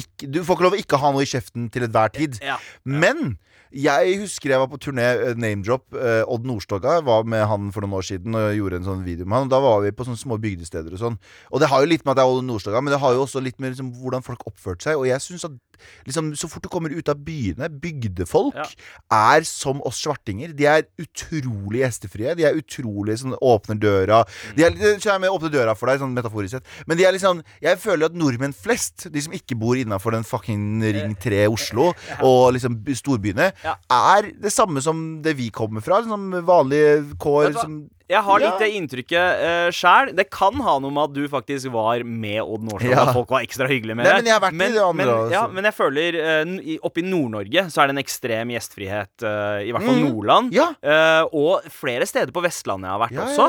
ikke, 0.00 0.30
Du 0.30 0.40
får 0.42 0.56
ikke 0.58 0.68
lov 0.70 0.76
å 0.78 0.82
ikke 0.84 1.02
ha 1.04 1.12
noe 1.14 1.24
i 1.26 1.30
kjeften 1.30 1.68
til 1.74 1.86
enhver 1.88 2.14
tid. 2.16 2.40
Men 2.84 3.36
jeg 3.74 4.20
husker 4.20 4.52
jeg 4.52 4.60
var 4.62 4.68
på 4.70 4.78
turné, 4.78 5.02
eh, 5.02 5.34
name-drop. 5.34 5.82
eh, 5.98 6.22
Odd 6.30 6.44
Nordstoga 6.46 7.00
var 7.02 7.24
med 7.26 7.42
han 7.50 7.72
for 7.74 7.82
noen 7.82 7.96
år 7.98 8.04
siden 8.06 8.36
og 8.38 8.54
gjorde 8.54 8.76
en 8.78 8.84
sånn 8.86 9.02
video 9.02 9.26
med 9.26 9.34
han. 9.34 9.48
Og 9.48 9.50
da 9.50 9.58
var 9.64 9.80
vi 9.82 9.90
på 9.90 10.06
sånne 10.06 10.20
små 10.20 10.38
bygdesteder 10.38 10.94
og 10.94 11.00
sånn. 11.00 11.16
Og 11.50 11.58
det 11.58 11.68
har 11.72 11.82
jo 11.82 11.90
litt 11.90 12.04
med 12.04 12.12
at 12.14 12.20
det 12.20 12.22
er 12.22 12.36
Odd 12.36 12.46
Nordstoga, 12.46 12.80
men 12.80 12.94
det 12.94 13.00
har 13.02 13.16
jo 13.16 13.24
også 13.26 13.42
litt 13.42 13.58
med 13.58 13.74
liksom, 13.74 13.90
hvordan 13.98 14.22
folk 14.22 14.46
oppførte 14.46 14.86
seg. 14.86 14.94
Og 15.00 15.08
jeg 15.10 15.18
synes 15.18 15.48
at 15.50 15.58
liksom, 16.06 16.32
så 16.36 16.48
fort 16.50 16.62
du 16.62 16.68
kommer 16.72 16.90
ut 16.94 17.08
av 17.08 17.16
byene, 17.24 17.68
bygdefolk 17.68 18.54
Ja. 18.54 18.66
er 19.12 19.42
som 19.48 19.80
oss 19.82 20.00
svartinger. 20.04 20.52
De 20.56 20.66
er 20.66 20.82
utrolig 21.00 21.80
gjestefrie. 21.84 22.34
De 22.36 22.44
er 22.44 22.54
utrolig 22.58 23.16
sånn 23.20 23.36
åpner 23.40 23.78
døra. 23.80 24.22
De 24.56 24.64
er, 24.64 24.70
de 24.70 24.98
jeg 25.00 25.20
med 25.20 25.30
åpne 25.30 25.50
døra 25.52 25.74
for 25.76 25.86
deg, 25.90 26.00
sånn 26.00 26.14
metaforisk 26.14 26.58
sett. 26.58 26.66
Men 26.86 26.96
de 26.98 27.04
er 27.04 27.12
liksom 27.16 27.42
Jeg 27.62 27.78
føler 27.78 28.06
at 28.06 28.14
nordmenn 28.14 28.52
flest, 28.54 29.08
de 29.12 29.20
som 29.20 29.32
ikke 29.32 29.56
bor 29.58 29.76
innafor 29.76 30.12
den 30.12 30.24
fucking 30.24 30.82
Ring 30.82 31.14
3 31.16 31.46
Oslo 31.48 31.92
og 32.22 32.52
liksom 32.54 32.80
storbyene, 32.94 33.52
Ja. 33.64 33.76
er 33.90 34.30
det 34.40 34.52
samme 34.52 34.80
som 34.82 35.22
det 35.22 35.36
vi 35.36 35.50
kommer 35.50 35.80
fra. 35.84 36.00
Liksom 36.00 36.44
vanlige 36.46 37.16
kår 37.18 37.52
som 37.60 37.88
Jeg 38.10 38.20
har 38.26 38.42
litt 38.42 38.58
det 38.60 38.66
inntrykket 38.76 39.38
uh, 39.40 39.68
sjæl. 39.72 40.10
Det 40.16 40.26
kan 40.28 40.58
ha 40.60 40.74
noe 40.82 40.92
med 40.92 41.06
at 41.08 41.14
du 41.16 41.22
faktisk 41.32 41.70
var 41.72 42.02
med 42.04 42.42
Odd 42.42 42.66
Nordstrand. 42.68 42.92
Ja. 42.92 43.06
At 43.08 43.16
folk 43.16 43.30
var 43.32 43.44
ekstra 43.46 43.64
hyggelige 43.70 43.96
med 43.96 44.04
Nei, 44.04 44.10
deg. 44.12 44.18
men 44.20 44.28
jeg 44.28 44.36
har 44.36 44.42
vært 44.44 44.54
i 44.58 44.74
det 44.74 44.82
andre, 44.84 45.06
men, 45.22 45.32
ja, 45.32 45.44
men 45.48 45.68
jeg 45.70 45.76
føler 45.78 46.18
uh, 46.20 46.52
Oppe 46.84 47.00
i 47.00 47.06
Nord-Norge 47.08 47.64
så 47.72 47.80
er 47.80 47.88
det 47.88 47.94
en 47.96 48.02
ekstrem 48.04 48.52
gjestfrihet. 48.52 49.14
Uh, 49.24 49.64
I 49.64 49.72
hvert 49.72 49.86
fall 49.88 49.92
Mm. 49.94 50.08
Nordland. 50.10 50.52
Ja. 50.56 50.66
Uh, 50.82 51.24
og 51.38 51.64
flere 51.72 52.04
steder 52.08 52.32
på 52.34 52.42
Vestlandet 52.44 52.88
jeg 52.90 52.94
har 52.94 53.02
vært 53.04 53.20
også. 53.24 53.46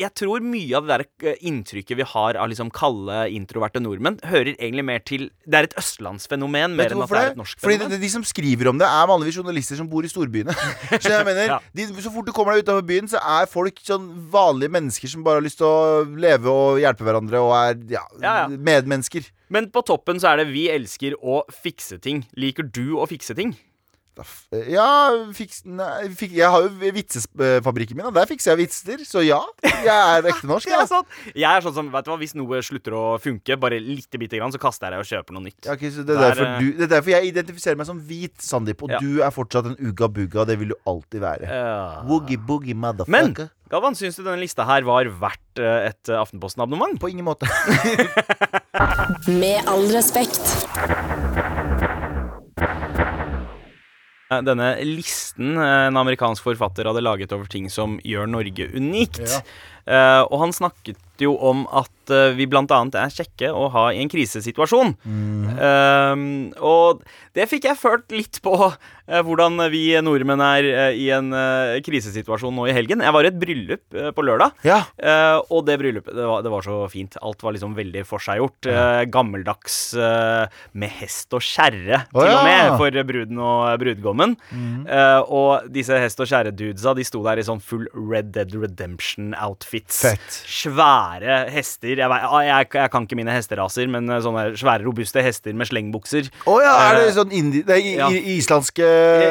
jeg 0.00 0.10
tror 0.16 0.40
mye 0.42 0.78
av 0.78 0.86
det 0.88 0.96
der 1.20 1.36
inntrykket 1.44 1.98
vi 2.00 2.06
har 2.08 2.38
av 2.40 2.48
liksom 2.50 2.70
kalde, 2.74 3.18
introverte 3.36 3.82
nordmenn, 3.84 4.16
hører 4.24 4.54
egentlig 4.56 4.84
mer 4.88 5.02
til 5.04 5.26
Det 5.44 5.58
er 5.60 5.68
et 5.68 5.76
østlandsfenomen 5.78 6.72
mer 6.78 6.94
enn 6.94 7.02
at 7.04 7.12
det 7.12 7.20
er 7.20 7.30
et 7.34 7.38
norsk 7.38 7.60
Fordi 7.60 7.76
fenomen. 7.76 7.92
de, 7.94 8.00
de 8.06 8.10
som 8.14 8.24
skriver 8.26 8.70
om 8.72 8.80
det, 8.80 8.88
er 8.88 9.10
vanligvis 9.12 9.36
journalister 9.38 9.76
som 9.78 9.88
bor 9.92 10.06
i 10.06 10.10
storbyene. 10.10 10.56
Så 11.02 11.12
jeg 11.12 11.26
mener, 11.28 11.58
de, 11.76 11.86
Så 12.00 12.10
fort 12.14 12.26
du 12.26 12.32
kommer 12.36 12.56
deg 12.56 12.64
utenfor 12.64 12.86
byen, 12.88 13.10
så 13.12 13.20
er 13.20 13.35
folk 13.52 13.78
sånn 13.84 14.06
vanlige 14.32 14.72
mennesker 14.72 15.12
som 15.12 15.22
bare 15.26 15.42
har 15.42 15.44
lyst 15.44 15.60
til 15.60 15.68
å 15.68 16.04
leve 16.16 16.48
og 16.48 16.80
hjelpe 16.80 17.04
hverandre 17.04 17.42
og 17.44 17.52
er 17.58 17.76
ja, 17.92 18.02
Ja, 18.22 18.34
ja. 18.42 18.48
medmennesker. 18.48 19.28
Men 19.52 19.68
på 19.70 19.82
toppen 19.86 20.18
så 20.18 20.32
er 20.32 20.40
det 20.42 20.48
vi 20.54 20.64
elsker 20.72 21.14
å 21.20 21.42
fikse 21.52 22.00
ting. 22.02 22.24
Liker 22.34 22.64
du 22.72 22.96
å 22.96 23.04
fikse 23.06 23.36
ting? 23.36 23.52
Ja, 24.72 24.86
fiks, 25.36 25.62
nei, 25.68 26.08
fik, 26.16 26.32
jeg 26.38 26.48
har 26.48 26.64
jo 26.64 26.92
vitsefabrikken 26.96 27.98
min, 27.98 28.06
og 28.08 28.14
der 28.16 28.28
fikser 28.30 28.54
jeg 28.54 28.62
vitser. 28.64 29.02
Så 29.04 29.22
ja, 29.26 29.40
jeg 29.62 29.90
er 29.92 30.26
ekte 30.32 30.48
norsk. 30.48 30.70
Ja, 30.72 30.82
er 30.84 30.90
sånn. 30.90 31.08
Jeg 31.34 31.48
er 31.50 31.64
sånn 31.66 31.76
som, 31.76 31.90
vet 31.92 32.06
du 32.06 32.12
hva, 32.12 32.18
Hvis 32.20 32.36
noe 32.38 32.62
slutter 32.64 32.96
å 32.96 33.04
funke, 33.22 33.58
bare 33.60 33.80
lite 33.82 34.20
bitte 34.22 34.40
grann, 34.40 34.54
så 34.54 34.60
kaster 34.62 34.88
jeg 34.88 34.96
det 34.96 35.02
og 35.04 35.10
kjøper 35.10 35.36
noe 35.36 35.44
nytt. 35.48 35.60
Ja, 35.68 35.76
okay, 35.76 35.92
så 35.92 36.04
det, 36.06 36.16
er 36.16 36.22
Der, 36.22 36.30
derfor 36.30 36.48
eh, 36.48 36.56
du, 36.62 36.70
det 36.78 36.86
er 36.88 36.92
derfor 36.96 37.14
jeg 37.16 37.32
identifiserer 37.34 37.80
meg 37.82 37.90
som 37.90 38.00
hvit, 38.08 38.36
Sandeep. 38.42 38.86
Og 38.86 38.96
Ja. 38.96 39.02
du 39.04 39.20
er 39.26 39.34
fortsatt 39.34 39.68
en 39.72 39.76
ugga 39.90 40.08
bugga. 40.08 40.46
Det 40.48 40.56
vil 40.62 40.72
du 40.72 40.78
alltid 40.88 41.20
være. 41.24 41.50
Ja. 41.50 42.02
Woogie 42.08 42.40
boogie 42.40 42.74
Men 42.76 42.96
motherfucker. 43.02 43.52
Galvan, 43.66 43.96
syns 43.98 44.14
du 44.14 44.22
denne 44.22 44.38
lista 44.38 44.62
her 44.68 44.84
var 44.86 45.08
verdt 45.20 45.58
eh, 45.58 45.88
et 45.90 46.12
Aftenposten-abonnement? 46.14 47.00
På 47.02 47.10
ingen 47.10 47.26
måte. 47.26 47.48
Med 49.40 49.66
all 49.66 49.88
respekt. 49.90 50.38
Denne 54.26 54.72
listen 54.82 55.54
eh, 55.54 55.86
en 55.86 55.98
amerikansk 56.00 56.42
forfatter 56.42 56.88
hadde 56.90 57.04
laget 57.04 57.34
over 57.36 57.46
ting 57.50 57.68
som 57.70 57.98
gjør 58.02 58.26
Norge 58.32 58.66
unikt. 58.74 59.22
Ja. 59.22 59.42
Eh, 59.86 60.22
og 60.26 60.40
han 60.42 60.54
snakket 60.54 60.98
jo 61.22 61.32
om 61.40 61.62
at 61.72 62.12
eh, 62.12 62.34
vi 62.36 62.44
blant 62.50 62.72
annet 62.74 62.98
er 62.98 63.14
kjekke 63.14 63.48
å 63.54 63.70
ha 63.72 63.86
i 63.94 64.02
en 64.02 64.10
krisesituasjon. 64.12 64.92
Eh, 65.06 66.24
og 66.60 67.04
det 67.36 67.46
fikk 67.48 67.70
jeg 67.70 67.80
følt 67.80 68.12
litt 68.14 68.42
på 68.44 68.56
hvordan 69.06 69.60
vi 69.70 69.92
nordmenn 70.02 70.40
er 70.42 70.66
i 70.98 71.04
en 71.14 71.28
krisesituasjon 71.86 72.56
nå 72.58 72.64
i 72.66 72.72
helgen. 72.74 73.04
Jeg 73.04 73.14
var 73.14 73.22
i 73.22 73.28
et 73.30 73.36
bryllup 73.38 73.98
på 74.16 74.24
lørdag. 74.26 74.56
Ja. 74.66 74.80
Og 75.54 75.60
det 75.68 75.76
bryllupet, 75.78 76.10
det 76.16 76.24
var, 76.26 76.42
det 76.42 76.50
var 76.50 76.66
så 76.66 76.80
fint. 76.90 77.14
Alt 77.22 77.44
var 77.46 77.54
liksom 77.54 77.76
veldig 77.76 78.02
forseggjort. 78.08 78.66
Uh, 78.66 79.04
gammeldags 79.06 79.76
med 80.74 80.90
hest 80.98 81.36
og 81.38 81.44
kjerre, 81.46 82.00
oh, 82.08 82.18
til 82.18 82.32
og 82.32 82.42
med, 82.48 82.58
ja. 82.58 82.74
for 82.80 82.98
bruden 83.12 83.38
og 83.46 83.84
brudgommen. 83.84 84.34
Mm. 84.50 84.90
Og 85.38 85.70
disse 85.70 86.02
hest 86.02 86.24
og 86.24 86.32
kjerre-dudesa, 86.32 86.96
de 86.98 87.06
sto 87.06 87.22
der 87.28 87.38
i 87.38 87.46
sånn 87.46 87.62
full 87.62 87.86
Red 87.94 88.34
Dead 88.34 88.56
Redemption-outfits. 89.76 90.00
Fett. 90.00 90.38
Svære 90.46 91.50
hester. 91.52 91.96
Jeg, 91.96 92.08
ah, 92.10 92.40
jeg, 92.44 92.68
jeg 92.74 92.90
kan 92.92 93.06
ikke 93.06 93.18
mine 93.18 93.34
hesteraser, 93.34 93.88
men 93.90 94.08
eh, 94.10 94.22
sånne 94.24 94.48
svære, 94.58 94.84
robuste 94.86 95.22
hester 95.24 95.54
med 95.56 95.68
slengbukser. 95.70 96.30
Å 96.46 96.58
ja, 96.62 96.74
er 96.88 97.00
det 97.00 97.06
Eh, 97.06 97.14
sånn 97.16 97.32
indi... 97.32 97.62
Det 97.66 97.76
er 97.76 98.00
ja. 98.00 98.10
islandske 98.10 98.86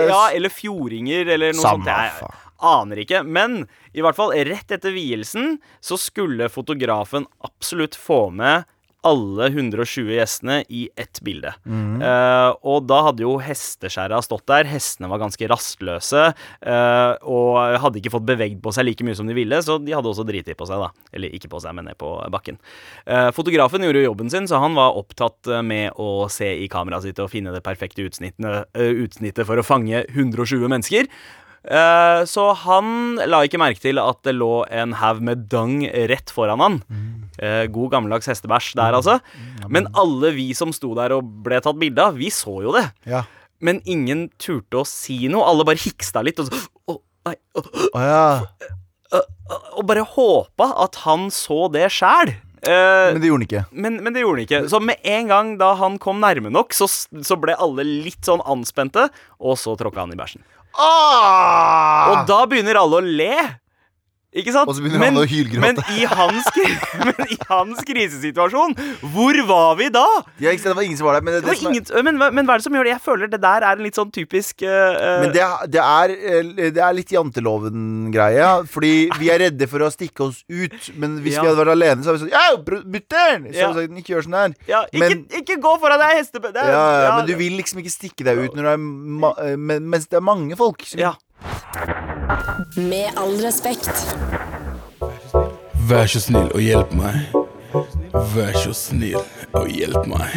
Ja, 0.09 0.29
eller 0.33 0.53
fjordinger, 0.53 1.27
eller 1.35 1.55
noe 1.55 1.63
Samme 1.65 1.85
sånt. 1.85 2.21
Jeg 2.21 2.43
aner 2.65 3.01
ikke. 3.03 3.23
Men 3.23 3.65
i 3.93 4.03
hvert 4.03 4.17
fall 4.17 4.33
rett 4.47 4.71
etter 4.71 4.93
vielsen 4.95 5.57
så 5.83 5.97
skulle 5.99 6.49
fotografen 6.49 7.27
absolutt 7.45 7.97
få 7.99 8.29
med 8.33 8.65
alle 9.05 9.49
120 9.51 10.11
gjestene 10.15 10.59
i 10.69 10.87
ett 10.97 11.21
bilde. 11.25 11.53
Mm. 11.65 12.01
Uh, 12.01 12.51
og 12.65 12.87
da 12.89 13.01
hadde 13.09 13.25
jo 13.25 13.35
hesteskjæra 13.43 14.21
stått 14.25 14.45
der. 14.49 14.67
Hestene 14.69 15.09
var 15.11 15.21
ganske 15.21 15.49
rastløse 15.51 16.25
uh, 16.33 17.13
og 17.21 17.79
hadde 17.83 18.01
ikke 18.01 18.13
fått 18.15 18.27
bevegd 18.27 18.61
på 18.65 18.73
seg 18.75 18.89
like 18.89 19.05
mye 19.05 19.17
som 19.17 19.29
de 19.29 19.37
ville, 19.37 19.61
så 19.63 19.77
de 19.81 19.95
hadde 19.95 20.11
også 20.11 20.25
driti 20.27 20.57
på 20.57 20.67
seg, 20.69 20.81
da. 20.81 21.07
Eller 21.15 21.33
ikke 21.37 21.51
på 21.51 21.61
seg, 21.63 21.77
men 21.77 21.89
ned 21.89 21.99
på 22.01 22.11
bakken. 22.33 22.59
Uh, 23.05 23.29
fotografen 23.35 23.85
gjorde 23.85 24.03
jo 24.03 24.09
jobben 24.09 24.33
sin, 24.33 24.49
så 24.49 24.61
han 24.63 24.77
var 24.77 24.97
opptatt 24.97 25.49
med 25.65 25.95
å 26.01 26.27
se 26.31 26.49
i 26.63 26.69
kameraet 26.71 27.05
sitt 27.07 27.21
og 27.21 27.31
finne 27.31 27.53
det 27.53 27.63
perfekte 27.65 28.05
utsnittet, 28.05 28.69
eh, 28.73 29.01
utsnittet 29.05 29.47
for 29.47 29.59
å 29.59 29.65
fange 29.65 30.05
120 30.09 30.69
mennesker. 30.71 31.09
Eh, 31.65 32.21
så 32.29 32.43
han 32.61 33.17
la 33.25 33.39
ikke 33.45 33.57
merke 33.61 33.81
til 33.81 33.97
at 34.01 34.19
det 34.27 34.35
lå 34.37 34.65
en 34.69 34.93
haug 34.99 35.21
med 35.25 35.47
dang 35.49 35.79
rett 36.11 36.29
foran 36.33 36.61
han. 36.61 36.77
Eh, 37.41 37.65
god 37.73 37.91
gammeldags 37.95 38.29
hestebæsj 38.29 38.75
der, 38.77 38.93
altså. 38.99 39.17
Men 39.67 39.89
alle 39.97 40.31
vi 40.37 40.51
som 40.57 40.73
sto 40.75 40.93
der 40.97 41.15
og 41.17 41.25
ble 41.45 41.57
tatt 41.65 41.79
bilde 41.81 42.05
av, 42.05 42.19
vi 42.19 42.29
så 42.33 42.59
jo 42.65 42.75
det. 42.75 42.85
Ja. 43.09 43.25
Men 43.65 43.81
ingen 43.89 44.27
turte 44.37 44.83
å 44.83 44.87
si 44.87 45.25
noe. 45.31 45.45
Alle 45.47 45.65
bare 45.67 45.81
hiksta 45.81 46.21
litt 46.25 46.41
og 46.43 46.51
så 46.51 46.65
Å, 46.91 46.99
nei. 47.25 47.37
Og 49.75 49.85
bare 49.87 50.03
håpa 50.15 50.71
at 50.85 50.97
han 51.05 51.29
så 51.33 51.65
det 51.73 51.87
sjæl. 51.93 52.33
Uh, 52.65 53.13
Men 53.13 53.19
det 53.21 53.29
gjorde 53.29 53.37
han 53.43 53.45
ikke. 53.45 53.63
men, 53.77 53.97
men 54.01 54.15
det 54.15 54.23
gjorde 54.23 54.39
han 54.39 54.45
ikke. 54.47 54.59
Så 54.71 54.79
med 54.81 55.03
en 55.05 55.27
gang 55.29 55.51
da 55.61 55.73
han 55.77 55.99
kom 56.01 56.17
nærme 56.23 56.49
nok, 56.49 56.73
så, 56.73 56.87
så 56.89 57.37
ble 57.37 57.53
alle 57.61 57.85
litt 57.85 58.25
sånn 58.25 58.41
anspente, 58.41 59.05
og 59.37 59.59
så 59.61 59.75
tråkka 59.77 60.01
han 60.01 60.15
i 60.15 60.17
bæsjen. 60.17 60.41
Ah! 60.77 62.11
Og 62.11 62.25
da 62.29 62.41
begynner 62.49 62.79
alle 62.79 62.99
å 62.99 63.05
le. 63.05 63.35
Ikke 64.35 64.51
sant? 64.51 64.67
Og 64.67 64.75
så 64.75 64.83
begynner 64.83 65.05
han 65.07 65.15
å 65.15 65.23
hylgråte. 65.23 65.61
Men 65.63 65.77
i, 65.95 66.03
hans, 66.11 66.47
men 67.07 67.29
i 67.31 67.37
hans 67.47 67.79
krisesituasjon, 67.87 68.73
hvor 69.13 69.37
var 69.47 69.77
vi 69.79 69.87
da? 69.95 70.03
Ja, 70.43 70.51
ikke 70.51 70.59
sant, 70.65 70.73
det 70.73 70.79
var 70.81 70.87
ingen 70.89 70.99
som 70.99 71.07
var 71.07 71.15
der. 71.15 71.23
Men 71.23 71.37
det, 71.37 71.41
Det 71.45 71.51
var 71.53 71.59
som 71.61 71.71
er- 71.71 72.03
men, 72.03 72.19
men 72.35 72.45
hva 72.49 72.57
er 72.57 72.59
det 72.59 72.65
som 72.67 72.75
gjør 72.75 72.83
det? 72.89 72.93
Jeg 72.97 73.03
føler 73.05 73.31
det 73.31 73.39
der 73.45 73.63
er 73.63 73.79
en 73.79 73.83
litt 73.85 73.95
sånn 73.95 74.11
typisk 74.11 74.65
eh, 74.67 74.99
Men 75.23 75.31
det, 75.31 75.41
er- 75.45 75.69
det, 75.71 75.81
er, 75.85 76.15
eh, 76.19 76.71
det 76.75 76.83
er 76.83 76.97
litt 76.97 77.13
janteloven-greie. 77.15 78.49
Fordi 78.75 78.93
vi 79.19 79.29
er 79.31 79.39
redde 79.45 79.69
for 79.71 79.85
å 79.87 79.91
stikke 79.93 80.27
oss 80.27 80.43
ut. 80.51 80.91
Men 80.99 81.19
hvis 81.23 81.37
Ja. 81.37 81.41
vi 81.45 81.47
hadde 81.53 81.61
vært 81.63 81.73
alene, 81.77 82.03
så 82.03 82.11
hadde 82.11 82.25
vi 82.25 82.35
sagt 82.35 82.85
mutter'n! 82.97 83.47
Så 83.51 83.55
Ja. 83.55 83.67
hadde 83.71 83.79
vi 83.87 83.87
sagt 83.87 84.03
ikke 84.03 84.13
gjør 84.17 84.27
sånn 84.27 84.39
her. 84.41 84.55
ja, 84.67 84.83
ikke, 84.91 84.99
men- 84.99 85.25
ikke 85.41 85.59
gå 85.63 85.77
foran 85.79 85.99
deg, 86.03 86.17
hestebø... 86.19 86.51
er- 86.51 86.71
Ja, 86.75 86.85
ja, 87.07 87.15
men 87.17 87.25
du 87.31 87.35
vil 87.39 87.55
liksom 87.57 87.79
ikke 87.79 87.95
stikke 87.95 88.23
deg 88.27 88.37
ut 88.43 88.53
når 88.55 88.63
det 88.67 88.75
er 88.75 89.53
eh, 89.53 89.79
mens 89.79 90.07
det 90.11 90.17
er 90.19 90.21
mange 90.27 90.55
folk. 90.59 90.83
som- 90.83 90.99
ja. 90.99 91.13
Med 92.77 93.13
all 93.21 93.35
respekt. 93.43 93.89
Vær 95.89 96.07
så 96.09 96.21
snill 96.23 96.49
og 96.55 96.61
hjelp 96.63 96.93
meg. 96.97 97.35
Vær 98.33 98.55
så 98.57 98.73
snill 98.73 99.19
og 99.53 99.67
hjelp 99.69 100.07
meg. 100.09 100.31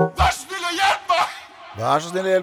Vær 0.00 0.32
så 0.34 0.40
snill 0.46 0.64
og 0.66 0.74
hjelp 0.74 1.04
meg 1.12 1.28
Vær 1.80 2.00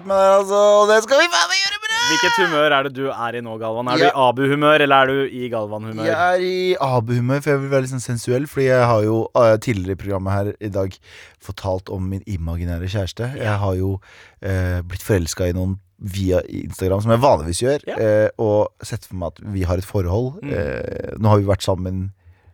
der, 0.08 0.30
altså. 0.38 0.60
Og 0.80 0.88
det 0.88 1.02
skal 1.04 1.20
vi 1.20 1.26
faen 1.30 1.50
meg 1.50 1.58
gjøre 1.60 1.80
bra! 1.84 1.98
Hvilket 2.08 2.38
humør 2.40 2.74
er 2.78 2.86
det 2.88 2.92
du 2.96 3.02
er 3.12 3.36
i 3.36 3.42
nå, 3.44 3.56
Galvan? 3.60 3.88
Er 3.92 3.98
Ja. 3.98 3.98
du 3.98 4.06
i 4.08 4.22
Abu-humør, 4.28 4.80
eller 4.82 4.96
er 4.96 5.06
du 5.06 5.18
i 5.28 5.48
Galvan-humør? 5.52 6.04
Jeg 6.08 6.34
er 6.34 6.40
i 6.40 6.76
Abu-humør, 6.80 7.40
for 7.44 7.50
jeg 7.50 7.60
vil 7.60 7.70
være 7.70 7.84
litt 7.84 7.92
sånn 7.92 8.00
sensuell. 8.06 8.46
Fordi 8.48 8.66
jeg 8.70 8.86
har 8.88 9.02
jo 9.04 9.18
eh, 9.36 9.56
tidligere 9.58 9.92
i 9.98 10.00
programmet 10.00 10.32
her 10.32 10.52
i 10.60 10.68
dag 10.72 10.96
fortalt 11.44 11.88
om 11.92 12.02
min 12.08 12.22
imaginære 12.26 12.88
kjæreste. 12.88 13.28
Jeg 13.36 13.58
har 13.60 13.74
jo 13.76 14.00
eh, 14.42 14.80
blitt 14.80 15.04
forelska 15.04 15.50
i 15.50 15.52
noen 15.52 15.76
via 15.98 16.40
Instagram, 16.46 17.00
som 17.02 17.10
jeg 17.10 17.20
vanligvis 17.24 17.62
gjør. 17.64 17.86
Ja. 17.90 17.96
Eh, 17.98 18.28
og 18.38 18.70
sett 18.86 19.04
for 19.08 19.18
meg 19.18 19.32
at 19.34 19.42
vi 19.54 19.64
har 19.66 19.78
et 19.82 19.88
forhold. 19.88 20.38
Mm. 20.44 20.52
Eh, 20.54 21.16
nå 21.18 21.32
har 21.32 21.42
vi 21.42 21.48
vært 21.50 21.66
sammen 21.66 22.12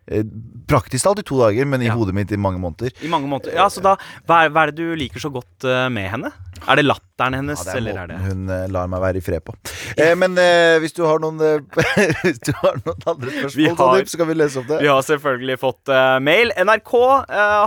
eh, 0.09 0.23
praktisk 0.69 1.05
talt 1.05 1.21
i 1.21 1.25
to 1.25 1.37
dager, 1.41 1.65
men 1.69 1.81
i 1.81 1.87
Ja. 1.91 1.93
hodet 1.97 2.13
mitt 2.17 2.31
i 2.33 2.37
mange 2.41 2.59
måneder. 2.61 2.91
I 3.05 3.07
mange 3.09 3.29
måneder, 3.29 3.53
Ja, 3.57 3.67
så 3.69 3.81
da, 3.85 3.95
hva 4.27 4.43
er, 4.45 4.49
hva 4.53 4.65
er 4.67 4.71
det 4.73 4.81
du 4.81 4.95
liker 4.97 5.19
så 5.21 5.29
godt 5.33 5.63
eh, 5.65 5.87
med 5.89 6.09
henne? 6.11 6.33
Er 6.67 6.77
det 6.79 6.85
latteren 6.87 7.35
hennes, 7.35 7.59
Ja, 7.59 7.65
det 7.65 7.73
er 7.73 7.77
eller 7.81 7.97
er 7.99 8.07
det 8.07 8.17
hun 8.23 8.49
eh, 8.49 8.67
lar 8.71 8.87
meg 8.87 9.01
være 9.03 9.19
i 9.19 9.21
fred 9.25 9.43
på. 9.45 9.53
Eh, 9.99 10.13
men 10.17 10.37
hvis 10.81 10.93
du 10.95 11.03
har 11.05 11.19
noen 11.21 11.37
Hvis 12.23 12.39
du 12.47 12.51
har 12.61 12.79
noen 12.85 13.01
andre 13.11 13.29
spørsmål, 13.33 13.75
har- 13.81 14.05
så 14.09 14.17
kan 14.21 14.29
vi 14.31 14.37
lese 14.39 14.61
opp 14.61 14.69
det. 14.71 14.79
Vi 14.81 14.87
har 14.89 15.01
selvfølgelig 15.05 15.57
fått 15.61 15.91
mail. 16.23 16.53
NRK 16.65 16.93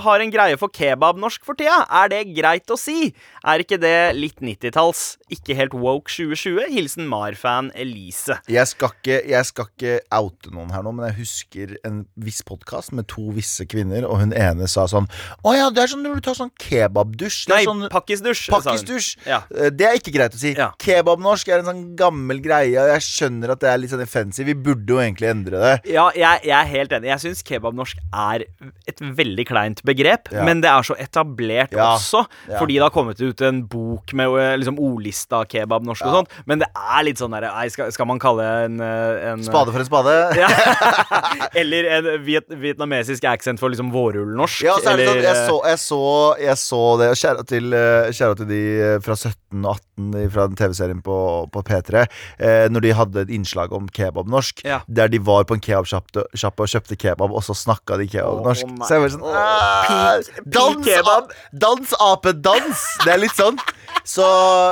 har 0.06 0.24
en 0.24 0.32
greie 0.34 0.56
for 0.58 0.72
kebabnorsk 0.74 1.44
for 1.46 1.54
tida. 1.58 1.84
Er 2.00 2.08
det 2.14 2.22
greit 2.34 2.66
å 2.74 2.78
si? 2.80 3.12
Er 3.48 3.62
ikke 3.62 3.78
det 3.80 3.94
litt 4.18 4.42
90-talls? 4.44 5.14
Ikke 5.32 5.54
helt 5.56 5.72
woke 5.72 6.10
2020? 6.12 6.66
Hilsen 6.74 7.06
Mar-fan 7.08 7.70
Elise. 7.78 8.36
Jeg 8.50 8.68
skal, 8.68 8.90
ikke, 8.98 9.16
jeg 9.30 9.46
skal 9.48 9.68
ikke 9.70 9.94
oute 10.18 10.50
noen 10.52 10.72
her 10.74 10.82
nå, 10.84 10.92
men 10.92 11.06
jeg 11.08 11.16
husker 11.22 11.72
en 11.88 12.02
viss 12.20 12.42
podkast 12.44 12.92
med 12.98 13.06
to 13.08 13.30
visse 13.32 13.64
kvinner, 13.70 14.04
og 14.04 14.20
hun 14.20 14.34
ene 14.36 14.68
sa 14.68 14.84
sånn 14.90 15.06
Å 15.48 15.54
ja, 15.56 15.70
det 15.72 15.84
er 15.86 15.92
sånn 15.94 16.04
når 16.04 16.18
du 16.20 16.26
tar 16.28 16.36
sånn 16.36 16.52
kebabdusj. 16.60 17.38
Nei, 17.54 17.62
sånn 17.64 17.86
pakkisdusj. 17.92 18.42
pakkisdusj. 18.52 19.08
Ja. 19.30 19.40
Eh, 19.54 19.70
Det 19.78 19.88
er 19.88 19.96
ikke 20.00 20.12
greit 20.18 20.36
å 20.36 20.42
si. 20.42 20.52
Ja. 20.58 20.68
Kebabnorsk 20.84 21.48
er 21.54 21.62
en 21.62 21.70
sånn 21.70 21.82
gammel 21.98 22.42
greie, 22.44 22.76
og 22.84 22.92
jeg 22.92 23.06
skjønner 23.08 23.54
at 23.56 23.64
det 23.64 23.72
er 23.72 23.80
litt 23.80 23.94
sånn 23.94 24.04
offensive. 24.04 24.48
Vi 24.50 24.58
burde 24.68 24.92
jo 24.92 25.00
egentlig 25.00 25.30
endre 25.32 25.62
det. 25.64 25.72
Ja, 25.94 26.08
jeg, 26.16 26.44
jeg 26.50 26.56
er 26.58 26.70
helt 26.74 26.92
enig. 26.98 27.12
Jeg 27.14 27.24
syns 27.24 27.42
kebabnorsk 27.48 28.04
er 28.12 28.44
et 28.92 29.00
veldig 29.00 29.48
kleint 29.48 29.80
begrep, 29.88 30.28
Ja. 30.36 30.44
men 30.44 30.60
det 30.60 30.68
er 30.74 30.84
så 30.84 30.98
etablert 31.00 31.72
også, 31.78 32.26
fordi 32.58 32.76
det 32.76 32.84
har 32.84 32.92
kommet 32.94 33.20
ut 33.24 33.37
en 33.46 33.60
bok 33.70 34.12
med 34.18 34.34
eh, 34.40 34.54
liksom 34.60 34.78
ordlista 34.82 35.42
kebabnorsk 35.48 36.06
og 36.08 36.16
sånt, 36.20 36.34
men 36.48 36.62
det 36.62 36.68
er 36.74 37.04
litt 37.06 37.20
sånn 37.20 37.34
derre 37.34 37.50
skal, 37.72 37.92
skal 37.94 38.08
man 38.10 38.18
kalle 38.22 38.46
en, 38.66 38.80
eh, 38.82 39.28
en 39.32 39.44
Spade 39.46 39.72
for 39.74 39.82
en 39.84 39.88
spade. 39.88 40.16
Ja. 40.38 40.48
Eller 41.60 41.88
en 41.98 42.08
viet, 42.24 42.48
vietnamesisk 42.60 43.24
accent 43.28 43.60
for 43.60 43.72
liksom 43.72 43.90
vårrullnorsk. 43.94 44.62
Ja, 44.66 44.76
så 44.82 44.92
er 44.94 45.00
det 45.02 45.08
sånn, 45.08 45.22
jeg 45.24 45.36
så, 45.48 45.56
jeg 45.68 45.80
så, 45.82 46.00
jeg 46.42 46.58
så 46.62 46.82
det. 47.00 47.08
Kjære 47.22 47.44
til, 47.50 47.72
eh, 47.76 48.10
kjære 48.14 48.38
til 48.42 48.50
de 48.50 48.60
eh, 48.88 48.96
fra 49.04 49.16
17 49.18 49.64
og 49.64 49.78
18 49.98 50.30
fra 50.34 50.46
den 50.50 50.58
TV-serien 50.60 51.00
på, 51.04 51.16
på 51.54 51.62
P3. 51.66 52.04
Eh, 52.38 52.66
når 52.72 52.84
de 52.84 52.92
hadde 52.98 53.24
et 53.24 53.32
innslag 53.34 53.72
om 53.76 53.88
kebabnorsk. 53.94 54.62
Ja. 54.68 54.80
Der 54.88 55.10
de 55.12 55.20
var 55.24 55.46
på 55.48 55.56
en 55.58 55.62
kebabsjappe 55.64 56.26
og 56.28 56.70
kjøpte 56.70 56.98
kebab, 57.00 57.32
og 57.34 57.42
så 57.46 57.56
snakka 57.56 57.98
de 58.00 58.06
kebabnorsk. 58.12 58.68
Oh, 58.68 58.84
så 58.86 58.98
jeg 58.98 59.04
var 59.06 59.14
sånn 59.14 59.26
Å, 59.28 59.32
«Ah, 59.38 59.82
peak- 59.88 60.30
peak 60.38 60.52
Dans, 60.58 60.84
kebab. 60.86 61.32
dans, 61.64 61.94
ape, 62.08 62.32
dans! 62.44 62.84
Det 63.04 63.12
er 63.14 63.17
litt 63.22 63.36
sånn. 63.36 63.58
Så 64.08 64.24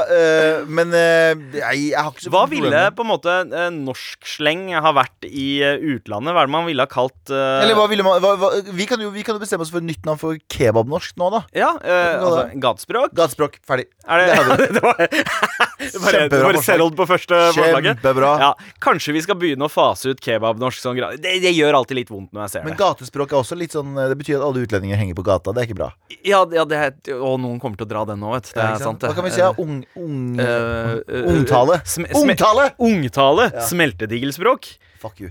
eh, 0.09 0.65
Men 0.69 0.95
eh, 0.97 1.35
jeg, 1.59 1.81
jeg 1.91 2.01
har 2.01 2.13
ikke 2.13 2.25
så 2.25 2.33
Hva 2.33 2.45
ville 2.49 2.83
på 2.97 3.05
en 3.05 3.11
måte 3.11 3.35
norsk 3.75 4.25
sleng 4.37 4.71
ha 4.73 4.93
vært 4.97 5.27
i 5.29 5.61
eh, 5.65 5.83
utlandet? 5.97 6.33
Hva 6.33 6.45
er 6.45 6.49
det 6.49 6.55
man 6.55 6.65
ville 6.69 6.87
ha 6.87 6.91
kalt 6.91 7.33
eh, 7.33 7.61
Eller 7.65 7.77
hva 7.77 7.85
ville 7.91 8.07
man 8.07 8.23
hva, 8.25 8.33
hva, 8.41 8.51
vi, 8.65 8.87
kan 8.89 9.03
jo, 9.03 9.11
vi 9.13 9.25
kan 9.27 9.37
jo 9.37 9.43
bestemme 9.43 9.67
oss 9.67 9.73
for 9.75 9.85
nytt 9.85 10.07
navn 10.09 10.21
for 10.21 10.41
kebabnorsk 10.53 11.19
nå, 11.21 11.29
da. 11.35 11.43
Ja, 11.57 11.71
altså 11.77 12.47
gatespråk? 12.63 13.13
Gatespråk. 13.17 13.59
Ferdig. 13.67 13.89
Er 14.07 14.23
det, 14.23 14.71
Det 14.71 14.77
det 15.93 16.01
var 16.01 16.17
Kjempebra 16.17 16.29
det 16.31 16.43
bare 16.47 16.63
settled 16.65 16.97
på 16.97 17.07
første 17.09 17.41
forslaget? 17.53 18.01
Kjempebra. 18.01 18.33
Ja, 18.41 18.51
kanskje 18.83 19.15
vi 19.17 19.23
skal 19.27 19.39
begynne 19.41 19.69
å 19.69 19.73
fase 19.73 20.15
ut 20.15 20.23
kebabnorsk 20.25 20.81
sånn 20.81 20.97
det, 21.21 21.37
det 21.43 21.53
gjør 21.53 21.77
alltid 21.83 22.01
litt 22.01 22.13
vondt 22.13 22.33
når 22.33 22.47
jeg 22.47 22.55
ser 22.55 22.67
Men 22.67 22.75
det. 22.75 22.81
gatespråk 22.81 23.35
er 23.35 23.41
også 23.43 23.59
litt 23.59 23.75
sånn 23.77 23.93
Det 23.99 24.17
betyr 24.17 24.39
at 24.39 24.47
alle 24.49 24.65
utlendinger 24.65 25.01
henger 25.01 25.19
på 25.19 25.27
gata. 25.27 25.53
Det 25.53 25.63
er 25.63 25.69
ikke 25.69 25.81
bra. 25.83 25.91
Ja, 26.25 26.41
ja 26.57 26.65
det 26.69 26.81
og 27.13 27.37
noen 27.43 27.61
kommer 27.63 27.79
til 27.79 27.87
å 27.89 27.91
dra 27.91 28.05
den 28.09 28.23
nå, 28.23 28.33
vet 28.33 28.49
du. 28.49 28.55
Det 28.57 28.65
er 28.65 28.81
sant, 28.81 29.03
det. 29.03 29.26
Vi 29.27 29.35
si? 29.35 29.43
Ja? 29.43 29.53
Ung, 29.59 29.83
ung, 29.99 30.41
Eh, 30.41 30.97
eh, 31.03 31.31
ungtale. 31.35 31.81
sm- 31.85 32.07
sm- 32.09 32.23
Ungtale! 32.31 32.71
Ungtale. 32.79 33.51
Ja. 33.55 33.61
Smeltedigelspråk. 33.69 34.69
Fuck 35.03 35.21
you. 35.21 35.31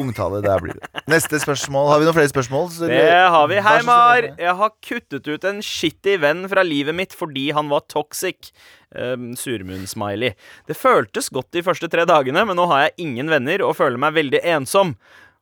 Ungtale, 0.00 0.40
der 0.42 0.58
blir 0.64 0.78
det. 0.78 1.02
Neste 1.12 1.36
spørsmål. 1.42 1.90
Har 1.92 2.00
vi 2.00 2.06
noen 2.08 2.16
flere 2.16 2.30
spørsmål? 2.32 2.70
Så- 2.72 2.88
Det 2.88 3.10
har 3.12 3.46
vi. 3.50 3.58
Hei, 3.60 3.82
Mar. 3.84 4.22
Jeg 4.38 4.56
har 4.56 4.70
kuttet 4.82 5.28
ut 5.28 5.44
en 5.44 5.60
skittig 5.60 6.18
venn 6.20 6.48
fra 6.48 6.62
livet 6.64 6.94
mitt 6.96 7.12
fordi 7.12 7.50
han 7.52 7.68
var 7.68 7.84
toxic. 7.86 8.50
Um, 8.96 9.34
Surmunn-smiley. 9.34 10.34
Det 10.68 10.76
føltes 10.78 11.28
godt 11.34 11.50
de 11.50 11.62
første 11.66 11.88
tre 11.90 12.04
dagene, 12.06 12.46
men 12.46 12.56
nå 12.56 12.66
har 12.70 12.84
jeg 12.88 12.92
ingen 13.08 13.28
venner 13.28 13.60
og 13.66 13.74
føler 13.76 13.98
meg 13.98 14.14
veldig 14.14 14.40
ensom. 14.44 14.94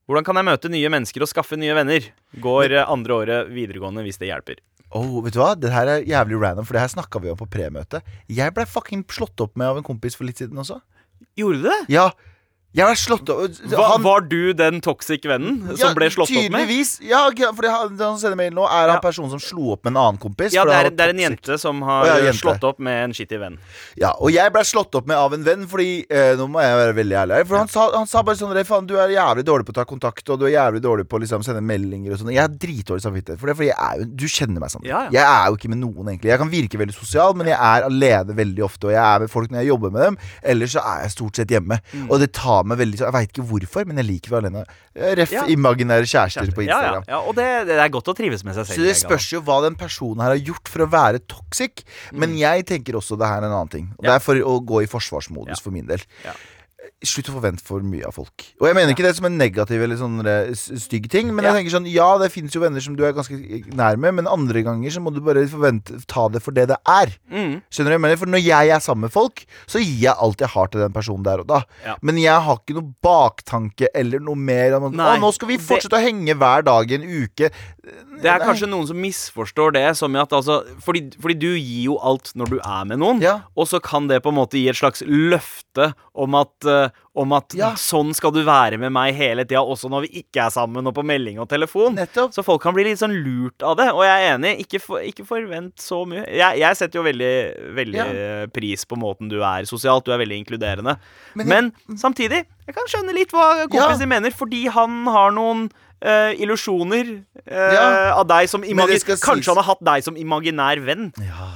Hvordan 0.08 0.24
kan 0.24 0.34
jeg 0.40 0.44
møte 0.48 0.70
nye 0.72 0.88
mennesker 0.90 1.22
og 1.22 1.28
skaffe 1.30 1.56
nye 1.60 1.74
venner? 1.76 2.00
Går 2.42 2.72
eh, 2.72 2.84
andre 2.90 3.12
året 3.14 3.50
videregående 3.52 4.02
hvis 4.02 4.18
det 4.18 4.30
hjelper. 4.32 4.56
Oh, 4.92 5.22
vet 5.24 5.32
du 5.32 5.40
hva? 5.40 5.54
Det 5.56 5.70
her 5.72 5.88
er 5.88 6.04
jævlig 6.08 6.40
random, 6.42 6.66
for 6.68 6.76
det 6.76 6.82
her 6.82 6.92
snakka 6.92 7.20
vi 7.22 7.30
om 7.32 7.38
på 7.40 7.48
premøtet. 7.48 8.04
Jeg 8.28 8.52
ble 8.52 8.66
fucking 8.68 9.06
slått 9.08 9.40
opp 9.40 9.56
med 9.56 9.70
av 9.70 9.80
en 9.80 9.86
kompis 9.86 10.18
for 10.18 10.28
litt 10.28 10.42
siden 10.42 10.60
også. 10.60 10.82
Gjorde 11.38 11.62
du 11.62 11.68
det? 11.70 11.78
Ja, 11.94 12.10
jeg 12.74 12.86
ble 12.88 12.96
slått 12.96 13.28
opp 13.32 13.72
han- 13.76 14.02
var 14.02 14.20
du 14.22 14.52
den 14.54 14.80
toxic 14.80 15.22
vennen 15.28 15.76
som 15.76 15.90
Ja, 15.90 15.94
ble 15.94 16.08
slått 16.10 16.30
opp 16.30 16.50
med? 16.50 16.68
Tydeligvis. 16.68 17.00
Ja, 17.04 17.28
for 17.52 17.68
han, 17.68 17.98
han 17.98 18.18
sender 18.18 18.36
mail 18.36 18.52
nå, 18.56 18.64
er 18.64 18.88
han 18.88 18.96
Ja. 18.96 19.00
personen 19.00 19.30
som 19.30 19.40
slo 19.40 19.72
opp 19.72 19.84
med 19.84 19.92
en 19.92 20.00
annen 20.02 20.18
kompis. 20.18 20.52
Ja, 20.52 20.64
det 20.64 20.72
er, 20.74 20.90
det 20.90 21.00
er 21.00 21.10
en 21.12 21.18
jente 21.20 21.58
som 21.60 21.82
har 21.82 22.04
Å, 22.06 22.24
ja, 22.24 22.32
slått 22.32 22.64
opp 22.64 22.78
med 22.80 23.04
en 23.04 23.12
skittig 23.12 23.38
venn. 23.40 23.58
Ja, 23.96 24.12
og 24.18 24.32
jeg 24.32 24.52
ble 24.52 24.62
slått 24.64 24.94
opp 24.94 25.06
med 25.06 25.16
av 25.16 25.32
en 25.34 25.44
venn, 25.44 25.66
fordi 25.68 26.06
eh, 26.10 26.34
Nå 26.36 26.48
må 26.48 26.62
jeg 26.62 26.74
være 26.80 26.94
veldig 26.96 27.16
ærlig 27.22 27.34
her. 27.36 27.44
For 27.44 27.56
han, 27.58 27.68
sa, 27.68 27.90
han 27.96 28.06
sa 28.06 28.22
bare 28.22 28.36
sånn 28.36 28.56
Faen, 28.64 28.86
du 28.86 28.96
er 28.96 29.08
jævlig 29.12 29.44
dårlig 29.44 29.66
på 29.66 29.72
å 29.74 29.78
ta 29.80 29.84
kontakt, 29.84 30.28
og 30.30 30.38
du 30.40 30.46
er 30.46 30.54
jævlig 30.56 30.80
dårlig 30.82 31.04
på 31.08 31.18
å 31.18 31.20
liksom, 31.20 31.42
sende 31.44 31.60
meldinger 31.60 32.12
og 32.12 32.18
sånn. 32.22 32.32
Jeg 32.32 32.40
har 32.40 32.48
dritdårlig 32.48 33.02
samvittighet 33.04 33.38
for 33.40 33.46
det, 33.50 33.56
for 33.58 33.64
jeg 33.64 33.76
er 33.76 33.98
jo 34.00 34.04
Du 34.22 34.26
kjenner 34.28 34.60
meg 34.60 34.70
sånn. 34.70 34.84
Jeg 34.84 35.20
er 35.20 35.46
jo 35.50 35.56
ikke 35.56 35.68
med 35.68 35.78
noen, 35.82 36.08
egentlig. 36.08 36.30
Jeg 36.32 36.38
kan 36.38 36.50
virke 36.52 36.78
veldig 36.80 36.94
sosial, 36.94 37.34
men 37.34 37.46
jeg 37.48 37.58
er 37.58 37.84
alene 37.88 38.34
veldig 38.36 38.64
ofte, 38.64 38.86
og 38.88 38.92
jeg 38.94 39.02
er 39.02 39.18
med 39.20 39.30
folk 39.30 39.50
når 39.50 39.58
jeg 39.62 39.68
jobber 39.72 39.90
med 39.92 40.02
dem. 40.06 40.18
Ellers 40.42 40.72
så 40.76 40.80
er 40.84 41.02
jeg 41.04 41.10
stort 41.16 41.36
sett 41.36 41.48
hjemme. 41.52 41.80
Mm. 41.92 42.08
Og 42.10 42.20
det 42.22 42.32
tar 42.32 42.61
meg 42.66 42.78
veldig 42.78 42.98
Jeg 43.02 43.12
veit 43.12 43.32
ikke 43.32 43.44
hvorfor, 43.48 43.86
men 43.86 43.96
jeg 43.96 44.06
liker 44.06 44.30
å 44.30 44.36
være 44.40 44.46
alene. 44.50 44.64
Eh, 44.94 45.14
Ref 45.18 45.32
Ja. 45.32 45.42
imaginære 45.46 46.06
kjærester 46.08 46.52
på 46.54 46.64
Ja, 46.66 46.68
ja, 46.68 46.78
Instagram. 46.78 47.04
ja, 47.08 47.18
og 47.20 47.34
det, 47.36 47.66
det 47.66 47.78
er 47.78 47.88
godt 47.88 48.08
å 48.08 48.14
trives 48.16 48.44
med 48.44 48.54
seg 48.54 48.66
selv. 48.66 48.76
Så 48.78 48.82
det 48.86 48.96
spørs 48.96 49.28
jo 49.32 49.40
hva 49.42 49.62
den 49.62 49.74
personen 49.76 50.20
her 50.22 50.30
har 50.36 50.38
gjort 50.38 50.68
for 50.68 50.86
å 50.86 50.90
være 50.90 51.20
toxic. 51.26 51.84
Men 52.12 52.36
jeg 52.36 52.66
tenker 52.66 52.94
også 52.94 53.18
det 53.18 53.26
her 53.28 53.42
er 53.42 53.46
en 53.46 53.52
annen 53.52 53.68
ting. 53.70 53.86
Og 53.98 54.02
Mm. 54.02 54.04
Ja. 54.04 54.10
det 54.12 54.22
er 54.22 54.24
for 54.24 54.34
å 54.34 54.60
gå 54.64 54.82
i 54.82 54.86
forsvarsmodus 54.86 55.58
Ja. 55.58 55.62
for 55.62 55.70
min 55.70 55.86
del. 55.86 56.00
Slutt 57.02 57.28
å 57.32 57.34
forvente 57.34 57.64
for 57.66 57.82
mye 57.82 58.04
av 58.06 58.14
folk. 58.14 58.44
Og 58.60 58.68
jeg 58.68 58.76
mener 58.78 58.92
ikke 58.94 59.02
det 59.02 59.16
som 59.16 59.26
en 59.26 59.36
negativ 59.40 59.82
eller 59.82 59.98
sånn 59.98 60.20
eh, 60.24 60.52
stygg 60.54 61.08
ting, 61.10 61.32
men 61.34 61.44
jeg 61.48 61.56
tenker 61.56 61.74
sånn 61.74 61.88
Ja, 61.90 62.06
det 62.20 62.28
finnes 62.30 62.54
jo 62.54 62.60
venner 62.62 62.80
som 62.84 62.94
du 62.94 63.02
er 63.04 63.12
ganske 63.16 63.34
nær 63.74 63.98
med, 63.98 64.14
men 64.20 64.28
andre 64.30 64.62
ganger 64.62 64.94
så 64.94 65.02
må 65.02 65.10
du 65.12 65.18
bare 65.20 65.42
forvente 65.50 65.98
ta 66.06 66.28
det 66.30 66.42
for 66.44 66.54
det 66.54 66.68
det 66.70 66.78
er. 66.86 67.10
Mm. 67.32 67.56
Skjønner 67.68 67.90
du? 67.90 67.94
hva 67.94 67.98
jeg 67.98 68.04
mener? 68.06 68.20
For 68.22 68.30
når 68.30 68.44
jeg 68.46 68.70
er 68.76 68.84
sammen 68.84 69.08
med 69.08 69.14
folk, 69.16 69.42
så 69.66 69.82
gir 69.82 69.98
jeg 70.06 70.14
alt 70.14 70.40
jeg 70.46 70.52
har 70.54 70.70
til 70.70 70.84
den 70.84 70.94
personen 70.94 71.26
der 71.26 71.42
og 71.42 71.48
da. 71.50 71.62
Ja. 71.84 71.96
Men 72.06 72.20
jeg 72.22 72.38
har 72.46 72.60
ikke 72.62 72.78
noe 72.78 72.94
baktanke 73.02 73.90
eller 73.98 74.22
noe 74.22 74.38
mer 74.38 74.78
om 74.78 74.86
at 74.92 74.96
Nei, 75.02 75.18
nå 75.22 75.32
skal 75.34 75.48
vi 75.50 75.56
det- 75.58 75.66
fortsette 75.66 75.98
å 75.98 76.04
henge 76.06 76.38
hver 76.38 76.62
dag 76.70 76.90
i 76.90 76.94
en 77.00 77.08
uke. 77.26 77.50
Det 78.22 78.30
er 78.30 78.38
kanskje 78.46 78.68
noen 78.70 78.86
som 78.86 78.96
misforstår 79.02 79.72
det 79.74 79.96
som 79.98 80.14
at 80.14 80.30
altså 80.30 80.60
fordi, 80.84 81.08
fordi 81.18 81.34
du 81.42 81.48
gir 81.56 81.88
jo 81.90 81.98
alt 81.98 82.30
når 82.38 82.46
du 82.54 82.58
er 82.62 82.84
med 82.86 82.98
noen, 83.02 83.20
Ja. 83.20 83.40
og 83.56 83.66
så 83.66 83.82
kan 83.82 84.06
det 84.06 84.22
på 84.22 84.28
en 84.30 84.38
måte 84.38 84.54
gi 84.54 84.68
et 84.70 84.76
slags 84.78 85.02
løfte 85.02 85.92
om 86.14 86.34
at, 86.38 86.52
eh, 86.64 86.88
om 87.14 87.32
at 87.36 87.52
Ja. 87.54 87.72
sånn 87.76 88.14
skal 88.16 88.30
du 88.32 88.42
være 88.42 88.78
med 88.80 88.90
meg 88.90 89.14
hele 89.14 89.44
tida, 89.44 89.60
også 89.60 89.90
når 89.92 90.06
vi 90.06 90.22
ikke 90.22 90.46
er 90.46 90.50
sammen 90.50 90.86
og 90.86 90.94
på 90.96 91.04
melding 91.04 91.38
og 91.38 91.48
telefon. 91.48 91.94
Nettopp. 91.94 92.32
Så 92.32 92.42
folk 92.42 92.62
kan 92.62 92.72
bli 92.72 92.84
litt 92.84 92.98
sånn 92.98 93.12
lurt 93.22 93.60
av 93.62 93.76
det, 93.76 93.90
og 93.92 94.00
jeg 94.02 94.16
er 94.30 94.38
enig. 94.38 94.54
Ikke, 94.64 94.80
for, 94.80 94.98
ikke 95.04 95.26
forvent 95.28 95.76
så 95.76 96.06
mye. 96.08 96.24
Jeg, 96.32 96.58
jeg 96.58 96.76
setter 96.80 97.00
jo 97.00 97.04
veldig, 97.04 97.74
veldig 97.76 97.94
Ja. 98.00 98.46
pris 98.48 98.84
på 98.88 98.96
måten 98.96 99.28
du 99.28 99.42
er 99.42 99.64
sosialt. 99.68 100.04
Du 100.04 100.12
er 100.12 100.18
veldig 100.24 100.40
inkluderende. 100.46 100.96
Men 101.36 101.46
Men, 101.48 101.72
samtidig, 101.98 102.46
jeg 102.66 102.74
kan 102.74 102.88
skjønne 102.88 103.12
litt 103.14 103.30
hva 103.30 103.66
kompisen 103.68 104.00
ja. 104.08 104.12
mener, 104.16 104.30
fordi 104.30 104.66
han 104.72 105.04
har 105.06 105.30
noen 105.32 105.70
eh, 106.02 106.32
illusjoner 106.42 107.10
uh, 107.46 107.72
Ja. 107.74 107.84
av 108.18 108.26
deg 108.26 108.48
som 108.50 108.62
sies- 108.62 109.04
Kanskje 109.22 109.52
han 109.54 109.60
har 109.62 109.68
hatt 109.70 109.82
deg 109.86 110.02
som 110.04 110.16
imaginær 110.18 110.80
venn, 110.84 111.12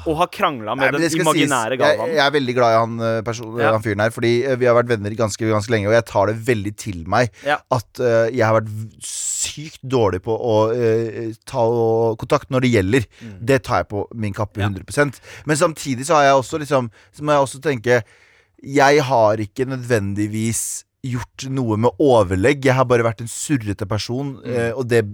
og 0.07 0.17
har 0.21 0.29
krangla 0.29 0.77
med 0.79 0.93
Nei, 0.95 1.01
den 1.09 1.21
imaginære 1.21 1.75
sies, 1.75 1.79
jeg, 1.79 1.79
Galvan. 1.83 2.15
jeg 2.15 2.23
er 2.27 2.31
veldig 2.37 2.55
glad 2.55 2.71
i 2.75 2.79
han, 2.79 3.01
eh, 3.01 3.23
person, 3.27 3.59
Ja. 3.59 3.73
han 3.73 3.83
fyren 3.83 4.01
her, 4.01 4.11
fordi 4.11 4.45
eh, 4.45 4.55
vi 4.57 4.67
har 4.67 4.75
vært 4.79 4.89
venner 4.95 5.11
ganske, 5.19 5.43
ganske 5.51 5.71
lenge, 5.75 5.89
og 5.91 5.95
jeg 5.99 6.07
tar 6.07 6.27
det 6.31 6.37
veldig 6.47 6.77
til 6.77 7.05
meg 7.07 7.31
Ja. 7.45 7.59
at 7.71 8.01
uh, 8.01 8.29
jeg 8.31 8.45
har 8.47 8.61
vært 8.61 8.71
sykt 9.03 9.81
dårlig 9.83 10.23
på 10.23 10.35
å 10.37 10.55
eh, 10.75 11.33
ta 11.47 11.65
kontakt 12.19 12.51
når 12.51 12.61
det 12.67 12.71
gjelder. 12.73 13.07
Mm. 13.23 13.35
Det 13.47 13.63
tar 13.65 13.83
jeg 13.83 13.89
på 13.89 14.07
min 14.15 14.33
kappe 14.35 14.61
100% 14.61 15.21
Men 15.47 15.57
samtidig 15.57 16.07
så 16.07 16.15
har 16.19 16.25
jeg 16.25 16.35
også 16.41 16.59
liksom 16.59 16.91
Så 17.13 17.23
må 17.23 17.33
jeg 17.33 17.43
også 17.45 17.61
tenke 17.63 18.03
Jeg 18.63 19.03
har 19.03 19.37
ikke 19.37 19.67
nødvendigvis 19.69 20.85
gjort 21.13 21.47
noe 21.53 21.79
med 21.81 22.03
overlegg. 22.03 22.65
Jeg 22.67 22.77
har 22.79 22.89
bare 22.89 23.07
vært 23.07 23.23
en 23.25 23.31
surrete 23.31 23.89
person, 23.89 24.37
eh, 24.45 24.73
og 24.75 24.89
det 24.91 25.05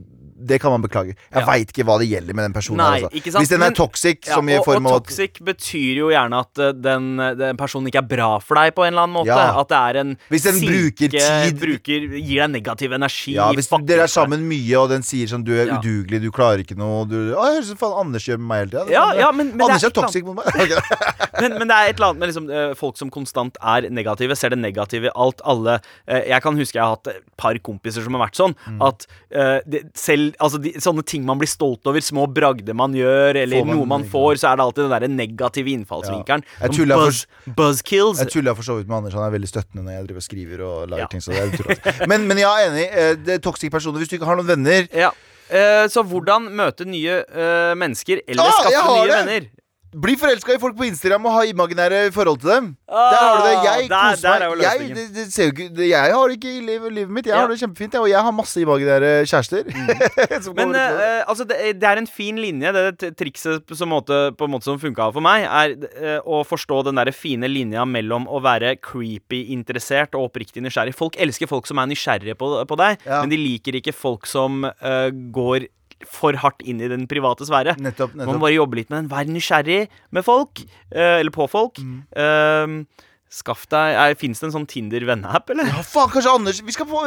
det 0.46 0.58
kan 0.62 0.72
man 0.74 0.82
beklage. 0.84 1.14
Jeg. 1.14 1.40
Ja. 1.40 1.44
vet 1.48 1.72
ikke 1.72 1.84
hva 1.88 1.98
det 2.02 2.08
gjelder 2.10 2.36
med 2.38 2.46
den 2.48 2.54
personen. 2.56 2.82
Nei, 2.82 3.00
her, 3.00 3.08
altså. 3.10 3.38
Hvis 3.42 3.52
den 3.52 3.62
er 3.66 3.76
toxic, 3.76 4.18
Ja, 4.26 4.34
som 4.38 4.48
i 4.48 4.56
og, 4.58 4.68
og 4.68 4.88
toxic 4.88 5.40
at 5.40 5.46
betyr 5.52 6.00
jo 6.02 6.10
gjerne 6.12 6.40
at 6.44 6.62
eh, 6.62 6.72
den, 6.76 7.08
den 7.38 7.60
personen 7.60 7.90
ikke 7.90 8.02
er 8.02 8.08
bra 8.10 8.30
for 8.42 8.60
deg 8.60 8.74
på 8.76 8.86
en 8.86 8.92
eller 8.94 9.06
annen 9.06 9.16
måte. 9.20 9.32
Ja. 9.32 9.60
At 9.62 9.70
det 9.72 9.80
er 9.80 10.00
en 10.02 10.14
Hvis 10.32 10.46
den 10.48 10.60
bruker 10.62 11.14
tid- 11.16 11.60
bruker, 11.62 12.08
Gir 12.12 12.42
deg 12.42 12.50
negativ 12.56 12.92
energi. 12.96 13.36
Ja, 13.36 13.50
Hvis 13.56 13.70
faktisk, 13.70 13.88
dere 13.92 14.06
er 14.08 14.12
sammen 14.12 14.46
mye, 14.48 14.76
og 14.80 14.90
den 14.92 15.02
sier 15.06 15.30
sånn 15.30 15.44
'du 15.44 15.52
er 15.54 15.72
udugelig, 15.78 16.22
du 16.22 16.30
klarer 16.30 16.62
ikke 16.64 16.76
noe' 16.78 17.06
du, 17.08 17.16
'Å, 17.34 17.42
jeg 17.46 17.62
høres 17.62 17.72
ut 17.72 17.78
som 17.78 17.98
Anders 18.02 18.26
gjør 18.26 18.38
med 18.38 18.48
meg 18.48 18.58
hele 18.62 18.72
tida'. 18.72 18.90
Ja, 18.90 19.06
ja, 19.14 19.30
men- 19.32 19.52
men 19.52 19.60
er 19.60 19.64
Anders 19.72 19.84
er 19.84 19.88
et 19.88 19.94
toxic 19.94 20.24
mot 20.24 20.36
meg. 20.36 20.46
Men, 21.42 21.58
men 21.58 21.68
det 21.70 21.74
er 21.74 21.88
et 21.90 21.96
eller 21.96 22.12
annet 22.12 22.20
med 22.20 22.28
liksom, 22.30 22.50
eh, 22.52 22.74
folk 22.78 22.98
som 23.00 23.10
konstant 23.10 23.56
er 23.62 23.88
negative, 23.90 24.36
ser 24.38 24.52
det 24.54 24.58
negative 24.60 25.08
i 25.08 25.12
alt. 25.16 25.40
Alle 25.48 25.80
eh, 26.06 26.28
Jeg 26.28 26.42
kan 26.44 26.56
huske 26.58 26.76
jeg 26.78 26.84
har 26.84 26.94
hatt 26.96 27.08
et 27.10 27.22
par 27.40 27.56
kompiser 27.64 28.04
som 28.04 28.14
har 28.14 28.26
vært 28.28 28.38
sånn. 28.38 28.54
Mm. 28.68 28.78
At 28.86 29.06
uh, 29.34 29.58
det, 29.66 29.82
selv 29.98 30.31
altså 30.38 30.60
de, 30.62 30.72
sånne 30.80 31.02
ting 31.04 31.24
man 31.26 31.38
blir 31.40 31.48
stolt 31.50 31.86
over, 31.86 32.00
små 32.00 32.26
bragder 32.32 32.74
man 32.74 32.92
gjør, 32.96 33.36
eller 33.42 33.64
man 33.64 33.76
noe 33.76 33.86
man 33.86 34.04
får, 34.08 34.38
så 34.42 34.52
er 34.52 34.56
det 34.56 34.64
alltid 34.66 34.84
den 34.88 34.94
der 34.94 35.08
negative 35.08 35.68
innfallsvinkelen. 35.74 36.44
Jeg 36.60 36.68
Sånn 36.70 36.76
tuller 36.78 36.96
buzz, 37.02 37.26
buzzkills. 37.56 38.22
Jeg 38.22 38.32
tulla 38.32 38.54
for 38.54 38.62
så 38.62 38.76
vidt 38.78 38.88
med 38.88 38.96
Anders. 39.02 39.14
Han 39.18 39.26
er 39.26 39.34
veldig 39.36 39.50
støttende 39.50 39.84
når 39.86 39.92
jeg 39.98 40.06
driver 40.08 40.22
og 40.22 40.26
skriver 40.28 40.64
og 40.68 40.88
lager 40.92 41.04
Ja. 41.04 41.06
ting. 41.12 41.20
Så 41.20 41.32
det 41.32 41.42
er 41.42 41.52
utrolig. 41.52 42.08
men, 42.08 42.26
men 42.28 42.38
jeg 42.38 42.48
er 42.48 42.70
enig. 42.70 42.86
eh, 42.92 43.14
Det 43.26 43.34
er 43.34 43.38
toxic 43.44 43.70
personer. 43.70 43.98
Hvis 43.98 44.08
du 44.08 44.16
ikke 44.16 44.26
har 44.30 44.36
noen 44.36 44.46
venner 44.48 44.88
Ja. 44.92 45.10
Eh, 45.52 45.84
så 45.92 46.00
hvordan 46.06 46.46
møte 46.56 46.86
nye 46.88 47.18
eh, 47.28 47.74
mennesker, 47.76 48.22
eller 48.26 48.42
Ah, 48.48 48.62
skaffe 48.62 48.94
nye 48.96 49.06
det! 49.10 49.18
venner? 49.18 49.48
Bli 49.92 50.14
forelska 50.16 50.54
i 50.54 50.58
folk 50.58 50.72
på 50.78 50.86
Instagram 50.88 51.26
og 51.28 51.32
ha 51.36 51.40
imaginære 51.44 51.98
forhold 52.14 52.38
til 52.40 52.48
dem. 52.48 52.68
der 52.88 53.18
har 53.20 53.36
du 53.36 53.42
det. 53.44 53.52
Jeg 53.52 53.82
Ah, 53.82 53.88
der- 53.88 54.14
koser 54.14 54.28
er 54.28 54.48
meg. 54.48 54.62
Jeg, 54.62 54.94
det, 54.96 55.04
det 55.14 55.46
ikke, 55.52 55.66
det, 55.76 55.88
jeg 55.90 56.12
har 56.14 56.28
det 56.28 56.36
ikke 56.38 56.52
i 56.56 56.60
livet, 56.64 56.92
livet 56.92 57.10
mitt. 57.12 57.26
Jeg 57.26 57.34
Ja. 57.34 57.40
har 57.42 57.48
det 57.48 57.58
kjempefint, 57.60 57.92
jeg, 57.92 58.00
og 58.00 58.08
jeg 58.08 58.22
har 58.24 58.32
masse 58.32 58.56
imaginære 58.60 59.10
kjærester. 59.28 59.68
som 60.46 60.54
Men 60.56 60.74
eh, 60.74 61.22
altså, 61.28 61.44
det, 61.44 61.82
er 61.84 61.96
en 62.00 62.06
fin 62.06 62.36
linje. 62.40 62.72
Det, 62.72 63.10
trikset 63.20 63.66
på, 63.68 63.76
sånn 63.76 63.88
måte, 63.92 64.32
på 64.36 64.44
en 64.48 64.50
måte 64.54 64.64
som 64.64 64.78
funka 64.80 65.10
for 65.12 65.20
meg, 65.20 65.44
er 65.44 65.76
uh, 65.76 66.20
å 66.24 66.40
forstå 66.48 66.84
den 66.88 66.96
der 66.96 67.12
fine 67.12 67.44
linja 67.52 67.84
mellom 67.84 68.24
å 68.32 68.40
være 68.40 68.76
creepy-interessert 68.80 70.14
og 70.16 70.30
oppriktig 70.30 70.62
nysgjerrig. 70.64 70.94
Folk 70.96 71.16
elsker 71.20 71.50
folk 71.50 71.66
som 71.68 71.78
er 71.82 71.90
nysgjerrige 71.92 72.34
på, 72.40 72.48
på 72.68 72.76
deg, 72.80 72.98
Ja. 73.06 73.20
men 73.20 73.28
de 73.32 73.36
liker 73.40 73.76
ikke 73.80 73.92
folk 73.94 74.26
som 74.26 74.64
uh, 74.64 75.10
går 75.12 75.68
for 76.08 76.36
hardt 76.42 76.62
inn 76.66 76.80
i 76.82 76.88
den 76.90 77.06
private 77.10 77.46
sfære. 77.48 77.76
Nettopp. 77.82 78.14
Man 78.18 78.26
må 78.34 78.38
bare 78.42 78.56
jobbe 78.56 78.78
litt 78.80 78.90
med 78.90 79.04
den. 79.04 79.10
Vær 79.12 79.28
nysgjerrig 79.30 79.88
med 80.10 80.24
folk. 80.26 80.64
eh, 80.92 81.20
eller 81.20 81.30
på 81.34 81.48
folk. 81.50 81.78
Mm. 81.78 82.02
Eh, 82.16 83.08
skaff 83.32 83.62
deg 83.72 84.16
Fins 84.20 84.42
det 84.42 84.48
en 84.50 84.52
sånn 84.58 84.66
Tinder-venneapp, 84.68 85.48
eller? 85.54 85.70
Ja, 85.72 85.80
faen, 85.88 86.10
kanskje 86.12 86.34
Anders 86.36 86.58
Vi 86.66 86.74
skal 86.74 86.86
få? 86.90 87.00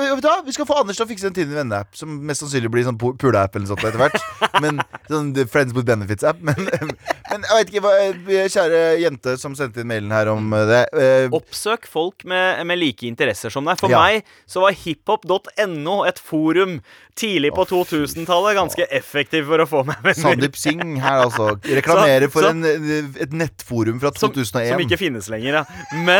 Vi 0.47 0.55
skal 0.55 0.65
få 0.65 0.79
Anders 0.81 0.97
til 0.97 1.05
å 1.05 1.09
fikse 1.11 1.29
en 1.29 1.35
Tinder 1.37 1.59
venneapp, 1.61 1.91
som 1.97 2.15
mest 2.25 2.41
sannsynlig 2.41 2.71
blir 2.73 2.87
sånn 2.87 2.97
pu- 3.01 3.13
pule-app 3.21 3.53
eller 3.55 3.67
noe 3.67 3.75
sånt 3.75 3.85
etter 3.85 4.01
hvert. 4.01 4.17
Men 4.63 4.81
sånn 5.09 5.29
Friends 5.51 5.75
with 5.77 5.85
Benefits-app. 5.85 6.41
Men, 6.41 6.57
men 7.29 7.45
jeg 7.45 7.59
vet 7.59 7.71
ikke 7.73 7.83
hva 7.85 7.93
eh, 8.01 8.49
Kjære 8.49 8.81
jente 9.03 9.35
som 9.41 9.53
sendte 9.57 9.83
inn 9.83 9.89
mailen 9.91 10.13
her 10.15 10.29
om 10.33 10.49
det. 10.69 10.81
eh, 10.97 11.27
Oppsøk 11.35 11.85
folk 11.91 12.25
med, 12.29 12.61
med 12.69 12.79
like 12.81 13.05
interesser 13.07 13.53
som 13.53 13.67
deg. 13.69 13.77
For 13.81 13.93
Ja. 13.93 14.01
meg 14.01 14.25
så 14.49 14.63
var 14.65 14.73
hiphop.no 14.77 15.97
et 16.09 16.19
forum 16.21 16.79
tidlig 17.15 17.53
på 17.55 17.63
2000-tallet 17.69 18.57
ganske 18.57 18.85
effektiv 18.91 19.45
for 19.47 19.61
å 19.63 19.67
få 19.69 19.83
meg 19.87 20.01
venner. 20.03 20.17
Sandeep 20.19 20.57
Singh 20.59 20.97
her, 21.03 21.21
altså. 21.27 21.53
Reklamerer 21.79 22.27
for 22.33 22.43
så- 22.43 22.51
en, 22.51 22.65
eh, 22.67 23.21
et 23.23 23.31
nettforum 23.35 24.01
fra 24.01 24.11
Som, 24.15 24.33
2001. 24.35 24.73
som 24.73 24.83
ikke 24.83 24.99
finnes 24.99 25.29
lenger, 25.31 25.61
ja. 25.61 25.63
Men, 25.95 26.13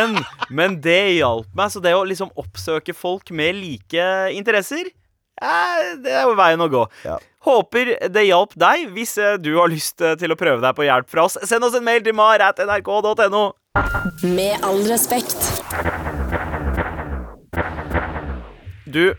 men 0.48 0.78
det 0.84 1.16
hjalp 1.18 1.48
meg. 1.56 1.72
Så 1.72 1.82
det 1.84 1.94
å 1.96 2.04
liksom 2.06 2.32
oppsøke 2.38 2.94
folk 2.96 3.32
med 3.34 3.56
like 3.58 4.06
interesser 4.36 4.86
eh, 4.86 5.88
det 6.02 6.12
er 6.12 6.26
jo 6.28 6.36
veien 6.38 6.62
å 6.62 6.70
gå. 6.72 6.84
Ja. 7.06 7.18
Håper 7.46 7.92
det 8.10 8.24
hjalp 8.26 8.56
deg. 8.58 8.88
Hvis 8.96 9.16
eh, 9.22 9.36
du 9.38 9.52
har 9.58 9.70
lyst 9.70 10.02
eh, 10.02 10.16
til 10.18 10.34
å 10.34 10.38
prøve 10.38 10.62
deg 10.64 10.74
på 10.76 10.86
hjelp 10.86 11.10
fra 11.12 11.26
oss, 11.28 11.38
send 11.46 11.66
oss 11.66 11.76
en 11.78 11.86
mail 11.86 12.02
til 12.02 12.16
mar.nrk.no. 12.16 13.44
Med 14.26 14.66
all 14.66 14.82
respekt. 14.88 15.38
Du, 18.86 19.12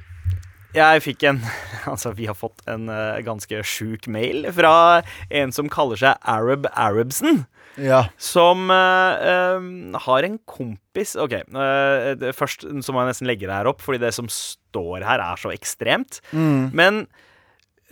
jeg 0.76 1.04
fikk 1.06 1.28
en 1.30 1.42
Altså, 1.88 2.12
vi 2.12 2.26
har 2.28 2.36
fått 2.36 2.66
en 2.68 2.90
eh, 2.92 3.22
ganske 3.24 3.62
sjuk 3.64 4.10
mail 4.12 4.50
fra 4.52 5.04
en 5.32 5.54
som 5.56 5.70
kaller 5.72 6.00
seg 6.02 6.18
Arab 6.28 6.68
Arabsen. 6.74 7.46
Ja. 7.78 8.08
som 8.18 8.72
eh, 8.74 9.98
har 10.02 10.26
en 10.26 10.38
kompis 10.50 11.14
Ok, 11.22 11.36
uh, 11.54 12.16
det, 12.18 12.34
først 12.34 12.66
så 12.66 12.94
må 12.94 13.04
jeg 13.04 13.12
nesten 13.12 13.30
legge 13.30 13.46
det 13.46 13.54
her 13.54 13.70
opp, 13.70 13.84
fordi 13.86 14.02
det 14.02 14.10
som 14.16 14.30
står 14.32 15.06
her, 15.06 15.22
er 15.22 15.38
så 15.38 15.52
ekstremt. 15.54 16.20
Men 16.34 17.04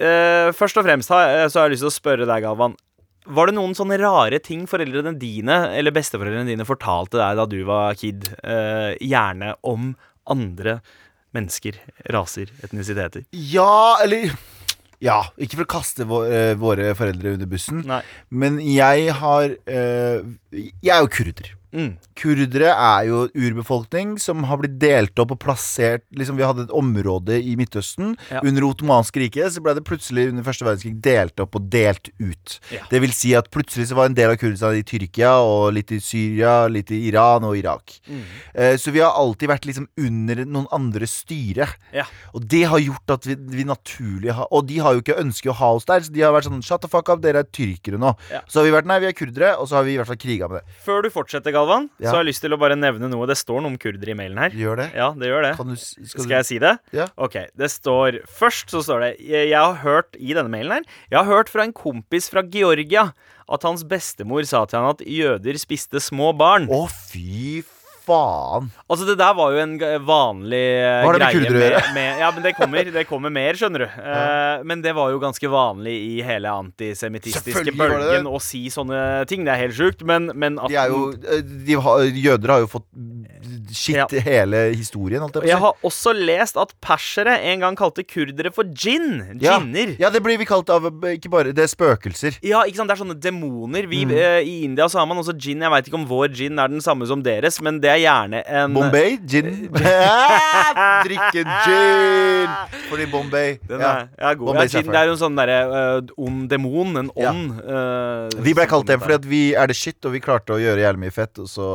uh, 0.02 0.50
først 0.58 0.82
og 0.82 0.88
fremst 0.88 1.14
har, 1.14 1.46
så 1.52 1.62
har 1.62 1.70
jeg 1.70 1.76
lyst 1.76 1.86
til 1.86 1.92
å 1.92 1.96
spørre 2.00 2.26
deg, 2.26 2.48
Galvan. 2.48 2.74
Var 3.26 3.50
det 3.50 3.56
noen 3.58 3.78
sånne 3.78 4.00
rare 4.02 4.42
ting 4.42 4.66
foreldrene 4.70 5.16
dine 5.22 5.60
eller 5.78 5.94
besteforeldrene 5.94 6.50
dine 6.50 6.68
fortalte 6.68 7.22
deg 7.22 7.40
da 7.40 7.46
du 7.50 7.58
var 7.66 7.98
kid, 7.98 8.28
gjerne 9.02 9.56
om 9.66 9.96
andre 10.30 10.80
mennesker, 11.36 11.80
raser, 12.14 12.52
etnisiteter? 12.66 13.26
Ja, 13.34 13.98
eller 14.04 14.30
Ja, 15.04 15.20
ikke 15.41 15.60
for 15.60 15.66
å 15.68 15.72
kaste 15.76 16.06
eh, 16.06 16.54
våre 16.60 16.93
foreldre 16.98 17.36
under 17.36 17.50
bussen, 17.52 17.82
Nei. 17.88 18.02
men 18.30 18.60
jeg 18.64 19.12
har 19.20 19.52
eh, 19.68 20.22
Jeg 20.56 20.93
er 20.96 21.04
jo 21.04 21.12
kurder. 21.12 21.52
Mm. 21.76 21.92
Kurdere 22.16 22.72
er 22.72 23.08
jo 23.10 23.26
urbefolkning 23.36 24.16
som 24.22 24.46
har 24.48 24.62
blitt 24.62 24.78
delt 24.80 25.20
opp 25.20 25.34
og 25.36 25.42
plassert 25.44 26.06
liksom 26.16 26.40
Vi 26.40 26.46
hadde 26.48 26.66
et 26.68 26.74
område 26.76 27.38
i 27.38 27.56
Midtøsten. 27.60 28.14
Ja. 28.32 28.42
Under 28.46 28.68
Ottomansk 28.70 29.18
rike 29.20 29.50
så 29.52 29.64
ble 29.64 29.76
det 29.78 29.86
plutselig 29.88 30.30
under 30.32 30.46
første 30.48 30.68
verdenskrig 30.68 30.96
delt 31.04 31.44
opp 31.44 31.58
og 31.60 31.68
delt 31.74 32.10
ut. 32.22 32.58
Ja. 32.74 32.86
Det 32.92 33.02
vil 33.04 33.14
si 33.16 33.34
at 33.38 33.52
plutselig 33.54 33.90
så 33.90 34.00
var 34.00 34.10
en 34.10 34.18
del 34.18 34.32
av 34.32 34.40
Kurdistan 34.40 34.78
i 34.78 34.86
Tyrkia, 34.88 35.36
og 35.44 35.74
litt 35.76 35.92
i 35.96 36.00
Syria, 36.04 36.56
litt 36.72 36.94
i 36.96 37.02
Iran 37.10 37.48
og 37.48 37.58
Irak. 37.60 37.98
Mm. 38.08 38.24
Eh, 38.54 38.76
så 38.82 38.94
vi 38.96 39.04
har 39.04 39.18
alltid 39.18 39.52
vært 39.52 39.68
liksom 39.68 39.90
under 40.00 40.44
noen 40.46 40.70
andre 40.76 41.10
styre. 41.10 41.68
Ja. 41.96 42.08
Og 42.34 42.48
det 42.52 42.66
har 42.72 42.84
gjort 42.84 43.16
at 43.18 43.28
vi, 43.28 43.36
vi 43.36 43.68
naturlig 43.68 44.34
har 44.36 44.48
Og 44.54 44.66
de 44.68 44.78
har 44.84 44.96
jo 44.96 45.02
ikke 45.02 45.18
ønsket 45.20 45.52
å 45.52 45.58
ha 45.60 45.72
oss 45.78 45.88
der, 45.90 46.04
så 46.06 46.14
de 46.14 46.24
har 46.24 46.34
vært 46.36 46.48
sånn 46.48 46.64
Shut 46.66 46.84
the 46.86 46.90
fuck 46.92 47.10
up, 47.12 47.22
dere 47.24 47.44
er 47.44 47.50
tyrkere 47.54 48.00
nå. 48.02 48.14
Så 48.48 48.62
har 48.62 48.68
vi 48.68 48.74
vært 48.74 48.88
nei, 48.90 49.02
vi 49.04 49.10
er 49.10 49.18
kurdere, 49.18 49.54
og 49.60 49.70
så 49.70 49.80
har 49.80 49.88
vi 49.88 49.96
i 49.96 50.00
hvert 50.00 50.10
fall 50.10 50.20
kriga 50.22 50.50
med 50.50 50.62
det. 50.62 50.78
Før 50.86 51.06
du 51.06 51.12
fortsetter, 51.14 51.54
Galvan, 51.66 51.89
Ja. 51.99 52.09
så 52.11 52.16
har 52.18 52.24
jeg 52.24 52.34
lyst 52.34 52.41
til 52.45 52.53
å 52.53 52.59
bare 52.59 52.76
nevne 52.78 53.09
noe. 53.09 53.26
Det 53.28 53.38
står 53.38 53.61
noe 53.61 53.72
om 53.74 53.78
kurdere 53.78 54.13
i 54.13 54.18
mailen 54.18 54.38
her. 54.38 54.49
Gjør 54.51 54.78
det? 54.78 54.88
Ja, 54.95 55.11
det 55.18 55.28
gjør 55.32 55.41
det. 55.47 55.53
Kan 55.57 55.68
du, 55.74 55.76
skal 55.76 56.24
Skal 56.26 56.30
jeg 56.38 56.45
si 56.45 56.59
det? 56.59 56.74
Ja. 56.93 57.07
Ok, 57.18 57.38
det 57.57 57.70
står 57.72 58.20
Først 58.30 58.70
så 58.70 58.82
står 58.86 58.99
det 59.01 59.11
Jeg, 59.26 59.49
jeg 59.49 59.59
har 59.59 59.76
hørt 59.82 60.16
i 60.20 60.34
denne 60.34 60.49
mailen 60.51 60.72
her 60.72 60.84
Jeg 61.11 61.18
har 61.20 61.26
hørt 61.26 61.49
fra 61.49 61.63
en 61.63 61.74
kompis 61.74 62.30
fra 62.30 62.43
Georgia 62.43 63.13
At 63.49 63.63
hans 63.63 63.84
bestemor 63.84 64.45
sa 64.45 64.66
til 64.66 64.80
han 64.80 64.89
at 64.93 65.01
jøder 65.05 65.57
spiste 65.57 66.01
små 66.01 66.32
barn 66.38 66.68
Å, 66.70 66.86
fy 66.89 67.61
faen. 67.61 67.72
Altså 68.08 69.06
det 69.08 69.16
der 69.20 69.34
var 69.38 69.51
jo 69.56 69.60
en 69.64 69.76
vanlig 70.06 70.62
Hva 71.01 71.06
har 71.06 71.18
det 71.18 71.22
med 71.22 71.34
greie 71.34 71.49
kurdere 71.49 71.58
å 71.58 71.72
gjøre? 71.80 71.93
med, 71.95 72.20
Ja, 72.22 72.30
men 72.36 72.43
det 72.45 72.53
kommer, 72.58 72.91
det 72.95 73.03
kommer 73.10 73.34
mer, 73.34 73.53
skjønner 73.60 73.86
du 73.86 73.88
Eh, 73.95 74.64
Men 74.68 74.82
det 74.84 74.93
var 74.97 75.10
jo 75.14 75.20
ganske 75.22 75.49
vanlig 75.49 75.93
i 75.95 76.22
hele 76.26 76.49
antisemittistiske 76.51 77.74
var 77.78 77.93
bølgen 77.95 78.28
Å 78.30 78.39
si 78.43 78.66
sånne 78.74 79.26
ting, 79.30 79.45
det 79.47 79.53
er 79.56 79.62
helt 79.66 79.78
sjukt 79.78 80.03
Men, 80.08 80.30
men 80.36 80.60
at 80.60 80.70
De 80.74 80.78
er 80.80 80.93
jo 80.93 81.01
eh, 81.16 81.41
de 81.66 81.78
har, 81.82 82.03
Jøder 82.16 82.53
har 82.56 82.64
jo 82.66 82.70
fått 82.76 82.88
shit 83.76 83.95
Ja. 83.95 84.06
hele 84.26 84.62
historien, 84.76 85.22
holdt 85.24 85.38
jeg 85.38 85.41
på 85.41 85.45
å 85.45 85.47
si. 85.47 85.51
Jeg 85.53 85.62
har 85.64 85.86
også 85.89 86.14
lest 86.18 86.58
at 86.60 86.74
persere 86.84 87.36
en 87.51 87.62
gang 87.64 87.78
kalte 87.80 88.03
kurdere 88.08 88.51
for 88.56 88.68
djinn 88.68 89.39
Ja. 89.41 89.58
Djinner 89.60 89.95
Ja, 90.01 90.10
det 90.14 90.22
blir 90.26 90.38
vi 90.41 90.45
kalt 90.49 90.70
av 90.74 90.88
Ikke 91.12 91.30
bare 91.32 91.53
Det 91.56 91.64
er 91.66 91.72
spøkelser. 91.72 92.39
Ja, 92.45 92.64
ikke 92.68 92.82
sant, 92.82 92.89
det 92.91 92.97
er 92.97 93.03
sånne 93.06 93.20
demoner 93.22 93.86
Mm. 93.86 94.12
Uh, 94.12 94.41
I 94.43 94.64
India 94.66 94.86
så 94.91 94.99
har 94.99 95.06
man 95.08 95.18
også 95.22 95.34
gin 95.39 95.62
Jeg 95.64 95.72
vet 95.72 95.88
ikke 95.88 95.97
om 95.99 96.06
vår 96.10 96.34
gin 96.36 96.60
er 96.60 96.68
den 96.72 96.82
samme 96.84 97.06
som 97.08 97.22
deres 97.24 97.60
Men 97.64 97.78
det 97.84 97.95
er 97.96 98.04
gjerne 98.04 98.41
en 98.62 98.76
Bombay, 98.76 99.18
gin 99.26 99.52
Ah, 100.06 101.02
Drikke 101.06 101.43
gin 101.66 102.56
fordi 102.89 103.08
Bombay 103.10 103.56
den 103.66 103.82
ja. 103.82 103.91
er, 103.91 104.10
ja, 104.20 104.34
god. 104.38 104.52
Bombay 104.52 104.68
ja, 104.70 104.74
gin, 104.78 104.91
det 104.91 105.00
er 105.00 105.10
jo 105.10 105.16
en 105.16 105.22
sånn 105.22 105.38
derre 105.39 105.58
uh, 105.66 106.14
ond 106.28 106.46
demon 106.52 107.02
En 107.02 107.12
ånd 107.16 107.56
Uh, 107.66 108.30
Vi 108.43 108.54
ble 108.56 108.66
kalt 108.70 108.88
det 108.89 108.98
fordi 109.02 109.30
vi 109.30 109.41
er 109.58 109.70
det 109.70 109.76
shit, 109.78 109.98
og 110.06 110.14
vi 110.16 110.22
klarte 110.24 110.56
å 110.56 110.60
gjøre 110.62 110.82
jævlig 110.82 111.06
mye 111.06 111.14
fett. 111.14 111.39
Og 111.41 111.48
så 111.50 111.74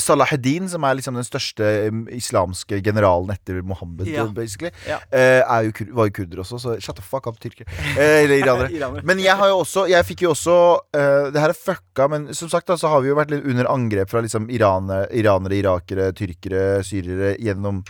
Salahuddin, 0.00 0.68
som 0.70 0.84
er 0.86 0.98
liksom 0.98 1.18
den 1.18 1.26
største 1.26 1.68
islamske 2.14 2.80
generalen 2.84 3.32
etter 3.34 3.60
Mohammed, 3.66 4.08
basically, 4.36 4.72
eh, 4.88 5.40
er 5.42 5.68
jo, 5.68 5.72
var 5.96 6.10
jo 6.10 6.16
kurder 6.20 6.42
også, 6.44 6.60
så 6.62 6.76
shut 6.82 6.98
the 6.98 7.04
fuck 7.04 7.28
up, 7.30 7.38
tyrkere. 7.42 7.68
Eh, 7.96 8.24
eller 8.24 8.38
iranere. 8.40 8.70
Iranere. 8.78 9.04
Men 9.08 9.20
jeg 9.22 9.36
har 9.38 9.50
jo 9.50 9.60
også 9.62 9.86
Jeg 9.90 10.04
fikk 10.06 10.22
jo 10.26 10.32
også 10.34 10.54
eh, 10.96 11.28
Det 11.34 11.40
her 11.40 11.52
er 11.52 11.56
fucka, 11.56 12.08
men 12.10 12.28
som 12.36 12.50
sagt 12.52 12.68
da 12.70 12.76
så 12.78 12.90
har 12.92 13.02
vi 13.04 13.10
jo 13.10 13.16
vært 13.18 13.32
litt 13.32 13.46
under 13.48 13.68
angrep 13.70 14.10
fra 14.10 14.22
liksom 14.24 14.48
iranere, 14.52 15.08
iranere 15.54 15.78
irakere, 15.78 16.12
tyrkere, 16.12 16.82
syrere 16.86 17.36
gjennom 17.38 17.82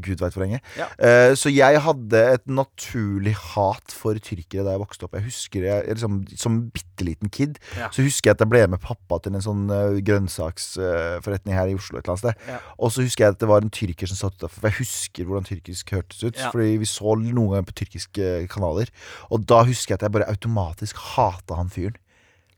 Gud 0.00 0.22
veit 0.22 0.32
hvor 0.32 0.40
lenge. 0.40 0.60
Ja. 0.78 0.86
Uh, 0.96 1.34
så 1.36 1.50
jeg 1.52 1.82
hadde 1.84 2.20
et 2.32 2.46
naturlig 2.48 3.34
hat 3.36 3.92
for 3.92 4.16
tyrkere 4.16 4.64
da 4.64 4.72
jeg 4.72 4.80
vokste 4.80 5.04
opp. 5.04 5.18
Jeg 5.18 5.26
husker 5.26 5.66
jeg, 5.66 5.84
liksom, 5.90 6.22
Som 6.40 6.56
bitte 6.72 7.04
liten 7.04 7.28
kid 7.28 7.58
Ja. 7.76 7.90
Så 7.92 8.00
husker 8.06 8.30
jeg 8.30 8.38
at 8.38 8.44
jeg 8.46 8.48
ble 8.48 8.62
med 8.72 8.80
pappa 8.80 9.18
til 9.20 9.36
en 9.36 9.44
sånn 9.44 9.66
uh, 9.68 10.00
grønnsaksforretning 10.00 11.52
her 11.52 11.68
i 11.68 11.76
Oslo. 11.76 11.98
et 11.98 12.08
eller 12.08 12.16
annet 12.16 12.24
sted 12.24 12.48
Ja. 12.54 12.60
Og 12.78 12.94
så 12.94 13.04
husker 13.04 13.26
jeg 13.26 13.36
at 13.36 13.42
det 13.44 13.50
var 13.50 13.60
en 13.60 13.74
tyrker 13.76 14.08
som 14.08 14.16
satt 14.16 14.38
utafor. 14.38 14.62
For 14.62 14.70
jeg 14.70 14.80
husker 14.80 15.28
hvordan 15.28 15.48
tyrkisk 15.50 15.92
hørtes 15.92 16.24
ut. 16.24 16.40
Fordi 16.40 16.78
vi 16.80 16.88
så 16.88 17.18
noen 17.20 17.58
ganger 17.58 17.68
på 17.68 17.80
tyrkiske 17.82 18.30
kanaler. 18.48 18.88
Og 19.28 19.44
da 19.44 19.60
husker 19.68 19.92
jeg 19.92 20.00
at 20.00 20.08
jeg 20.08 20.16
bare 20.16 20.30
automatisk 20.32 21.04
hata 21.12 21.60
han 21.60 21.68
fyren. 21.68 22.00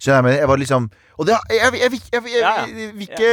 Skjønner 0.02 0.32
jeg, 0.34 0.40
jeg 0.42 0.48
var 0.50 0.58
liksom 0.58 0.86
Og 1.22 1.26
det, 1.28 1.36
jeg, 1.54 1.74
jeg, 1.78 1.98
jeg, 2.10 2.22
jeg, 2.32 2.86
vil 2.96 3.04
ikke 3.04 3.28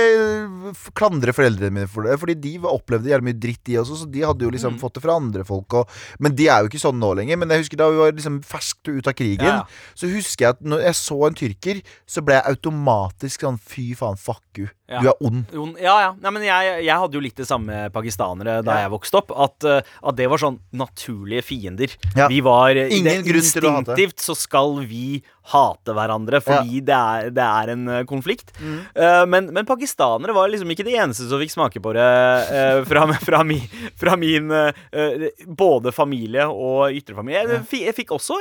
uh, 0.70 0.82
klandre 0.99 1.34
foreldrene 1.34 1.74
mine 1.74 1.89
for 1.89 2.05
det, 2.05 2.17
Fordi 2.22 2.36
de 2.43 2.51
opplevde 2.70 3.09
jævlig 3.09 3.32
mye 3.32 3.39
dritt, 3.41 3.61
de 3.65 3.80
også, 3.82 3.97
så 4.03 4.09
de 4.13 4.22
hadde 4.28 4.45
jo 4.45 4.51
liksom 4.53 4.76
Mm. 4.76 4.80
fått 4.84 4.99
det 4.99 5.01
fra 5.01 5.15
andre 5.17 5.41
folk. 5.47 5.74
Og, 5.80 5.89
men 6.22 6.36
de 6.38 6.45
er 6.51 6.61
jo 6.61 6.70
ikke 6.70 6.82
sånn 6.84 6.99
nå 7.01 7.09
lenger. 7.17 7.39
Men 7.41 7.49
jeg 7.55 7.63
husker 7.63 7.80
da 7.82 7.88
vi 7.89 7.97
var 8.03 8.11
liksom 8.13 8.38
ferskt 8.45 8.91
ut 8.91 9.07
av 9.09 9.15
krigen, 9.17 9.63
så 9.97 10.09
husker 10.11 10.45
jeg 10.45 10.57
at 10.57 10.61
når 10.61 10.84
jeg 10.86 10.97
så 10.99 11.17
en 11.26 11.39
tyrker, 11.39 11.82
så 12.05 12.22
ble 12.22 12.38
jeg 12.38 12.53
automatisk 12.53 13.47
sånn 13.47 13.57
fy 13.57 13.88
faen, 13.97 14.20
fuck 14.20 14.45
you. 14.61 14.67
Ja. 14.90 15.02
Du 15.04 15.10
er 15.12 15.28
ond. 15.30 15.54
Jo, 15.54 15.68
Ja, 15.80 15.96
ja. 16.02 16.12
Nei, 16.20 16.32
men 16.36 16.46
jeg, 16.48 16.70
jeg 16.88 17.02
hadde 17.04 17.18
jo 17.20 17.24
litt 17.24 17.38
det 17.38 17.48
samme 17.48 17.70
med 17.70 17.94
pakistanere 17.94 18.60
da 18.66 18.80
jeg 18.84 18.94
vokste 18.94 19.22
opp. 19.22 19.34
At, 19.38 19.66
eh, 19.68 19.82
at 20.10 20.18
det 20.18 20.30
var 20.32 20.42
sånn 20.42 20.60
naturlige 20.76 21.46
fiender. 21.46 21.94
Ja. 22.18 22.30
Vi 22.32 22.42
var 22.46 22.74
eh, 22.74 22.90
Ingen 22.98 23.24
det. 23.24 23.36
Instinktivt 23.40 24.24
så 24.24 24.36
skal 24.38 24.82
vi 24.90 25.22
hate 25.50 25.96
hverandre 25.98 26.42
fordi 26.44 26.82
det, 26.86 26.96
er, 26.96 27.30
det 27.34 27.46
er 27.46 27.74
en 27.74 27.86
eh, 27.90 28.06
konflikt. 28.10 28.54
Mm. 28.60 28.80
Uh, 28.94 29.24
men, 29.30 29.50
men 29.56 29.68
pakistanere 29.70 30.36
var 30.36 30.52
liksom 30.52 30.70
ikke 30.74 30.86
de 30.88 30.98
eneste 31.00 31.28
som 31.30 31.42
fikk 31.42 31.54
smake 31.56 31.82
på 31.84 31.94
det 31.98 32.10
uh, 32.50 32.82
fra, 32.90 33.06
fra, 33.28 33.44
mi, 33.48 33.60
fra 34.00 34.16
min 34.20 34.52
eh, 34.54 35.30
både 35.48 35.94
familie 35.96 36.48
og 36.50 36.96
ytre 36.96 37.18
familie. 37.18 37.46
Jeg, 37.46 37.66
jeg 37.86 37.98
fikk 37.98 38.14
også 38.18 38.40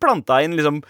planta 0.00 0.40
inn 0.44 0.56
liksom 0.58 0.82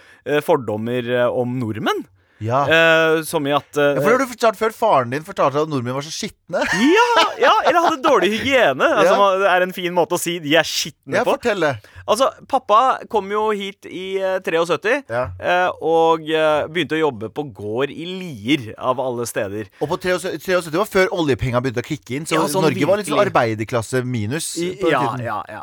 fordommer 0.46 1.06
om 1.30 1.58
nordmenn. 1.60 2.04
Ja. 2.40 2.62
Uh, 2.66 3.22
som 3.28 3.44
i 3.46 3.52
at 3.52 3.68
uh, 3.76 3.94
Ja, 3.94 4.00
for 4.00 4.08
det 4.08 4.14
har 4.16 4.22
du 4.24 4.30
fortalt 4.34 4.60
før 4.60 4.72
faren 4.76 5.12
din 5.12 5.24
fortalte 5.26 5.60
at 5.60 5.68
nordmenn 5.70 5.96
var 5.98 6.04
så 6.06 6.12
skitne. 6.14 6.62
ja, 6.96 7.08
ja, 7.42 7.52
eller 7.68 7.86
hadde 7.88 8.02
dårlig 8.06 8.32
hygiene. 8.38 8.90
Altså, 9.00 9.14
Ja. 9.16 9.30
Det 9.40 9.48
er 9.50 9.64
en 9.64 9.72
fin 9.76 9.94
måte 9.94 10.16
å 10.16 10.20
si 10.20 10.38
de 10.42 10.54
er 10.58 10.66
skitne 10.66 11.20
Ja, 11.20 11.24
på. 11.26 11.34
fortell 11.36 11.60
det. 11.64 11.74
Altså, 12.10 12.26
Pappa 12.50 12.98
kom 13.12 13.28
jo 13.30 13.50
hit 13.54 13.86
i 13.86 14.18
uh, 14.18 14.38
73 14.42 14.96
eh, 15.12 15.68
og 15.84 16.24
eh, 16.26 16.64
begynte 16.72 16.96
å 16.96 17.00
jobbe 17.04 17.28
på 17.30 17.44
gård 17.54 17.92
i 17.92 18.06
Lier, 18.08 18.64
av 18.80 18.98
alle 19.02 19.26
steder. 19.28 19.68
Og 19.78 19.92
på 19.92 19.98
73 20.02 20.40
73 20.40 20.80
var 20.80 20.88
før 20.90 21.12
oljepenga 21.20 21.60
begynte 21.62 21.84
å 21.84 21.86
kicke 21.86 22.16
inn, 22.16 22.26
så 22.26 22.40
sånn 22.50 22.64
Norge 22.66 22.88
var 22.88 22.98
litt 22.98 23.06
sånn 23.06 23.14
virkelig. 23.20 23.30
arbeiderklasse 23.30 24.02
minus. 24.02 24.48
I, 24.58 24.72
ja, 24.90 25.04
ja, 25.22 25.38
ja. 25.50 25.62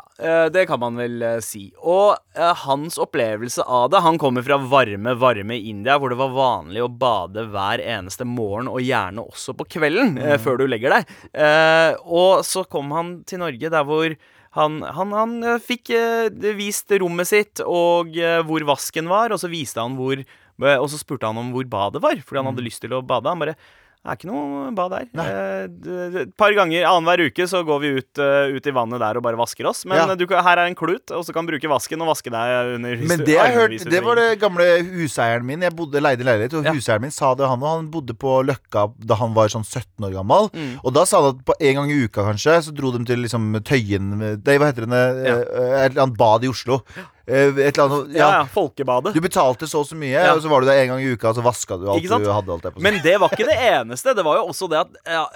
Det 0.54 0.64
kan 0.70 0.80
man 0.80 0.96
vel 0.98 1.26
si. 1.44 1.66
Og 1.82 2.16
hans 2.64 2.96
opplevelse 3.02 3.64
av 3.66 3.90
det 3.92 4.00
Han 4.06 4.18
kommer 4.20 4.44
fra 4.46 4.56
varme, 4.62 5.14
varme 5.18 5.58
India, 5.58 5.98
hvor 6.00 6.14
det 6.14 6.18
var 6.20 6.32
vanlig 6.34 6.67
å 6.76 6.88
bade 6.92 7.46
hver 7.48 7.80
eneste 7.80 8.24
morgen, 8.28 8.68
og 8.68 8.80
gjerne 8.84 9.24
også 9.24 9.54
på 9.56 9.64
kvelden, 9.66 10.18
eh, 10.18 10.36
Mm. 10.36 10.42
før 10.44 10.58
du 10.58 10.66
legger 10.68 10.90
deg. 10.90 11.06
Eh, 11.32 11.94
og 12.04 12.44
så 12.44 12.66
kom 12.68 12.90
han 12.92 13.24
til 13.24 13.38
Norge, 13.38 13.70
der 13.70 13.84
hvor 13.84 14.14
han, 14.52 14.82
han, 14.82 15.12
han 15.12 15.42
eh, 15.44 15.58
fikk 15.58 15.90
eh, 15.90 16.28
vist 16.56 16.90
rommet 16.90 17.26
sitt 17.26 17.60
og 17.64 18.16
eh, 18.16 18.42
hvor 18.42 18.60
vasken 18.68 19.08
var, 19.08 19.30
og 19.32 19.38
så 19.40 19.48
viste 19.48 19.80
han 19.80 19.96
hvor 19.96 20.18
eh, 20.18 20.76
Og 20.78 20.88
så 20.90 20.98
spurte 20.98 21.26
han 21.26 21.38
om 21.38 21.52
hvor 21.52 21.64
badet 21.64 22.02
var, 22.02 22.16
fordi 22.20 22.42
han 22.42 22.52
hadde 22.52 22.64
lyst 22.66 22.80
til 22.82 22.90
å 22.92 23.02
bade. 23.06 23.28
Han 23.28 23.38
bare 23.38 23.56
det 23.98 24.12
er 24.12 24.16
ikke 24.16 24.28
noe 24.30 24.70
bad 24.72 24.92
der. 24.94 25.06
Eh, 25.20 26.20
Et 26.22 26.30
par 26.38 26.52
ganger 26.56 26.86
annenhver 26.88 27.26
uke 27.28 27.44
så 27.50 27.60
går 27.66 27.80
vi 27.82 27.88
ut, 27.98 28.18
eh, 28.22 28.54
ut 28.56 28.66
i 28.70 28.72
vannet 28.72 29.00
der 29.02 29.18
og 29.18 29.22
bare 29.26 29.36
vasker 29.36 29.66
oss. 29.68 29.84
Men 29.84 29.98
Ja. 29.98 30.14
du, 30.14 30.24
her 30.30 30.56
er 30.56 30.66
en 30.66 30.74
klut, 30.78 31.10
og 31.10 31.24
så 31.26 31.34
kan 31.34 31.44
du 31.44 31.52
bruke 31.52 31.68
vasken 31.68 32.00
og 32.00 32.08
vaske 32.14 32.30
deg 32.30 32.74
under 32.78 32.96
Men 32.96 33.18
det 33.26 33.34
jeg 33.36 33.80
du 33.84 33.90
det 33.90 34.02
var 34.04 34.14
det 34.16 34.38
gamle 34.40 34.64
huseieren 34.86 35.44
min. 35.44 35.60
Jeg 35.60 35.74
bodde 35.76 36.00
leide 36.00 36.24
leilighet, 36.24 36.54
og 36.54 36.64
Ja. 36.64 36.72
huseieren 36.72 37.02
min 37.02 37.10
sa 37.10 37.34
det, 37.34 37.46
han 37.48 37.60
og 37.62 37.68
han 37.76 37.90
bodde 37.90 38.14
på 38.16 38.38
Løkka 38.46 38.94
da 39.04 39.14
han 39.16 39.34
var 39.34 39.48
sånn 39.48 39.66
17 39.66 40.06
år 40.08 40.12
gammel. 40.14 40.48
Mm. 40.54 40.80
Og 40.84 40.94
da 40.94 41.04
sa 41.04 41.20
han 41.20 41.34
at 41.36 41.44
på 41.44 41.52
en 41.60 41.74
gang 41.74 41.90
i 41.90 42.04
uka 42.06 42.22
kanskje, 42.32 42.62
så 42.64 42.74
dro 42.74 42.90
de 42.96 43.04
til 43.04 43.18
liksom 43.26 43.52
Tøyen 43.62 44.16
Nei, 44.18 44.56
hva 44.58 44.72
heter 44.72 44.86
det? 44.88 45.26
Ja. 45.26 45.36
eh, 45.36 45.84
Et 45.84 45.90
eller 45.92 46.02
annet 46.06 46.16
bad 46.16 46.44
i 46.44 46.48
Oslo. 46.48 46.82
Eh, 47.28 47.52
Et 47.60 47.76
eller 47.78 47.84
annet 47.84 48.14
Ja, 48.16 48.28
ja. 48.38 48.44
folkebadet. 48.48 49.12
Du 49.14 49.20
betalte 49.20 49.68
så 49.68 49.82
og 49.82 49.86
så 49.86 49.94
mye, 50.00 50.14
Ja. 50.16 50.32
og 50.34 50.40
så 50.42 50.48
var 50.48 50.60
du 50.60 50.66
der 50.66 50.80
en 50.82 50.88
gang 50.94 51.02
i 51.04 51.12
uka, 51.12 51.28
og 51.28 51.36
så 51.36 51.42
vaska 51.44 51.76
du 51.76 51.88
alt 51.90 52.02
du 52.02 52.08
hadde. 52.32 52.52
Alt 52.52 52.62
det 52.62 52.74
på. 52.74 52.80
Men 52.80 53.00
det 53.04 53.18
var 53.20 53.28
ikke 53.28 53.44
det 53.50 53.58
eneste. 53.68 54.14
Det 54.16 54.24
var 54.24 54.36
jo 54.40 54.46
også 54.48 54.68
det 54.72 54.78
at 54.80 54.88
ja, 55.06 55.26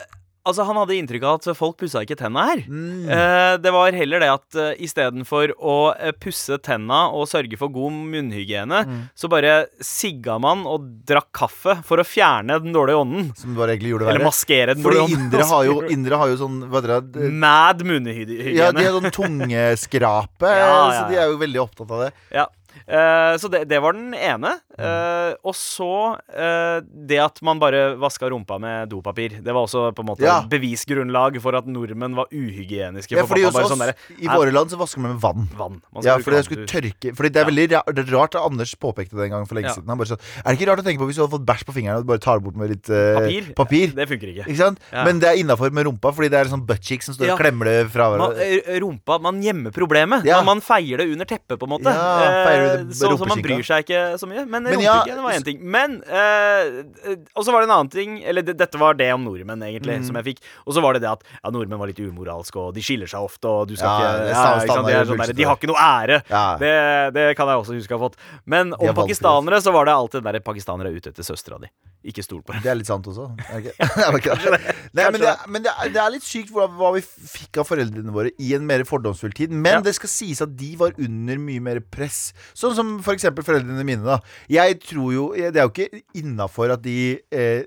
Altså, 0.45 0.65
Han 0.67 0.75
hadde 0.81 0.97
inntrykk 0.99 1.23
av 1.23 1.37
at 1.39 1.47
folk 1.55 1.77
pussa 1.79 2.01
ikke 2.03 2.17
tenna 2.19 2.43
her. 2.49 2.63
Mm. 2.67 3.05
Eh, 3.07 3.57
det 3.63 3.71
var 3.75 3.95
heller 3.95 4.19
det 4.25 4.31
at 4.33 4.57
uh, 4.59 4.73
istedenfor 4.83 5.53
å 5.63 5.77
eh, 5.95 6.11
pusse 6.19 6.57
tenna 6.67 7.05
og 7.15 7.29
sørge 7.31 7.55
for 7.61 7.71
god 7.71 7.95
munnhygiene, 8.11 8.81
Mm. 8.83 9.03
så 9.15 9.29
bare 9.31 9.67
sigga 9.85 10.41
man 10.43 10.65
og 10.67 10.89
drakk 11.07 11.29
kaffe 11.33 11.77
for 11.87 12.03
å 12.03 12.05
fjerne 12.07 12.57
den 12.65 12.75
dårlige 12.75 12.99
ånden. 13.05 13.29
Som 13.39 13.55
bare 13.55 13.77
egentlig 13.77 13.93
gjorde 13.93 14.09
det 14.09 14.15
Eller 14.17 14.27
maskere 14.27 14.75
den 14.75 14.83
Fordi 14.83 14.99
dårlige 14.99 15.07
ånden. 15.07 15.27
indere 15.29 15.47
har 15.53 15.65
jo, 15.69 15.77
indere 15.95 16.19
har 16.19 16.33
jo 16.33 16.39
sånn 16.41 16.57
Hva 16.73 16.83
heter 16.83 17.05
det? 17.15 17.31
Mad 17.47 17.85
munnhygiene. 17.87 18.57
Ja, 18.57 18.73
de 18.75 18.83
har 18.89 18.99
sånn 18.99 19.15
tungeskrape, 19.15 20.51
Ja, 20.63 20.67
ja, 20.67 20.83
så 20.99 21.07
de 21.13 21.21
er 21.23 21.31
jo 21.31 21.39
veldig 21.41 21.63
opptatt 21.63 21.91
av 21.95 22.05
det. 22.07 22.11
Ja. 22.35 22.49
Eh, 22.87 23.35
så 23.39 23.49
det, 23.53 23.65
det 23.71 23.79
var 23.83 23.93
den 23.97 24.13
ene. 24.15 24.55
Eh, 24.79 25.35
og 25.47 25.55
så 25.57 25.89
uh, 26.19 26.79
det 26.83 27.19
at 27.23 27.41
man 27.45 27.61
bare 27.63 27.95
vaska 28.01 28.29
rumpa 28.33 28.59
med 28.63 28.89
dopapir. 28.91 29.39
Det 29.45 29.53
var 29.55 29.67
også 29.67 29.91
på 29.95 30.03
en 30.05 30.09
måte 30.13 30.25
Ja. 30.27 30.41
bevisgrunnlag 30.49 31.39
for 31.43 31.55
at 31.59 31.67
nordmenn 31.71 32.15
var 32.17 32.27
uhygieniske. 32.33 33.15
Ja, 33.17 33.23
for 33.27 33.35
fordi 33.37 33.45
pappa 33.47 33.53
hos 33.53 33.55
bare 33.55 33.65
oss, 33.65 33.73
sånn 33.75 33.85
der, 33.85 34.23
i 34.23 34.29
våre 34.31 34.53
land, 34.55 34.71
så 34.73 34.79
vasker 34.81 35.01
man 35.05 35.15
med 35.15 35.21
vann. 35.23 35.49
vann. 35.59 35.81
Man 35.93 36.05
Ja, 36.07 36.17
fordi 36.19 36.43
skulle 36.47 36.67
tørke 36.67 37.15
Fordi 37.17 37.31
det 37.33 37.41
er 37.43 37.49
veldig 37.51 37.67
er 37.73 38.13
rart 38.17 38.35
at 38.35 38.43
Anders 38.43 38.75
påpekte 38.75 39.17
det 39.17 39.29
en 39.29 39.35
gang 39.37 39.47
for 39.47 39.55
lenge 39.59 39.69
Ja. 39.71 39.75
siden. 39.77 39.89
Han 39.89 39.99
bare 39.99 40.07
sa 40.13 40.17
er 40.17 40.51
det 40.51 40.59
ikke 40.61 40.71
rart 40.71 40.81
å 40.83 40.87
tenke 40.87 40.99
på 41.03 41.07
hvis 41.11 41.17
du 41.17 41.23
hadde 41.27 41.35
fått 41.37 41.47
bæsj 41.47 41.65
på 41.69 41.75
fingeren 41.77 41.99
og 42.03 42.07
bare 42.07 42.19
tar 42.19 42.39
det 42.41 42.45
bort 42.45 42.57
med 42.57 42.71
litt 42.71 42.87
Papir? 42.89 43.53
papir? 43.55 43.95
Det 43.95 44.09
funker 44.09 44.29
ikke. 44.35 44.47
Ikke 44.49 44.57
sant? 44.59 44.79
Ja. 44.93 45.05
Men 45.05 45.19
det 45.21 45.29
er 45.29 45.37
innafor 45.43 45.71
med 45.73 45.87
rumpa, 45.87 46.13
fordi 46.15 46.31
det 46.31 46.41
er 46.41 46.51
sånn 46.51 46.67
buttcheek 46.67 47.03
som 47.03 47.15
står 47.15 47.27
Ja. 47.27 47.35
og 47.35 47.41
klemmer 47.41 47.65
det 47.65 47.91
fra 47.93 48.11
hverandre. 48.11 48.81
rumpa 48.81 49.21
Man 49.21 49.43
gjemmer 49.43 49.71
problemet. 49.73 50.25
Ja. 50.25 50.41
Man, 50.43 50.59
man 50.59 50.61
feier 50.61 50.99
det 50.99 51.09
under 51.13 51.25
teppet, 51.25 51.59
på 51.59 51.65
en 51.69 51.73
måte. 51.77 51.93
Ja, 51.93 52.45
feier 52.47 52.62
så, 52.93 52.95
så 52.95 53.11
man 53.11 53.19
rumpeskinka? 53.19 53.47
bryr 53.49 53.67
seg 53.69 53.85
ikke 53.87 54.03
så 54.21 54.29
mye. 54.31 54.45
Men 54.47 54.69
Men 54.69 54.81
ja, 54.85 54.97
var 55.23 55.37
én 55.37 55.45
ting. 55.47 55.61
Men 55.63 55.99
eh, 56.07 56.81
eh, 57.13 57.17
Og 57.37 57.47
så 57.47 57.55
var 57.55 57.63
det 57.63 57.69
en 57.71 57.75
annen 57.77 57.91
ting 57.93 58.19
Eller 58.25 58.45
det, 58.47 58.57
dette 58.61 58.81
var 58.81 58.97
det 58.99 59.11
om 59.15 59.25
nordmenn, 59.27 59.63
egentlig, 59.67 59.99
Mm. 60.03 60.07
som 60.09 60.17
jeg 60.21 60.25
fikk. 60.33 60.43
Og 60.67 60.75
så 60.77 60.83
var 60.85 60.97
det 60.97 61.03
det 61.05 61.11
at 61.11 61.23
ja, 61.35 61.51
nordmenn 61.53 61.81
var 61.81 61.91
litt 61.91 62.01
umoralske, 62.01 62.57
og 62.59 62.75
de 62.75 62.83
skiller 62.85 63.11
seg 63.11 63.21
ofte, 63.21 63.49
og 63.49 63.69
du 63.69 63.77
skal 63.77 63.89
Ja, 63.89 63.99
ikke, 63.99 64.11
ja, 64.13 64.25
ikke 64.25 64.37
sant? 64.43 64.91
Er 64.93 65.07
sånn 65.13 65.23
der, 65.27 65.33
De 65.37 65.49
har 65.49 65.57
ikke 65.59 65.71
noe 65.71 65.83
ære. 65.83 66.23
Det, 66.63 66.75
det 67.15 67.29
kan 67.37 67.51
jeg 67.51 67.63
også 67.65 67.77
huske 67.77 67.97
å 67.97 67.99
ha 67.99 68.09
fått. 68.09 68.21
Men 68.45 68.75
om 68.79 68.95
pakistanere 68.97 69.61
så 69.63 69.73
var 69.75 69.89
det 69.91 69.97
alltid 69.97 70.23
den 70.23 70.33
der 70.33 70.45
pakistanere 70.45 70.93
er 70.93 71.01
ute 71.01 71.13
etter 71.13 71.27
søstera 71.27 71.61
di. 71.63 71.71
Ikke 72.03 72.23
stol 72.25 72.41
på 72.43 72.51
dem. 72.57 72.63
Det 72.65 72.71
er 72.73 72.79
litt 72.81 72.89
sant 72.91 73.07
også. 73.07 73.29
Nei, 74.97 75.05
men 75.15 75.21
det, 75.23 75.35
men 75.47 75.63
det, 75.63 75.73
er, 75.95 76.09
litt 76.11 76.25
sykt 76.27 76.51
hva, 76.55 76.67
hva 76.67 76.91
vi 76.97 77.03
fikk 77.05 77.61
av 77.63 77.69
foreldrene 77.69 78.15
våre 78.15 78.33
i 78.43 78.53
en 78.57 78.67
mer 78.67 78.83
fordomsfull 78.89 79.35
tid. 79.39 79.55
Men 79.55 79.85
det 79.87 79.95
skal 79.99 80.11
sies 80.11 80.43
at 80.43 80.57
de 80.59 80.73
var 80.81 80.97
under 80.99 81.39
mye 81.43 81.63
mer 81.63 81.83
press. 81.95 82.33
Sånn 82.55 82.75
som 82.77 82.95
for 83.05 83.17
eksempel 83.17 83.45
foreldrene 83.47 83.85
mine. 83.87 84.03
da 84.05 84.21
Jeg 84.53 84.81
tror 84.85 85.13
jo 85.15 85.27
Det 85.35 85.57
er 85.57 85.67
jo 85.67 85.73
ikke 85.73 86.03
innafor 86.21 86.75
at 86.77 86.83
de 86.85 87.21
eh, 87.33 87.65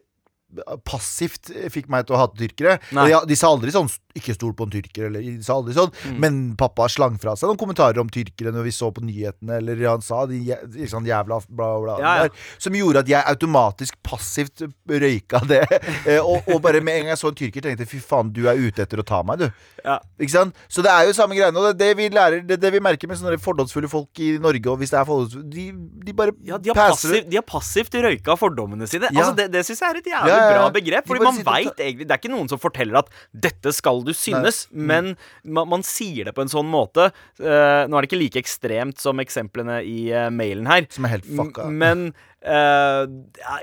passivt 0.88 1.52
fikk 1.74 1.90
meg 1.92 2.06
til 2.08 2.16
å 2.16 2.22
hate 2.22 2.40
tyrkere. 2.40 2.78
De, 2.94 3.16
de 3.28 3.36
sa 3.40 3.50
aldri 3.52 3.74
sånn 3.76 3.90
'ikke 4.16 4.36
stol 4.36 4.54
på 4.56 4.64
en 4.66 4.72
tyrker', 4.72 5.08
eller 5.10 5.22
de 5.22 5.44
sa 5.44 5.56
aldri 5.60 5.74
sånn. 5.76 5.92
Mm. 6.08 6.20
Men 6.24 6.56
pappa 6.56 6.88
slang 6.90 7.18
fra 7.20 7.36
seg 7.36 7.50
noen 7.50 7.60
kommentarer 7.60 8.00
om 8.00 8.10
tyrkere 8.10 8.54
når 8.56 8.64
vi 8.64 8.72
så 8.72 8.92
på 8.96 9.04
nyhetene, 9.04 9.58
eller 9.60 9.82
han 9.90 10.02
sa 10.02 10.26
de 10.26 10.40
jæ- 10.40 10.64
jævla 11.06 11.42
bla, 11.50 11.70
bla, 11.82 11.98
Ja, 12.00 12.16
ja. 12.16 12.24
der, 12.24 12.32
som 12.58 12.74
gjorde 12.74 13.00
at 13.04 13.08
jeg 13.12 13.24
automatisk 13.26 13.96
passivt 14.04 14.64
røyka 14.90 15.42
det. 15.48 15.64
Eh, 16.06 16.20
og, 16.22 16.44
og 16.52 16.62
bare 16.62 16.82
med 16.82 16.94
en 16.94 17.06
gang 17.06 17.10
jeg 17.16 17.18
så 17.18 17.30
en 17.32 17.36
tyrker, 17.38 17.62
tenkte 17.64 17.82
jeg 17.82 17.90
fy 17.90 18.00
faen, 18.00 18.28
du 18.34 18.44
er 18.48 18.60
ute 18.60 18.84
etter 18.84 19.00
å 19.02 19.06
ta 19.06 19.24
meg, 19.26 19.40
du. 19.42 19.48
Ja. 19.84 19.96
Ikke 20.22 20.32
sant? 20.36 20.56
Så 20.70 20.84
det 20.86 20.92
er 20.92 21.08
jo 21.08 21.14
samme 21.18 21.34
greiene. 21.38 21.58
Og 21.58 21.72
det, 21.72 21.80
det 21.82 21.98
vi 21.98 22.10
lærer 22.14 22.44
Det, 22.46 22.60
det 22.62 22.72
vi 22.74 22.80
merker 22.84 23.10
med 23.10 23.18
sånne 23.18 23.40
fordomsfulle 23.42 23.90
folk 23.90 24.22
i 24.22 24.36
Norge, 24.42 24.70
og 24.70 24.78
hvis 24.82 24.94
det 24.94 25.00
er 25.00 25.08
fordomsfulle 25.08 25.50
De, 25.50 25.66
de 26.06 26.14
bare 26.14 26.36
Ja, 26.46 26.60
de 26.62 26.70
har, 26.70 26.78
passivt, 26.94 27.30
de 27.32 27.40
har 27.40 27.46
passivt 27.48 27.98
røyka 28.06 28.38
fordommene 28.38 28.88
sine. 28.90 29.10
Altså, 29.10 29.34
det 29.40 29.48
det 29.56 29.66
syns 29.66 29.82
jeg 29.82 29.90
er 29.96 30.02
et 30.04 30.10
jævlig 30.14 30.38
bra 30.54 30.70
begrep. 30.78 31.08
Fordi 31.10 31.24
man 31.26 31.42
veit 31.48 31.72
vet 31.72 31.84
egentlig 31.88 32.08
Det 32.08 32.16
er 32.16 32.22
ikke 32.22 32.34
noen 32.36 32.52
som 32.52 32.62
forteller 32.62 33.02
at 33.02 33.10
'dette 33.34 33.74
skal 33.74 34.05
du 34.06 34.14
synes', 34.14 34.66
Nei. 34.72 34.86
men 34.92 35.12
man, 35.44 35.70
man 35.72 35.86
sier 35.86 36.30
det 36.30 36.36
på 36.38 36.46
en 36.46 36.52
sånn 36.52 36.70
måte. 36.70 37.10
Uh, 37.42 37.86
nå 37.90 37.98
er 37.98 38.06
det 38.06 38.12
ikke 38.12 38.22
like 38.22 38.42
ekstremt 38.42 39.02
som 39.02 39.22
eksemplene 39.24 39.82
i 39.86 40.10
uh, 40.14 40.30
mailen 40.34 40.70
her. 40.70 40.88
Som 40.94 41.08
er 41.08 41.18
helt 41.18 41.30
fucka. 41.30 41.68
Men 41.70 42.10
eh, 42.46 43.06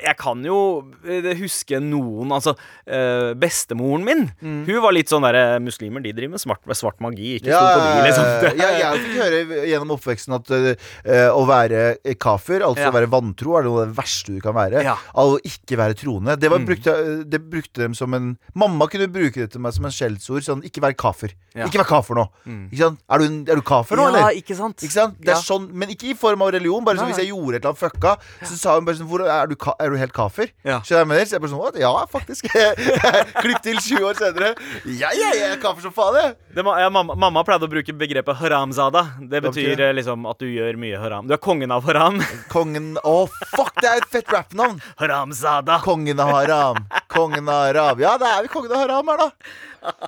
jeg 0.02 0.16
kan 0.18 0.42
jo 0.44 0.58
eh, 1.06 1.30
huske 1.38 1.78
noen 1.82 2.32
Altså, 2.32 2.54
uh, 2.88 3.32
bestemoren 3.38 4.04
min, 4.06 4.22
Mm. 4.42 4.64
hun 4.66 4.80
var 4.82 4.92
litt 4.94 5.08
sånn 5.10 5.22
derre 5.22 5.60
Muslimer, 5.62 6.02
de 6.02 6.12
driver 6.12 6.32
med 6.34 6.40
svart, 6.42 6.62
med 6.66 6.76
svart 6.78 6.98
magi. 7.04 7.36
Ikke 7.38 7.52
stol 7.52 7.68
på 7.72 7.82
de, 7.84 8.02
liksom. 8.08 8.58
ja, 8.58 8.68
jeg 8.80 9.02
fikk 9.04 9.16
høre 9.22 9.66
gjennom 9.70 9.92
oppveksten 9.96 10.34
at 10.38 10.50
uh, 10.50 11.30
å 11.36 11.44
være 11.46 11.82
kafir, 12.18 12.64
altså 12.66 12.86
Ja. 12.86 12.90
å 12.90 12.96
være 12.96 13.10
vantro, 13.12 13.56
er 13.58 13.66
noe 13.68 13.82
av 13.82 13.88
det 13.92 13.96
verste 13.98 14.34
du 14.34 14.40
kan 14.44 14.54
være. 14.56 14.82
Ja. 14.82 14.96
Å 15.14 15.38
ikke 15.44 15.78
være 15.78 15.94
troende. 15.98 16.36
Det, 16.40 16.50
var, 16.50 16.58
Mm. 16.62 16.66
brukte, 16.66 16.94
det 17.28 17.40
brukte 17.50 17.82
dem 17.84 17.94
som 17.94 18.14
en 18.14 18.36
Mamma 18.54 18.86
kunne 18.88 19.06
bruke 19.12 19.34
det 19.42 19.50
til 19.52 19.60
meg 19.60 19.72
som 19.74 19.84
en 19.86 19.90
skjellsord. 19.94 20.42
Sånn, 20.46 20.62
ikke 20.66 20.80
vær 20.82 20.94
kafir. 20.98 21.32
Ja. 21.54 21.66
Ikke 21.66 21.80
vær 21.82 21.88
kafir 21.92 22.16
nå. 22.18 22.26
Mm. 22.46 22.64
Ikke 22.72 22.82
sant? 22.86 22.98
Er, 23.10 23.18
du, 23.18 23.52
er 23.52 23.56
du 23.60 23.62
kafir 23.62 23.96
nå, 24.00 24.08
Ja, 24.08 24.08
eller? 24.08 24.36
ikke 24.40 24.56
sant? 24.58 24.78
Ikke 24.82 24.92
sant? 24.96 25.20
Det 25.20 25.28
er 25.28 25.38
Ja. 25.38 25.40
sånn, 25.42 25.68
men 25.72 25.88
ikke 25.92 26.10
i 26.10 26.14
form 26.18 26.42
av 26.42 26.52
religion. 26.52 26.84
Bare 26.84 26.96
som 26.98 27.08
Hvis 27.12 27.18
jeg 27.22 27.28
gjorde 27.30 27.56
et 27.56 27.64
eller 27.64 27.74
annet 27.74 27.82
fucka, 27.82 28.16
så 28.42 28.56
sa 28.58 28.71
hun 28.76 28.86
bare 28.88 28.98
sånn 28.98 29.24
er, 29.26 29.50
du, 29.50 29.56
er 29.72 29.92
du 29.92 29.96
helt 30.00 30.14
kafir? 30.16 30.50
Ja. 30.66 30.80
Skjønner 30.86 31.02
jeg 31.02 31.08
med 31.12 31.20
det? 31.20 31.26
Så 31.28 31.36
jeg 31.36 31.44
bare 31.44 31.52
sånn 31.52 31.80
Ja, 31.82 31.92
faktisk. 32.12 32.48
Klipp 33.42 33.62
til 33.64 33.80
20 33.80 34.06
år 34.08 34.18
senere. 34.20 34.52
Ja, 34.86 35.10
ja, 35.16 35.30
jeg 35.36 35.50
er 35.56 35.60
kafir 35.62 35.86
som 35.86 35.94
faen, 35.96 36.18
jeg. 36.20 36.36
Det, 36.56 36.64
ja, 36.82 36.88
mamma, 36.92 37.16
mamma 37.18 37.44
pleide 37.48 37.68
å 37.68 37.72
bruke 37.72 37.94
begrepet 37.96 38.38
haramzada. 38.42 39.04
Det 39.20 39.42
betyr 39.46 39.74
det? 39.76 39.88
eh, 39.90 39.94
liksom 40.00 40.26
at 40.30 40.40
du 40.42 40.48
gjør 40.50 40.78
mye 40.80 41.00
haram. 41.00 41.28
Du 41.30 41.34
er 41.36 41.42
kongen 41.42 41.72
av 41.74 41.86
haram. 41.88 42.20
Kongen 42.54 42.94
Å, 43.02 43.16
fuck! 43.54 43.74
Det 43.82 43.88
er 43.88 44.02
et 44.02 44.08
fett 44.12 44.32
rappnavn. 44.32 44.80
Haramzada. 45.00 45.80
Kongen 45.84 46.20
av 46.22 46.32
haram. 46.36 46.82
Kongen 47.12 47.48
av 47.48 47.66
haram. 47.70 48.02
Ja, 48.04 48.16
det 48.20 48.28
er 48.28 48.46
vi 48.46 48.52
kongen 48.52 48.74
av 48.76 48.84
haram 48.84 49.12
her, 49.12 49.22
da. 49.26 49.30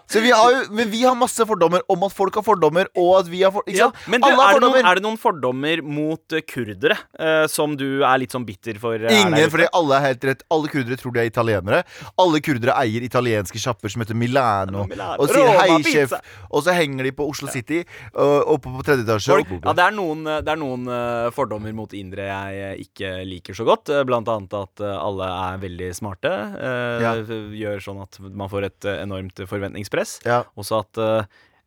Så 0.07 0.21
vi 0.21 0.31
har 0.31 0.53
jo, 0.53 0.61
men 0.75 0.91
vi 0.91 1.03
har 1.03 1.17
masse 1.19 1.45
fordommer 1.49 1.83
om 1.91 2.05
at 2.07 2.15
folk 2.15 2.37
har 2.39 2.45
fordommer, 2.47 2.89
og 3.01 3.11
at 3.21 3.31
vi 3.31 3.43
har 3.43 3.53
for, 3.55 3.67
Ja, 3.71 3.89
men 4.11 4.23
du, 4.23 4.29
er, 4.31 4.59
det 4.59 4.63
noen, 4.63 4.79
er 4.81 4.99
det 4.99 5.05
noen 5.05 5.19
fordommer 5.21 5.83
mot 5.83 6.37
eh, 6.37 6.45
kurdere 6.47 6.97
uh, 7.19 7.47
som 7.51 7.75
du 7.79 8.05
er 8.05 8.21
litt 8.23 8.35
sånn 8.35 8.47
bitter 8.47 8.79
for? 8.83 8.99
er 9.01 9.15
Ingen, 9.25 9.49
fordi 9.53 9.67
alle 9.75 9.99
er 9.99 10.07
helt 10.11 10.27
rett 10.29 10.45
Alle 10.55 10.71
kurdere 10.71 10.99
tror 11.01 11.15
de 11.17 11.23
er 11.25 11.31
italienere. 11.31 11.83
Alle 12.21 12.41
kurdere 12.45 12.77
eier 12.79 13.07
italienske 13.07 13.61
sjapper 13.61 13.93
som 13.93 14.05
heter 14.05 14.19
Milano. 14.19 14.85
Milano. 14.91 15.19
Og 15.25 15.33
sier 15.33 15.49
Roma 15.49 15.65
hei, 15.65 15.81
sjef. 15.89 16.15
Og 16.51 16.65
så 16.67 16.77
henger 16.77 17.09
de 17.09 17.15
på 17.17 17.27
Oslo 17.31 17.51
City, 17.53 17.83
uh, 18.15 18.43
oppe 18.55 18.71
på 18.71 18.87
tredje 18.87 19.07
etasje. 19.07 19.41
Ja, 19.57 19.75
det 19.75 19.89
er 19.89 19.97
noen, 19.97 20.25
det 20.45 20.55
er 20.55 20.61
noen 20.61 20.87
fordommer 21.35 21.75
mot 21.75 21.93
indre 21.97 22.29
jeg 22.29 22.87
ikke 22.87 23.17
liker 23.27 23.57
så 23.57 23.67
godt. 23.67 23.91
Blant 24.07 24.31
annet 24.31 24.55
at 24.59 24.85
alle 24.85 25.29
er 25.49 25.61
veldig 25.65 25.91
smarte. 25.97 26.33
Ja. 27.03 27.17
Gjør 27.25 27.83
sånn 27.83 28.03
at 28.05 28.21
man 28.31 28.51
får 28.53 28.69
et 28.71 28.91
enormt 28.95 29.25
enormt 29.25 29.51
forventningspress. 29.65 30.21
Ja. 30.29 30.43
Også 30.61 30.85
at 30.85 31.01
eh, 31.01 31.25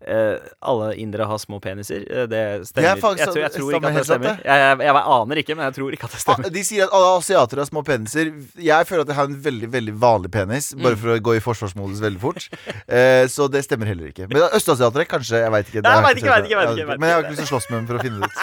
eh, 0.08 0.38
alle 0.62 0.92
indere 1.02 1.26
har 1.26 1.40
små 1.42 1.58
peniser. 1.64 2.04
Eh, 2.06 2.28
det 2.30 2.42
stemmer. 2.70 2.92
er 2.92 3.02
faktisk- 3.02 3.24
jeg, 3.24 3.28
tror, 3.34 3.42
jeg 3.42 3.52
tror 3.56 3.72
ikke 3.74 3.88
at 3.90 3.96
det 3.98 4.06
stemmer. 4.06 4.38
Jeg, 4.46 4.58
jeg, 4.62 4.78
jeg 4.86 4.94
aner 5.18 5.36
ikke, 5.42 5.56
men 5.58 5.64
jeg 5.66 5.74
tror 5.80 5.90
ikke 5.98 6.06
at 6.06 6.12
det 6.14 6.20
Ah, 6.22 6.26
stemmer. 6.28 6.50
De 6.54 6.64
sier 6.64 6.84
at 6.86 6.94
alle 6.94 7.10
asiatere 7.18 7.60
har 7.64 7.70
små 7.72 7.82
peniser. 7.88 8.30
Jeg 8.62 8.86
føler 8.88 9.02
at 9.02 9.08
jeg 9.14 9.18
har 9.18 9.26
en 9.32 9.40
veldig 9.48 9.70
veldig 9.74 9.96
vanlig 10.06 10.32
penis, 10.32 10.70
bare 10.78 10.94
Mm. 10.96 11.02
for 11.02 11.08
å 11.16 11.20
gå 11.20 11.36
i 11.38 11.42
forsvarsmodus 11.42 12.00
veldig 12.06 12.22
fort. 12.22 12.48
Eh, 12.88 13.26
så 13.28 13.50
det 13.52 13.64
stemmer 13.66 13.86
heller 13.90 14.08
ikke. 14.14 14.28
Men 14.32 14.48
østasiatere, 14.56 15.04
kanskje. 15.10 15.42
Jeg 15.44 15.52
veit 15.52 15.68
ikke. 15.68 15.82
Nei, 15.84 15.92
jeg 15.98 16.04
vet 16.06 16.18
ikke 16.18 16.28
ikke, 16.28 16.36
vet 16.38 16.46
ikke, 16.46 16.58
vet 16.62 16.70
ikke, 16.78 17.00
Men 17.00 17.10
jeg 17.10 17.16
har 17.16 17.22
ikke. 17.24 17.32
ikke 17.32 17.42
lyst 17.42 17.50
til 17.50 17.58
å 17.58 17.60
slåss 17.60 17.68
med 17.70 17.78
dem 17.78 17.88
for 17.88 17.96
å 17.98 18.02
finne 18.06 18.20
det 18.22 18.30
ut. 18.32 18.38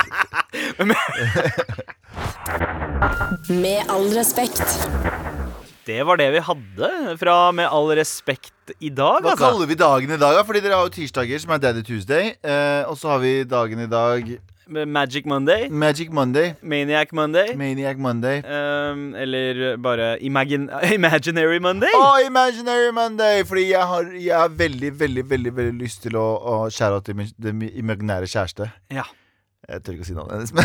Med 3.65 3.91
all 3.91 4.09
respekt. 4.15 4.63
Det 5.85 6.01
var 6.09 6.17
det 6.17 6.31
vi 6.33 6.41
hadde 6.47 6.89
fra 7.21 7.37
Med 7.53 7.69
all 7.69 7.91
respekt 7.99 8.53
i 8.81 8.89
dag, 8.89 9.21
Hva 9.21 9.35
altså. 9.35 9.45
kaller 9.51 9.69
vi 9.69 9.77
dagen 9.77 10.11
i 10.15 10.17
dag? 10.17 10.39
da? 10.39 10.43
Fordi 10.49 10.61
dere 10.65 10.79
har 10.79 10.87
jo 10.89 10.93
tirsdager, 10.95 11.39
som 11.43 11.51
er 11.53 11.59
Daddy 11.61 11.83
Tuesday. 11.85 12.31
Eh, 12.41 12.83
og 12.89 12.97
så 12.97 13.11
har 13.13 13.19
vi 13.21 13.33
dagen 13.45 13.83
i 13.85 13.89
dag 13.91 14.31
Magic 14.65 15.27
Monday, 15.29 15.67
Magic 15.69 16.09
Monday. 16.09 16.55
Maniac 16.63 17.11
Monday, 17.13 17.51
Maniac 17.55 17.99
Monday. 18.01 18.39
um, 18.49 19.15
eller 19.15 19.77
bare 19.77 20.07
Imagine, 20.25 20.71
Imaginary 20.95 21.59
Monday. 21.61 21.91
Oh, 21.95 22.17
Imaginary 22.25 22.89
Monday! 22.91 23.43
Fordi 23.45 23.67
jeg 23.75 23.85
har, 23.91 24.09
jeg 24.17 24.33
har 24.39 24.49
veldig, 24.49 24.95
veldig 25.01 25.25
veldig 25.31 25.53
veldig 25.57 25.75
lyst 25.83 26.01
til 26.07 26.17
å, 26.17 26.25
å 26.41 26.55
skjære 26.73 26.97
av 26.97 27.05
til 27.05 27.19
min 27.21 27.29
den 27.37 27.61
imaginære 27.69 28.25
kjæreste. 28.33 28.71
Ja. 28.97 29.05
Jeg 29.69 29.85
tør 29.85 29.99
ikke 29.99 30.07
å 30.07 30.09
si 30.09 30.17
navnet 30.17 30.33
hennes. 30.33 30.55
men 30.57 30.65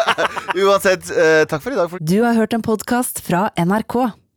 Uansett, 0.64 1.10
eh, 1.12 1.44
takk 1.48 1.62
for 1.66 1.76
i 1.76 1.78
dag. 1.78 1.92
For 1.92 2.00
Du 2.00 2.16
har 2.24 2.32
hørt 2.40 2.56
en 2.56 2.64
podkast 2.64 3.20
fra 3.28 3.50
NRK. 3.60 4.08